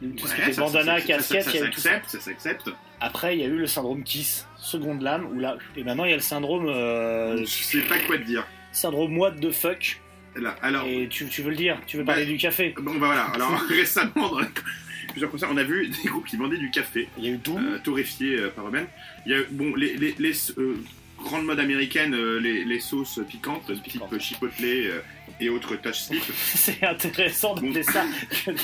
Tout 0.00 0.26
ce 0.26 0.34
qui 0.34 0.40
Ouais, 0.40 0.46
était 0.46 0.52
ça, 0.54 0.62
bandana, 0.62 0.98
ça, 1.00 1.06
casquette, 1.06 1.42
ça, 1.44 1.52
s'accepte, 1.52 2.08
ça 2.10 2.20
s'accepte. 2.20 2.70
Après, 3.00 3.36
il 3.36 3.40
y 3.40 3.44
a 3.44 3.46
eu 3.46 3.56
le 3.58 3.66
syndrome 3.66 4.02
Kiss, 4.02 4.46
seconde 4.58 5.00
lame, 5.02 5.26
où 5.26 5.38
là, 5.38 5.56
et 5.76 5.84
maintenant 5.84 6.04
il 6.04 6.10
y 6.10 6.12
a 6.12 6.16
le 6.16 6.22
syndrome. 6.22 6.66
euh, 6.68 7.38
Je 7.38 7.44
sais 7.44 7.80
pas 7.82 7.98
quoi 8.00 8.18
te 8.18 8.24
dire. 8.24 8.44
syndrome 8.72 9.16
what 9.16 9.32
the 9.32 9.50
fuck. 9.50 10.00
Là, 10.36 10.56
alors, 10.62 10.84
Et 10.86 11.08
tu, 11.08 11.26
tu 11.28 11.42
veux 11.42 11.50
le 11.50 11.56
dire, 11.56 11.78
tu 11.86 11.96
veux 11.96 12.02
Bah, 12.02 12.14
parler 12.14 12.26
du 12.26 12.36
café? 12.36 12.74
bon, 12.76 12.94
bah 12.96 13.06
voilà. 13.06 13.24
Alors, 13.26 13.52
récemment, 13.68 14.12
dans 14.16 14.40
plusieurs 15.12 15.30
concerts, 15.30 15.48
on 15.52 15.56
a 15.56 15.62
vu 15.62 15.88
des 15.88 16.08
groupes 16.08 16.26
qui 16.26 16.36
vendaient 16.36 16.58
du 16.58 16.70
café. 16.70 17.08
Il 17.16 17.24
y 17.24 17.28
a 17.28 17.30
eu 17.30 17.36
Doom. 17.38 17.64
euh, 17.64 17.78
torréfié 17.78 18.36
euh, 18.40 18.48
par 18.50 18.66
eux-mêmes. 18.66 18.88
Il 19.26 19.32
y 19.32 19.34
a 19.36 19.38
bon 19.50 19.74
les, 19.76 19.96
les, 19.96 20.14
les 20.18 20.32
euh, 20.58 20.76
grandes 21.24 21.44
modes 21.44 21.58
américaines, 21.58 22.14
euh, 22.14 22.38
les, 22.38 22.64
les 22.64 22.80
sauces 22.80 23.20
piquantes, 23.28 23.72
type 23.82 24.18
chipotle 24.18 24.64
euh, 24.64 25.00
et 25.40 25.48
autres 25.48 25.76
touch 25.76 25.94
slip. 26.00 26.22
C'est 26.34 26.82
intéressant 26.84 27.54
d'appeler 27.54 27.82
ça 27.82 28.04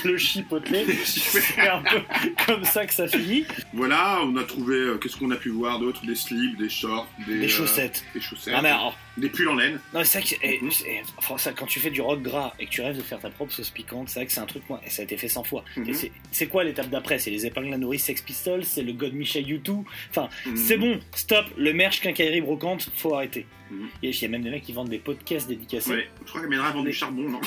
le 0.03 0.17
chipotelé. 0.17 0.85
C'est 1.05 1.67
un 1.67 1.81
peu 1.81 2.01
comme 2.45 2.63
ça 2.63 2.85
que 2.85 2.93
ça 2.93 3.07
finit. 3.07 3.45
Voilà, 3.73 4.19
on 4.23 4.35
a 4.37 4.43
trouvé 4.43 4.75
euh, 4.75 4.97
qu'est-ce 4.97 5.17
qu'on 5.17 5.31
a 5.31 5.35
pu 5.35 5.49
voir 5.49 5.79
d'autre? 5.79 6.05
Des 6.05 6.15
slips, 6.15 6.57
des 6.57 6.69
shorts, 6.69 7.07
des, 7.27 7.39
Des 7.39 7.45
euh, 7.45 7.49
chaussettes. 7.49 8.03
des 8.13 8.21
chaussettes, 8.21 8.53
Ah, 8.57 8.61
mais 8.61 8.69
alors- 8.69 8.97
des 9.17 9.29
pulls 9.29 9.49
en 9.49 9.55
laine. 9.55 9.79
Non, 9.93 10.03
c'est 10.05 10.19
vrai 10.21 10.27
que 10.37 10.65
Mhm. 10.65 10.71
enfin, 11.17 11.37
ça, 11.37 11.51
quand 11.51 11.65
tu 11.65 11.79
fais 11.81 11.89
du 11.89 11.99
rock 12.01 12.21
gras 12.21 12.53
et 12.59 12.65
que 12.65 12.71
tu 12.71 12.81
rêves 12.81 12.95
de 12.97 13.01
faire 13.01 13.19
ta 13.19 13.29
propre 13.29 13.51
sauce 13.51 13.69
piquante, 13.69 14.07
c'est 14.09 14.19
vrai 14.19 14.25
que 14.25 14.31
c'est 14.31 14.39
un 14.39 14.45
truc, 14.45 14.63
moi, 14.69 14.79
et 14.85 14.89
ça 14.89 15.01
a 15.01 15.05
été 15.05 15.17
fait 15.17 15.27
100 15.27 15.43
fois. 15.43 15.63
Mhm. 15.75 15.93
C'est 16.31 16.47
quoi 16.47 16.63
l'étape 16.63 16.89
d'après? 16.89 17.19
C'est 17.19 17.29
les 17.31 17.45
épingles 17.45 17.73
à 17.73 17.77
nourrice 17.77 18.05
Sex 18.05 18.21
Pistols, 18.21 18.63
c'est 18.63 18.81
le 18.83 18.93
God 18.93 19.13
Michel 19.13 19.43
U2. 19.45 19.83
Enfin, 20.11 20.29
Mhm. 20.45 20.55
c'est 20.55 20.77
bon, 20.77 20.99
stop, 21.13 21.45
le 21.57 21.73
merch 21.73 21.99
quincaillerie 22.01 22.41
brocante, 22.41 22.89
faut 22.95 23.13
arrêter. 23.13 23.45
Il 24.01 24.09
y 24.09 24.13
a- 24.13 24.15
il 24.15 24.21
y 24.21 24.25
a 24.25 24.27
même 24.27 24.41
des 24.43 24.49
mecs 24.49 24.63
qui 24.63 24.73
vendent 24.73 24.89
des 24.89 24.99
podcasts 24.99 25.47
dédicacés. 25.47 25.91
Ouais, 25.91 26.09
je 26.25 26.29
crois 26.29 26.41
qu'elle 26.41 26.49
m'aidera 26.49 26.67
à 26.67 26.71
vendre 26.71 26.85
du 26.85 26.93
charbon, 26.93 27.29
non 27.29 27.39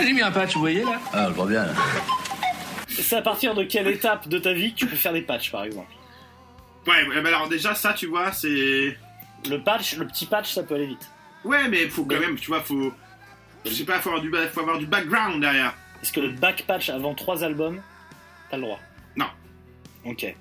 J'ai 0.00 0.12
mis 0.12 0.22
un 0.22 0.30
patch, 0.30 0.54
vous 0.54 0.60
voyez 0.60 0.82
là 0.84 1.00
Ah, 1.12 1.26
je 1.30 1.34
vois 1.34 1.46
bien. 1.46 1.66
C'est 2.88 3.16
à 3.16 3.22
partir 3.22 3.54
de 3.54 3.64
quelle 3.64 3.88
étape 3.88 4.28
de 4.28 4.38
ta 4.38 4.52
vie 4.52 4.72
que 4.72 4.78
tu 4.78 4.86
peux 4.86 4.96
faire 4.96 5.12
des 5.12 5.22
patchs, 5.22 5.50
par 5.50 5.64
exemple 5.64 5.92
Ouais, 6.86 7.06
ouais, 7.08 7.20
bah 7.20 7.28
alors 7.30 7.48
déjà, 7.48 7.74
ça, 7.74 7.92
tu 7.92 8.06
vois, 8.06 8.32
c'est. 8.32 8.96
Le 9.48 9.56
patch, 9.62 9.96
le 9.96 10.06
petit 10.06 10.26
patch, 10.26 10.52
ça 10.54 10.62
peut 10.62 10.74
aller 10.76 10.86
vite. 10.86 11.10
Ouais, 11.44 11.68
mais 11.68 11.88
faut 11.88 12.04
quand 12.04 12.18
même, 12.20 12.36
tu 12.36 12.46
vois, 12.48 12.60
faut. 12.60 12.92
Je 13.64 13.70
sais 13.72 13.84
pas, 13.84 13.98
faut 13.98 14.10
avoir 14.10 14.22
du, 14.22 14.30
faut 14.52 14.60
avoir 14.60 14.78
du 14.78 14.86
background 14.86 15.40
derrière. 15.40 15.74
Est-ce 16.02 16.12
que 16.12 16.20
le 16.20 16.28
back 16.30 16.64
patch 16.66 16.88
avant 16.88 17.14
trois 17.14 17.42
albums, 17.42 17.80
t'as 18.50 18.56
le 18.56 18.62
droit? 18.62 18.80
Non. 19.16 19.26
Ok. 20.04 20.34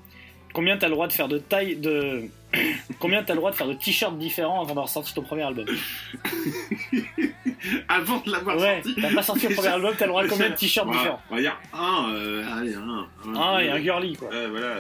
Combien 0.56 0.78
t'as 0.78 0.88
le 0.88 0.94
droit 0.94 1.08
de 1.08 1.14
faire 1.14 1.28
de 1.28 1.38
taille 1.38 1.76
de. 1.76 2.24
Combien 3.00 3.22
t'as 3.24 3.34
le 3.34 3.40
droit 3.40 3.52
de 3.52 3.56
faire 3.58 3.68
de 3.68 3.74
t-shirts 3.74 4.18
différents 4.18 4.60
avant 4.62 4.70
d'avoir 4.70 4.88
sorti 4.90 5.14
ton 5.14 5.22
premier 5.22 5.44
album? 5.44 5.66
Avant 7.90 8.20
de 8.20 8.32
l'avoir 8.32 8.58
Ouais, 8.58 8.82
sorti. 8.84 9.02
t'as 9.02 9.14
pas 9.14 9.24
sorti 9.24 9.48
le 9.48 9.56
premier 9.56 9.68
album, 9.70 9.94
t'as 9.98 10.06
le 10.06 10.10
droit 10.12 10.24
à 10.24 10.28
combien 10.28 10.50
de 10.50 10.56
t-shirts 10.56 10.86
Voilà, 10.88 11.00
différents? 11.02 11.22
On 11.32 11.36
va 11.36 11.42
dire 11.42 11.58
un, 11.74 12.10
euh, 12.14 12.46
allez, 12.58 12.74
un. 12.76 13.08
Ah, 13.36 13.64
et 13.64 13.70
un 13.70 13.80
girly 13.82 14.16
quoi. 14.16 14.30
Voilà. 14.50 14.78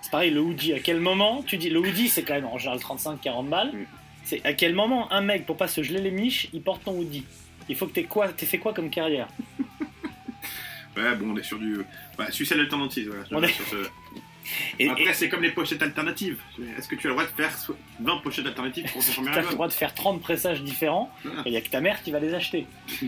C'est 0.00 0.10
pareil, 0.10 0.30
le 0.30 0.40
hoodie, 0.40 0.72
à 0.72 0.78
quel 0.78 1.00
moment 1.00 1.42
tu 1.46 1.56
dis. 1.58 1.68
Le 1.70 1.80
hoodie, 1.80 2.08
c'est 2.08 2.22
quand 2.22 2.34
même 2.34 2.46
en 2.46 2.56
général 2.56 2.78
35-40 2.78 3.48
balles. 3.48 3.72
Mm. 3.72 3.86
C'est 4.24 4.44
à 4.46 4.52
quel 4.52 4.74
moment 4.74 5.12
un 5.12 5.20
mec, 5.20 5.44
pour 5.44 5.56
pas 5.56 5.68
se 5.68 5.82
geler 5.82 6.00
les 6.00 6.10
miches, 6.10 6.48
il 6.52 6.62
porte 6.62 6.84
ton 6.84 6.92
hoodie? 6.96 7.24
Il 7.68 7.76
faut 7.76 7.86
que 7.86 7.92
t'aies 7.92 8.04
quoi 8.04 8.28
T'aies 8.28 8.46
fait 8.46 8.58
quoi 8.58 8.72
comme 8.72 8.90
carrière? 8.90 9.28
Ouais, 10.96 11.14
bon, 11.14 11.30
on 11.32 11.36
est 11.36 11.44
sur 11.44 11.58
du. 11.60 11.78
Bah, 12.16 12.28
suicide 12.32 12.58
alternative, 12.58 13.06
voilà. 13.10 13.22
On 13.30 13.40
est- 13.40 13.52
Sur 13.52 13.64
ce- 13.68 13.88
Et- 14.78 14.88
Après, 14.88 15.04
et- 15.04 15.12
c'est 15.14 15.28
comme 15.28 15.42
les 15.42 15.50
pochettes 15.50 15.82
alternatives. 15.82 16.38
Est-ce 16.76 16.88
que 16.88 16.94
tu 16.96 17.06
as 17.06 17.10
le 17.10 17.14
droit 17.16 17.24
de 17.26 17.30
faire 17.30 17.56
so- 17.56 17.76
20 18.00 18.18
pochettes 18.18 18.46
alternatives 18.46 18.90
pour 18.92 19.04
ton 19.06 19.12
premier 19.12 19.26
T'as 19.28 19.32
le 19.34 19.38
album 19.40 19.54
droit 19.54 19.68
de 19.68 19.72
faire 19.72 19.94
30 19.94 20.20
pressages 20.22 20.62
différents, 20.62 21.12
Voilà. 21.24 21.40
et 21.42 21.48
il 21.48 21.52
y 21.52 21.56
a 21.56 21.60
que 21.60 21.68
ta 21.70 21.80
mère 21.80 22.02
qui 22.02 22.10
va 22.10 22.20
les 22.20 22.34
acheter. 22.34 22.66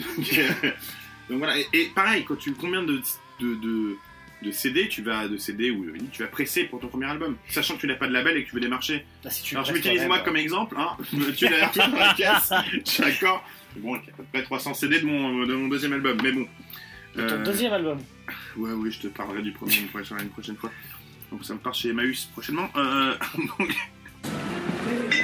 Donc 1.29 1.39
voilà, 1.39 1.57
et, 1.59 1.67
et 1.73 1.87
pareil, 1.95 2.25
quand 2.25 2.37
tu 2.37 2.53
combien 2.55 2.83
de, 2.83 3.01
de, 3.41 3.55
de, 3.55 3.97
de 4.43 4.51
CD 4.51 4.89
tu 4.89 5.03
vas 5.03 5.29
de 5.29 5.37
CD 5.37 5.71
ou 5.71 5.83
vinyle 5.85 6.09
tu 6.11 6.23
vas 6.23 6.29
presser 6.29 6.65
pour 6.65 6.81
ton 6.81 6.89
premier 6.89 7.07
album, 7.07 7.37
sachant 7.49 7.77
que 7.77 7.81
tu 7.81 7.87
n'as 7.87 7.95
pas 7.95 8.09
de 8.09 8.13
label 8.13 8.37
et 8.37 8.43
que 8.45 8.49
tu 8.49 8.55
veux 8.57 8.61
démarcher. 8.61 9.05
Si 9.29 9.43
tu 9.45 9.55
Alors 9.55 9.65
je 9.67 9.73
m'utilise 9.73 10.05
moi 10.07 10.19
comme 10.21 10.37
exemple, 10.37 10.75
hein, 10.77 10.97
tu 11.37 11.49
l'as 11.49 11.69
tout 11.69 11.79
dans 11.79 11.97
la 11.99 12.15
caisse, 12.15 12.53
je 12.85 12.91
suis 12.91 13.03
d'accord. 13.03 13.45
Bon, 13.77 13.95
il 13.95 14.07
y 14.07 14.11
a 14.11 14.13
à 14.13 14.17
peu 14.17 14.25
près 14.33 14.43
300 14.43 14.75
CD 14.75 14.99
de 15.01 15.07
mon, 15.07 15.47
de 15.47 15.55
mon 15.55 15.69
deuxième 15.69 15.93
album, 15.93 16.19
mais 16.23 16.33
bon. 16.33 16.47
De 17.15 17.23
ton 17.29 17.35
Euh, 17.37 17.45
deuxième 17.45 17.73
album. 17.73 17.99
Ouais, 18.57 18.73
oui, 18.73 18.91
je 18.91 18.99
te 19.01 19.07
parlerai 19.09 19.43
du 19.43 19.53
premier 19.53 19.77
une 19.77 19.87
prochaine, 19.89 20.19
une 20.21 20.29
prochaine 20.31 20.57
fois. 20.57 20.71
Donc 21.31 21.45
ça 21.45 21.55
me 21.55 21.59
part 21.59 21.75
chez 21.75 21.91
Emmaüs 21.91 22.27
prochainement. 22.33 22.69
Euh, 22.77 23.15
donc, 23.59 23.75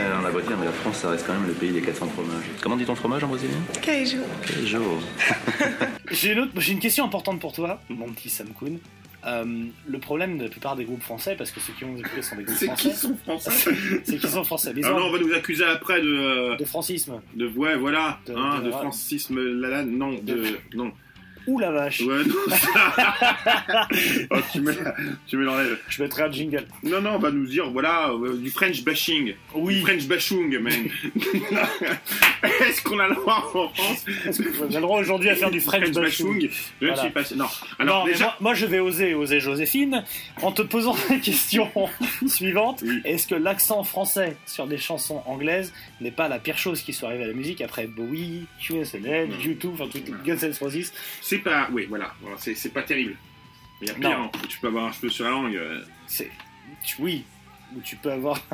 Alors 0.00 0.22
la 0.22 0.30
Bretagne, 0.30 0.56
mais 0.58 0.66
la 0.66 0.72
France, 0.72 0.98
ça 0.98 1.10
reste 1.10 1.26
quand 1.26 1.34
même 1.34 1.46
le 1.46 1.52
pays 1.54 1.72
des 1.72 1.82
400 1.82 2.06
fromages. 2.08 2.44
Comment 2.62 2.76
dit 2.76 2.84
ton 2.84 2.94
fromage 2.94 3.24
en 3.24 3.28
brésilien 3.28 3.56
Queijo. 3.82 4.18
Queijo. 4.46 4.98
J'ai 6.10 6.32
une, 6.32 6.40
autre- 6.40 6.52
j'ai 6.60 6.72
une 6.72 6.78
question 6.78 7.04
importante 7.04 7.40
pour 7.40 7.52
toi, 7.52 7.80
mon 7.88 8.08
petit 8.10 8.28
Sam 8.28 8.48
Kuhn. 8.58 8.78
Euh, 9.26 9.64
le 9.88 9.98
problème 9.98 10.38
de 10.38 10.44
la 10.44 10.48
plupart 10.50 10.76
des 10.76 10.84
groupes 10.84 11.02
français, 11.02 11.34
parce 11.36 11.50
que 11.50 11.58
ceux 11.58 11.72
qui 11.72 11.84
ont 11.84 11.96
écouté 11.96 12.22
sont 12.22 12.36
des 12.36 12.44
groupes 12.44 12.56
c'est 12.56 12.66
français. 12.66 12.90
qui 12.90 12.94
sont 12.94 13.16
français 13.16 13.50
C'est 14.04 14.18
qui 14.18 14.28
sont 14.28 14.44
français. 14.44 14.72
Les 14.72 14.84
Ah 14.84 14.90
non, 14.90 14.98
gens 15.00 15.06
on 15.08 15.12
va 15.12 15.18
nous 15.18 15.32
accuser 15.32 15.64
après 15.64 16.00
de. 16.00 16.06
euh, 16.06 16.56
de 16.56 16.64
francisme. 16.64 17.20
De, 17.34 17.48
ouais, 17.48 17.74
voilà, 17.76 18.20
De- 18.26 18.34
hein, 18.36 18.60
de- 18.60 18.66
de, 18.66 18.70
francisme, 18.70 19.40
là, 19.60 19.68
là, 19.68 19.82
non, 19.84 20.14
de, 20.22 20.44
non. 20.74 20.92
Ouh 21.46 21.58
la 21.58 21.70
vache 21.70 22.00
Ouais, 22.00 22.24
non, 22.24 22.34
ça- 22.56 23.88
oh, 24.30 24.36
tu 24.52 24.60
me, 24.60 24.72
tu 25.26 25.36
me 25.36 25.44
l'enlèves. 25.44 25.78
Je 25.88 26.02
mettrai 26.02 26.22
un 26.24 26.32
jingle. 26.32 26.66
Non, 26.82 27.00
non, 27.00 27.10
on 27.14 27.18
va 27.18 27.30
nous 27.30 27.46
dire, 27.46 27.70
voilà, 27.70 28.10
euh, 28.10 28.36
du 28.36 28.50
French 28.50 28.82
bashing. 28.84 29.34
Oui. 29.54 29.76
Du 29.76 29.80
French 29.82 30.06
bashung, 30.06 30.58
man. 30.58 30.72
Est-ce 32.68 32.82
qu'on 32.82 32.98
a 32.98 33.08
le 33.08 33.14
droit 33.14 33.36
en 33.54 33.68
France 33.68 34.04
Est-ce 34.26 34.42
le 34.42 34.80
droit 34.80 34.98
aujourd'hui 35.00 35.30
à 35.30 35.36
faire 35.36 35.50
du 35.50 35.60
French 35.60 35.90
bashung 35.92 36.40
Je 36.40 36.86
ne 36.86 36.92
Voilà. 36.92 36.96
suis 37.02 37.10
pas... 37.10 37.22
Non, 37.34 37.44
non, 37.44 37.48
alors 37.78 38.06
mais 38.06 38.12
déjà... 38.12 38.24
moi, 38.24 38.36
moi, 38.40 38.54
je 38.54 38.66
vais 38.66 38.78
oser, 38.78 39.14
oser 39.14 39.40
Joséphine, 39.40 40.04
en 40.42 40.52
te 40.52 40.62
posant 40.62 40.96
la 41.10 41.16
question 41.16 41.70
suivante. 42.28 42.82
Est-ce 43.04 43.26
que 43.26 43.34
l'accent 43.34 43.82
français 43.84 44.36
sur 44.46 44.66
des 44.66 44.78
chansons 44.78 45.22
anglaises 45.26 45.72
n'est 46.00 46.10
pas 46.10 46.28
la 46.28 46.38
pire 46.38 46.58
chose 46.58 46.82
qui 46.82 46.92
soit 46.92 47.08
arrivée 47.08 47.24
à 47.24 47.28
la 47.28 47.32
musique 47.32 47.60
après 47.60 47.86
Bowie, 47.86 48.46
QSLN, 48.60 49.30
YouTube, 49.42 49.72
enfin 49.74 49.86
tout, 49.90 49.98
Guns 50.24 50.36
N' 50.42 50.52
Roses 50.60 50.92
C'est 51.36 51.42
pas... 51.42 51.68
Oui, 51.72 51.86
voilà, 51.88 52.12
voilà, 52.20 52.36
c'est 52.38 52.72
pas 52.72 52.82
terrible. 52.82 53.16
Mais 53.80 53.86
il 53.86 53.88
y 53.88 53.90
a 53.90 53.94
pire, 53.94 54.18
Non. 54.18 54.24
hein. 54.26 54.30
tu 54.48 54.58
peux 54.58 54.68
avoir 54.68 54.86
un 54.86 54.92
cheveu 54.92 55.08
sur 55.10 55.24
la 55.24 55.30
langue. 55.30 55.54
euh. 55.56 55.82
C'est... 56.06 56.30
Oui, 56.98 57.24
ou 57.76 57.80
tu 57.80 57.96
peux 57.96 58.12
avoir... 58.12 58.40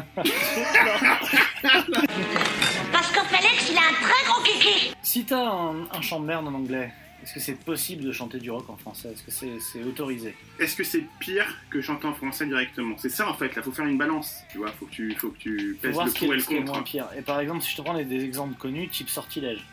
Parce 2.93 3.13
qu'en 3.13 3.23
Alex, 3.37 3.71
il 3.71 3.77
a 3.77 3.81
un 3.81 3.93
très 3.93 4.25
gros 4.27 4.43
kiki. 4.43 4.95
si 5.03 5.25
t'as 5.25 5.49
un, 5.49 5.83
un 5.91 6.01
chant 6.01 6.21
de 6.21 6.27
merde 6.27 6.47
en 6.47 6.55
anglais, 6.55 6.93
est-ce 7.23 7.35
que 7.35 7.41
c'est 7.41 7.55
possible 7.65 8.03
de 8.05 8.13
chanter 8.13 8.39
du 8.39 8.51
rock 8.51 8.69
en 8.69 8.77
français? 8.77 9.11
Est-ce 9.13 9.23
que 9.23 9.31
c'est, 9.61 9.83
autorisé? 9.85 10.35
Est-ce 10.59 10.75
que 10.77 10.83
c'est 10.85 11.05
pire 11.21 11.47
que 11.71 11.81
chanter 11.81 12.07
en 12.07 12.15
français 12.15 12.47
directement? 12.47 12.97
C'est 12.99 13.11
ça 13.11 13.29
en 13.29 13.35
fait, 13.35 13.55
là, 13.55 13.63
faut 13.63 13.71
faire 13.73 13.87
une 13.87 13.99
balance. 13.99 14.39
Tu 14.51 14.59
vois, 14.59 14.73
faut 14.73 14.87
que 14.87 14.91
tu, 14.93 15.15
faut 15.15 15.29
que 15.31 15.39
tu 15.39 15.79
pèses 15.81 15.97
le 15.97 16.11
pour 16.13 16.33
et 16.33 16.37
le 16.37 16.43
ce 16.43 16.49
qui 16.49 16.55
est 16.55 16.59
contre. 16.59 16.73
moins 16.73 16.83
pire. 16.83 17.07
Et 17.17 17.23
par 17.23 17.39
exemple, 17.41 17.63
si 17.63 17.71
je 17.71 17.77
te 17.77 17.83
prends 17.83 17.95
des, 17.95 18.05
des 18.05 18.25
exemples 18.25 18.57
connus, 18.59 18.89
type 18.89 19.09
Sortilège, 19.09 19.65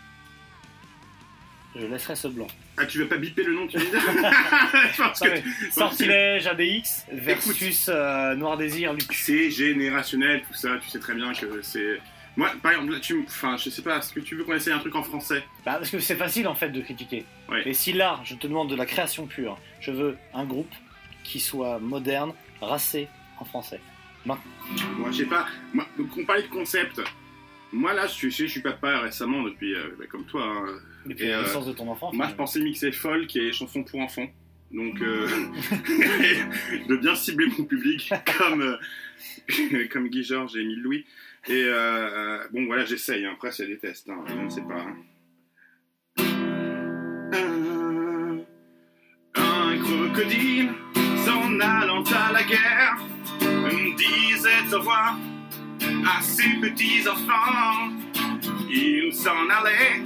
je 1.75 1.85
laisserai 1.85 2.15
ce 2.15 2.27
blanc. 2.27 2.47
Ah, 2.77 2.85
tu 2.85 2.97
veux 2.99 3.07
pas 3.07 3.17
biper 3.17 3.43
le 3.43 3.53
nom, 3.53 3.67
tu 3.67 3.77
Ah 3.77 5.13
que-. 5.21 5.71
Sortilège 5.71 6.47
ADX 6.47 7.05
versus 7.11 7.89
euh, 7.93 8.35
Noir 8.35 8.57
Désir 8.57 8.93
Luc. 8.93 9.11
C'est 9.13 9.49
générationnel, 9.51 10.41
tout 10.47 10.53
ça. 10.53 10.77
Tu 10.81 10.89
sais 10.89 10.99
très 10.99 11.13
bien 11.15 11.33
que 11.33 11.61
c'est. 11.61 11.99
Moi, 12.37 12.51
par 12.61 12.71
exemple, 12.71 12.93
là, 12.93 12.99
tu. 12.99 13.15
me- 13.15 13.23
Enfin, 13.23 13.57
je 13.57 13.69
sais 13.69 13.81
pas, 13.81 13.97
est-ce 13.97 14.13
que 14.13 14.19
tu 14.21 14.35
veux 14.35 14.43
qu'on 14.43 14.53
essaye 14.53 14.73
un 14.73 14.79
truc 14.79 14.95
en 14.95 15.03
français? 15.03 15.43
Bah, 15.65 15.73
parce 15.77 15.89
que 15.89 15.99
c'est 15.99 16.15
facile 16.15 16.47
en 16.47 16.55
fait 16.55 16.69
de 16.69 16.81
critiquer. 16.81 17.25
Ouais. 17.49 17.67
Et 17.67 17.73
si 17.73 17.91
là, 17.93 18.19
je 18.23 18.35
te 18.35 18.47
demande 18.47 18.69
de 18.69 18.75
la 18.75 18.85
création 18.85 19.25
pure, 19.27 19.57
je 19.81 19.91
veux 19.91 20.17
un 20.33 20.45
groupe 20.45 20.71
qui 21.23 21.39
soit 21.39 21.79
moderne, 21.79 22.33
racé 22.61 23.07
en 23.39 23.45
français. 23.45 23.79
Moi, 24.25 24.37
je 25.11 25.17
sais 25.17 25.25
pas. 25.25 25.47
Moi, 25.73 25.85
donc, 25.97 26.07
on 26.17 26.25
parlait 26.25 26.43
de 26.43 26.47
concept. 26.47 27.01
Moi, 27.71 27.93
là, 27.93 28.05
je 28.07 28.13
suis, 28.13 28.31
je 28.31 28.45
suis 28.45 28.61
papa 28.61 28.99
récemment 28.99 29.43
depuis. 29.43 29.73
euh, 29.75 29.95
bah, 29.99 30.05
comme 30.09 30.25
toi. 30.25 30.43
hein. 30.45 30.65
Et, 31.09 31.27
la 31.27 31.39
euh, 31.39 31.43
naissance 31.43 31.67
de 31.67 31.73
ton 31.73 31.87
enfant. 31.89 32.11
Moi, 32.13 32.27
je 32.29 32.35
pensais 32.35 32.59
mixer 32.59 32.91
folk 32.91 33.35
et 33.35 33.51
chansons 33.53 33.83
pour 33.83 33.99
enfants. 33.99 34.27
Donc, 34.71 35.01
euh, 35.01 35.27
de 36.87 36.95
bien 36.97 37.15
cibler 37.15 37.47
mon 37.57 37.65
public 37.65 38.13
comme, 38.37 38.61
euh, 38.61 38.77
comme 39.91 40.07
Guy 40.09 40.23
Georges 40.23 40.55
et 40.57 40.61
Émile 40.61 40.81
Louis. 40.81 41.05
Et 41.47 41.63
euh, 41.65 42.39
bon, 42.51 42.65
voilà, 42.65 42.85
j'essaye. 42.85 43.25
hein. 43.25 43.31
Après, 43.33 43.51
c'est 43.51 43.67
des 43.67 43.77
tests. 43.77 44.09
Hein. 44.09 44.23
Je 44.27 44.33
ne 44.35 44.49
sais 44.49 44.61
pas. 44.61 44.81
hein. 44.81 44.95
Un, 47.33 48.39
un 49.41 49.77
crocodile 49.77 50.69
s'en 51.25 51.59
allant 51.59 52.03
à 52.03 52.31
la 52.31 52.43
guerre 52.43 52.97
disait 53.99 54.73
au 54.73 54.77
revoir 54.79 55.17
à 56.05 56.21
ses 56.21 56.49
petits 56.61 57.07
enfants. 57.07 57.91
Il 58.69 59.13
s'en 59.13 59.47
allait 59.49 60.01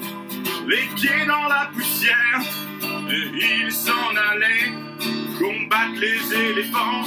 les 0.67 0.87
pieds 0.95 1.25
dans 1.27 1.47
la 1.47 1.69
poussière. 1.73 2.41
Et 3.09 3.63
il 3.63 3.71
s'en 3.71 4.09
allait 4.31 4.71
combattre 5.39 5.99
les 5.99 6.33
éléphants. 6.49 7.03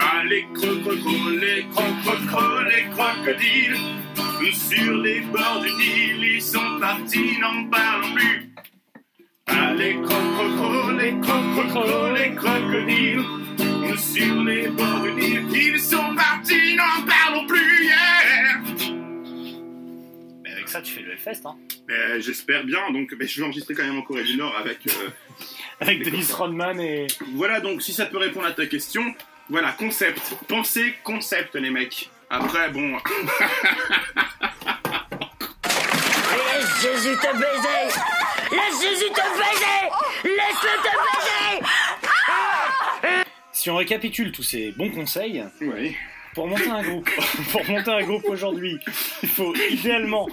Ah, 0.00 0.22
les 0.28 0.46
crocodiles, 0.54 1.40
les 1.40 1.66
crocodiles, 1.74 2.68
les 2.68 2.84
crocodiles. 2.90 3.76
Sur 4.52 4.94
les 4.98 5.20
bords 5.20 5.60
du 5.62 5.72
Nil, 5.74 6.24
ils 6.34 6.42
sont 6.42 6.78
partis, 6.80 7.38
n'en 7.40 7.68
parlons 7.68 8.14
plus. 8.14 8.52
Ah, 9.46 9.74
les 9.74 9.94
crocodiles, 10.00 10.96
les 10.96 11.20
crocodiles, 11.20 12.34
les. 12.86 13.96
Sur 13.98 14.42
les 14.42 14.68
bords 14.68 15.02
du 15.02 15.12
Nil, 15.12 15.46
ils 15.52 15.78
sont 15.78 16.14
partis, 16.14 16.76
n'en 16.76 17.04
parlons 17.06 17.46
plus. 17.46 17.79
Ça, 20.70 20.80
tu 20.82 20.92
fais 20.92 21.00
le 21.00 21.12
Hellfest, 21.12 21.40
hein. 21.46 21.56
Ben, 21.88 22.20
J'espère 22.20 22.62
bien, 22.64 22.90
donc 22.92 23.12
ben, 23.14 23.26
je 23.26 23.40
vais 23.40 23.44
enregistrer 23.46 23.74
quand 23.74 23.82
même 23.82 23.98
en 23.98 24.02
Corée 24.02 24.22
du 24.22 24.36
Nord 24.36 24.56
avec. 24.56 24.86
euh, 24.86 25.10
Avec 25.80 26.02
Dennis 26.04 26.30
Rodman 26.32 26.78
et. 26.80 27.06
Voilà, 27.34 27.58
donc 27.60 27.82
si 27.82 27.92
ça 27.92 28.06
peut 28.06 28.18
répondre 28.18 28.46
à 28.46 28.52
ta 28.52 28.66
question, 28.66 29.02
voilà, 29.48 29.72
concept. 29.72 30.20
Pensez 30.46 30.94
concept, 31.02 31.56
les 31.56 31.70
mecs. 31.70 32.08
Après, 32.28 32.70
bon. 32.70 32.96
Laisse 36.36 36.82
Jésus 36.82 37.16
te 37.16 37.32
baiser 37.32 37.88
Laisse 38.52 38.80
Jésus 38.82 39.10
te 39.10 39.20
baiser 39.20 39.80
Laisse-le 40.24 40.82
te 40.82 40.92
baiser 43.08 43.24
Si 43.52 43.70
on 43.70 43.76
récapitule 43.76 44.30
tous 44.32 44.42
ces 44.44 44.72
bons 44.72 44.90
conseils, 44.90 45.44
Oui. 45.60 45.96
Pour 46.34 46.46
monter 46.48 46.70
un 46.70 46.82
groupe, 46.82 47.10
pour 47.52 47.64
monter 47.70 47.90
un 47.90 48.02
groupe 48.02 48.24
aujourd'hui, 48.28 48.78
il 49.22 49.28
faut 49.28 49.54
idéalement 49.70 50.28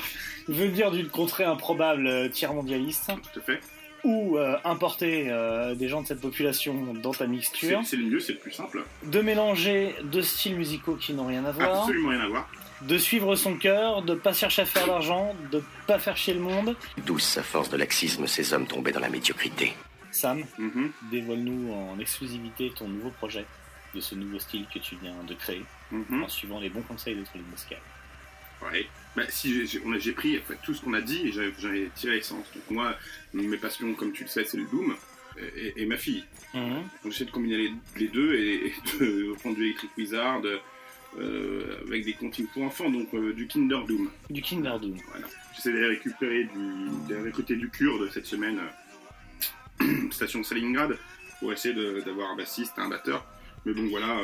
venir 0.48 0.92
d'une 0.92 1.10
contrée 1.10 1.44
improbable 1.44 2.08
euh, 2.08 2.30
tiers 2.30 2.54
mondialiste 2.54 3.12
Tout 3.34 3.40
à 3.40 3.44
fait. 3.44 3.60
ou 4.04 4.38
euh, 4.38 4.56
importer 4.64 5.26
euh, 5.30 5.76
des 5.76 5.90
gens 5.90 6.02
de 6.02 6.08
cette 6.08 6.22
population 6.22 6.94
dans 6.94 7.12
ta 7.12 7.28
mixture, 7.28 7.82
C'est 7.84 7.98
le 7.98 8.06
mieux, 8.06 8.20
c'est 8.20 8.34
le 8.34 8.40
plus 8.40 8.52
simple. 8.52 8.84
de 9.04 9.20
mélanger 9.22 9.96
deux 10.04 10.22
styles 10.22 10.56
musicaux 10.56 10.96
qui 10.96 11.14
n'ont 11.14 11.28
rien 11.28 11.44
à 11.46 11.52
voir, 11.52 11.82
Absolument 11.82 12.10
rien 12.10 12.22
à 12.22 12.28
voir. 12.28 12.50
de 12.82 12.98
suivre 12.98 13.36
son 13.36 13.56
cœur, 13.58 14.04
de 14.04 14.14
pas 14.16 14.34
chercher 14.34 14.62
à 14.62 14.66
faire 14.66 14.86
d'argent, 14.88 15.36
de 15.52 15.62
pas 15.88 16.00
faire 16.00 16.16
chier 16.16 16.34
le 16.36 16.40
monde. 16.42 16.76
Douce 17.06 17.38
à 17.38 17.44
force 17.44 17.70
de 17.70 17.76
laxisme, 17.78 18.26
ces 18.28 18.54
hommes 18.54 18.68
tombaient 18.68 18.92
dans 18.94 19.00
la 19.02 19.10
médiocrité. 19.10 19.74
Sam, 20.12 20.44
Mhm. 20.58 20.92
dévoile-nous 21.12 21.74
en 21.74 22.00
exclusivité 22.00 22.72
ton 22.76 22.88
nouveau 22.88 23.10
projet 23.10 23.46
de 23.94 24.00
ce 24.00 24.16
nouveau 24.16 24.40
style 24.40 24.66
que 24.74 24.80
tu 24.80 24.96
viens 25.02 25.14
de 25.28 25.34
créer 25.34 25.64
Mhm. 25.91 26.23
en 26.23 26.28
suivant 26.28 26.60
les 26.60 26.69
bons 26.69 26.82
conseils 26.82 27.15
de 27.15 27.23
Trolling 27.23 27.47
Moscal. 27.50 27.80
Ouais. 28.63 28.88
Bah, 29.15 29.23
si 29.30 29.54
j'ai- 29.54 29.65
j'ai 29.67 29.82
on 29.86 29.91
a- 29.93 30.00
j'ai 30.00 30.12
pris 30.13 30.38
en 30.38 30.41
fait, 30.41 30.58
tout 30.63 30.73
ce 30.73 30.82
qu'on 30.82 30.93
a 30.93 31.02
dit 31.02 31.28
et 31.28 31.32
j'en 31.32 31.41
ai- 31.43 31.54
j'en 31.60 31.71
ai 31.73 31.89
tiré 31.95 32.15
l'essence. 32.15 32.45
Donc 32.54 32.63
moi, 32.69 32.95
mes 33.34 33.58
passions, 33.58 33.93
comme 33.93 34.12
tu 34.12 34.23
le 34.23 34.30
sais, 34.30 34.43
c'est 34.45 34.58
le 34.58 34.65
Doom 34.65 34.95
et, 35.56 35.73
et 35.84 35.86
ma 35.86 35.97
fille. 35.97 36.26
Mhm. 36.54 36.84
Donc 37.04 37.12
j'essaie 37.12 37.26
de 37.26 37.32
combiner 37.32 37.58
les, 37.58 37.71
les 37.97 38.08
deux 38.08 38.34
et, 38.36 38.67
et 38.67 38.73
de 39.00 39.34
prendre 39.39 39.56
du 39.56 39.63
Electric 39.65 39.91
Wizard 39.97 40.41
euh, 41.19 41.78
avec 41.88 42.04
des 42.06 42.13
comptines 42.13 42.47
pour 42.47 42.63
enfants, 42.63 42.89
donc 42.89 43.13
euh, 43.13 43.34
du 43.34 43.47
Kinder 43.47 43.80
Doom. 43.88 44.10
Du 44.30 44.41
Kinder 44.41 44.78
Doom. 44.80 44.97
Voilà. 45.10 45.28
J'essaie 45.56 45.71
d'aller 45.71 45.88
récupérer 45.88 46.43
du, 46.45 47.08
d'aller 47.08 47.30
recruter 47.30 47.56
du 47.56 47.69
Kurde 47.69 48.10
cette 48.12 48.26
semaine, 48.26 48.60
euh, 49.82 49.86
station 50.12 50.43
Stalingrad, 50.43 50.97
pour 51.39 51.54
essayer 51.54 51.73
de- 51.73 52.02
d'avoir 52.02 52.32
un 52.32 52.36
bassiste, 52.36 52.73
un 52.78 52.89
batteur. 52.89 53.26
Mais 53.65 53.73
bon, 53.73 53.88
voilà. 53.89 54.21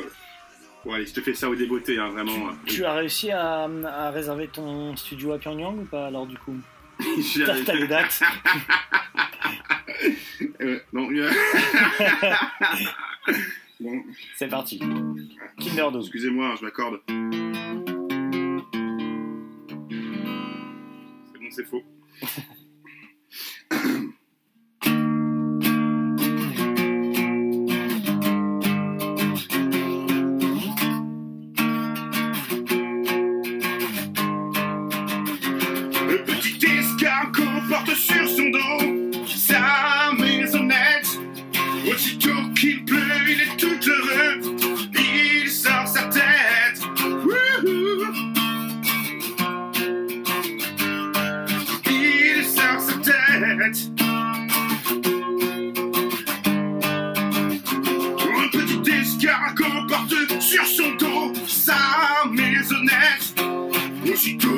Allez, 0.92 1.06
je 1.06 1.14
te 1.14 1.20
fais 1.20 1.34
ça 1.34 1.48
au 1.48 1.54
débeauté, 1.54 1.98
hein, 1.98 2.08
vraiment. 2.10 2.50
Tu 2.66 2.84
as 2.84 2.94
réussi 2.94 3.30
à, 3.30 3.68
à 3.86 4.10
réserver 4.10 4.48
ton 4.48 4.94
studio 4.96 5.32
à 5.32 5.38
Pyongyang 5.38 5.78
ou 5.80 5.84
pas 5.84 6.06
alors 6.08 6.26
du 6.26 6.36
coup 6.38 6.56
J'ai- 7.18 7.44
T'as 7.64 7.74
les 7.74 7.86
dates 7.88 8.20
Euh, 10.60 10.78
non, 10.92 11.08
euh, 11.10 11.30
bon. 13.80 14.02
C'est 14.36 14.48
parti. 14.48 14.78
Kinder. 14.78 15.98
Excusez-moi, 16.00 16.54
je 16.58 16.64
m'accorde. 16.64 17.00
C'est 21.32 21.40
bon, 21.40 21.48
c'est 21.50 21.64
faux. 21.64 21.82
Escargot 59.18 59.86
porte 59.86 60.40
sur 60.40 60.66
son 60.66 60.94
dos 60.98 61.32
sa 61.46 61.74
maisonnette. 62.30 63.34
Aussitôt 64.12 64.53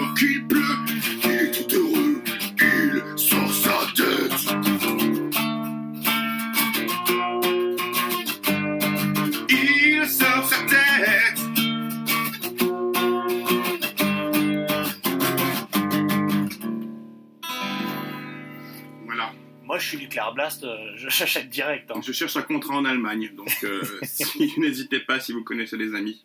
j'achète 21.08 21.48
direct. 21.48 21.90
hein. 21.90 22.00
Je 22.06 22.12
cherche 22.12 22.36
un 22.36 22.42
contrat 22.42 22.74
en 22.76 22.84
Allemagne, 22.84 23.30
donc 23.34 23.50
euh, 23.64 23.82
si- 24.02 24.52
n'hésitez 24.58 25.00
pas 25.00 25.20
si 25.20 25.32
vous 25.32 25.42
connaissez 25.44 25.76
des 25.76 25.94
amis. 25.94 26.24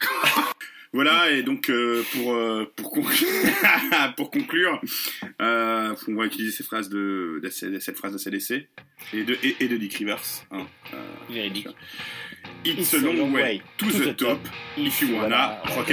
Voilà, 0.92 1.28
et 1.32 1.42
donc 1.42 1.70
euh, 1.70 2.04
pour, 2.12 2.34
euh, 2.34 2.72
pour, 2.76 2.92
conclure, 2.92 3.28
pour 4.16 4.30
conclure, 4.30 4.80
euh, 5.42 5.92
on 6.06 6.14
va 6.14 6.26
utiliser 6.26 6.52
ces 6.52 6.62
phrases 6.62 6.88
de, 6.88 7.40
de- 7.42 7.48
cette 7.80 7.96
phrase 7.96 8.12
de 8.12 8.18
CDC 8.18 8.68
et 9.12 9.24
de, 9.24 9.36
et, 9.42 9.56
et 9.58 9.66
de 9.66 9.76
Dick 9.76 9.94
Rivers. 9.94 10.22
hein, 10.52 10.64
euh, 10.92 11.02
Véridique. 11.28 11.66
It's 12.64 12.94
a 12.94 12.98
long 12.98 13.32
way 13.32 13.60
to 13.78 13.86
the 13.86 14.14
top 14.16 14.38
if 14.76 15.00
you 15.00 15.16
wanna 15.16 15.60
rock 15.74 15.90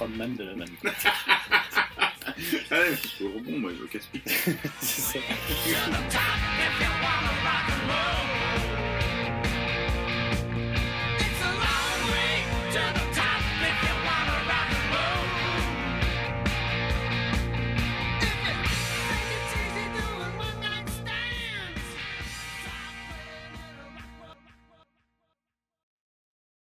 Rodman 0.00 0.34
de 0.34 0.44
la 0.44 0.54
bande. 0.54 0.68
Ouais, 2.70 2.96
c'est 2.96 3.24
au 3.24 3.32
rebond, 3.32 3.58
moi, 3.58 3.70
je 3.78 3.84
casse-pique. 3.86 4.22
C'est 4.80 5.00
ça. 5.00 5.18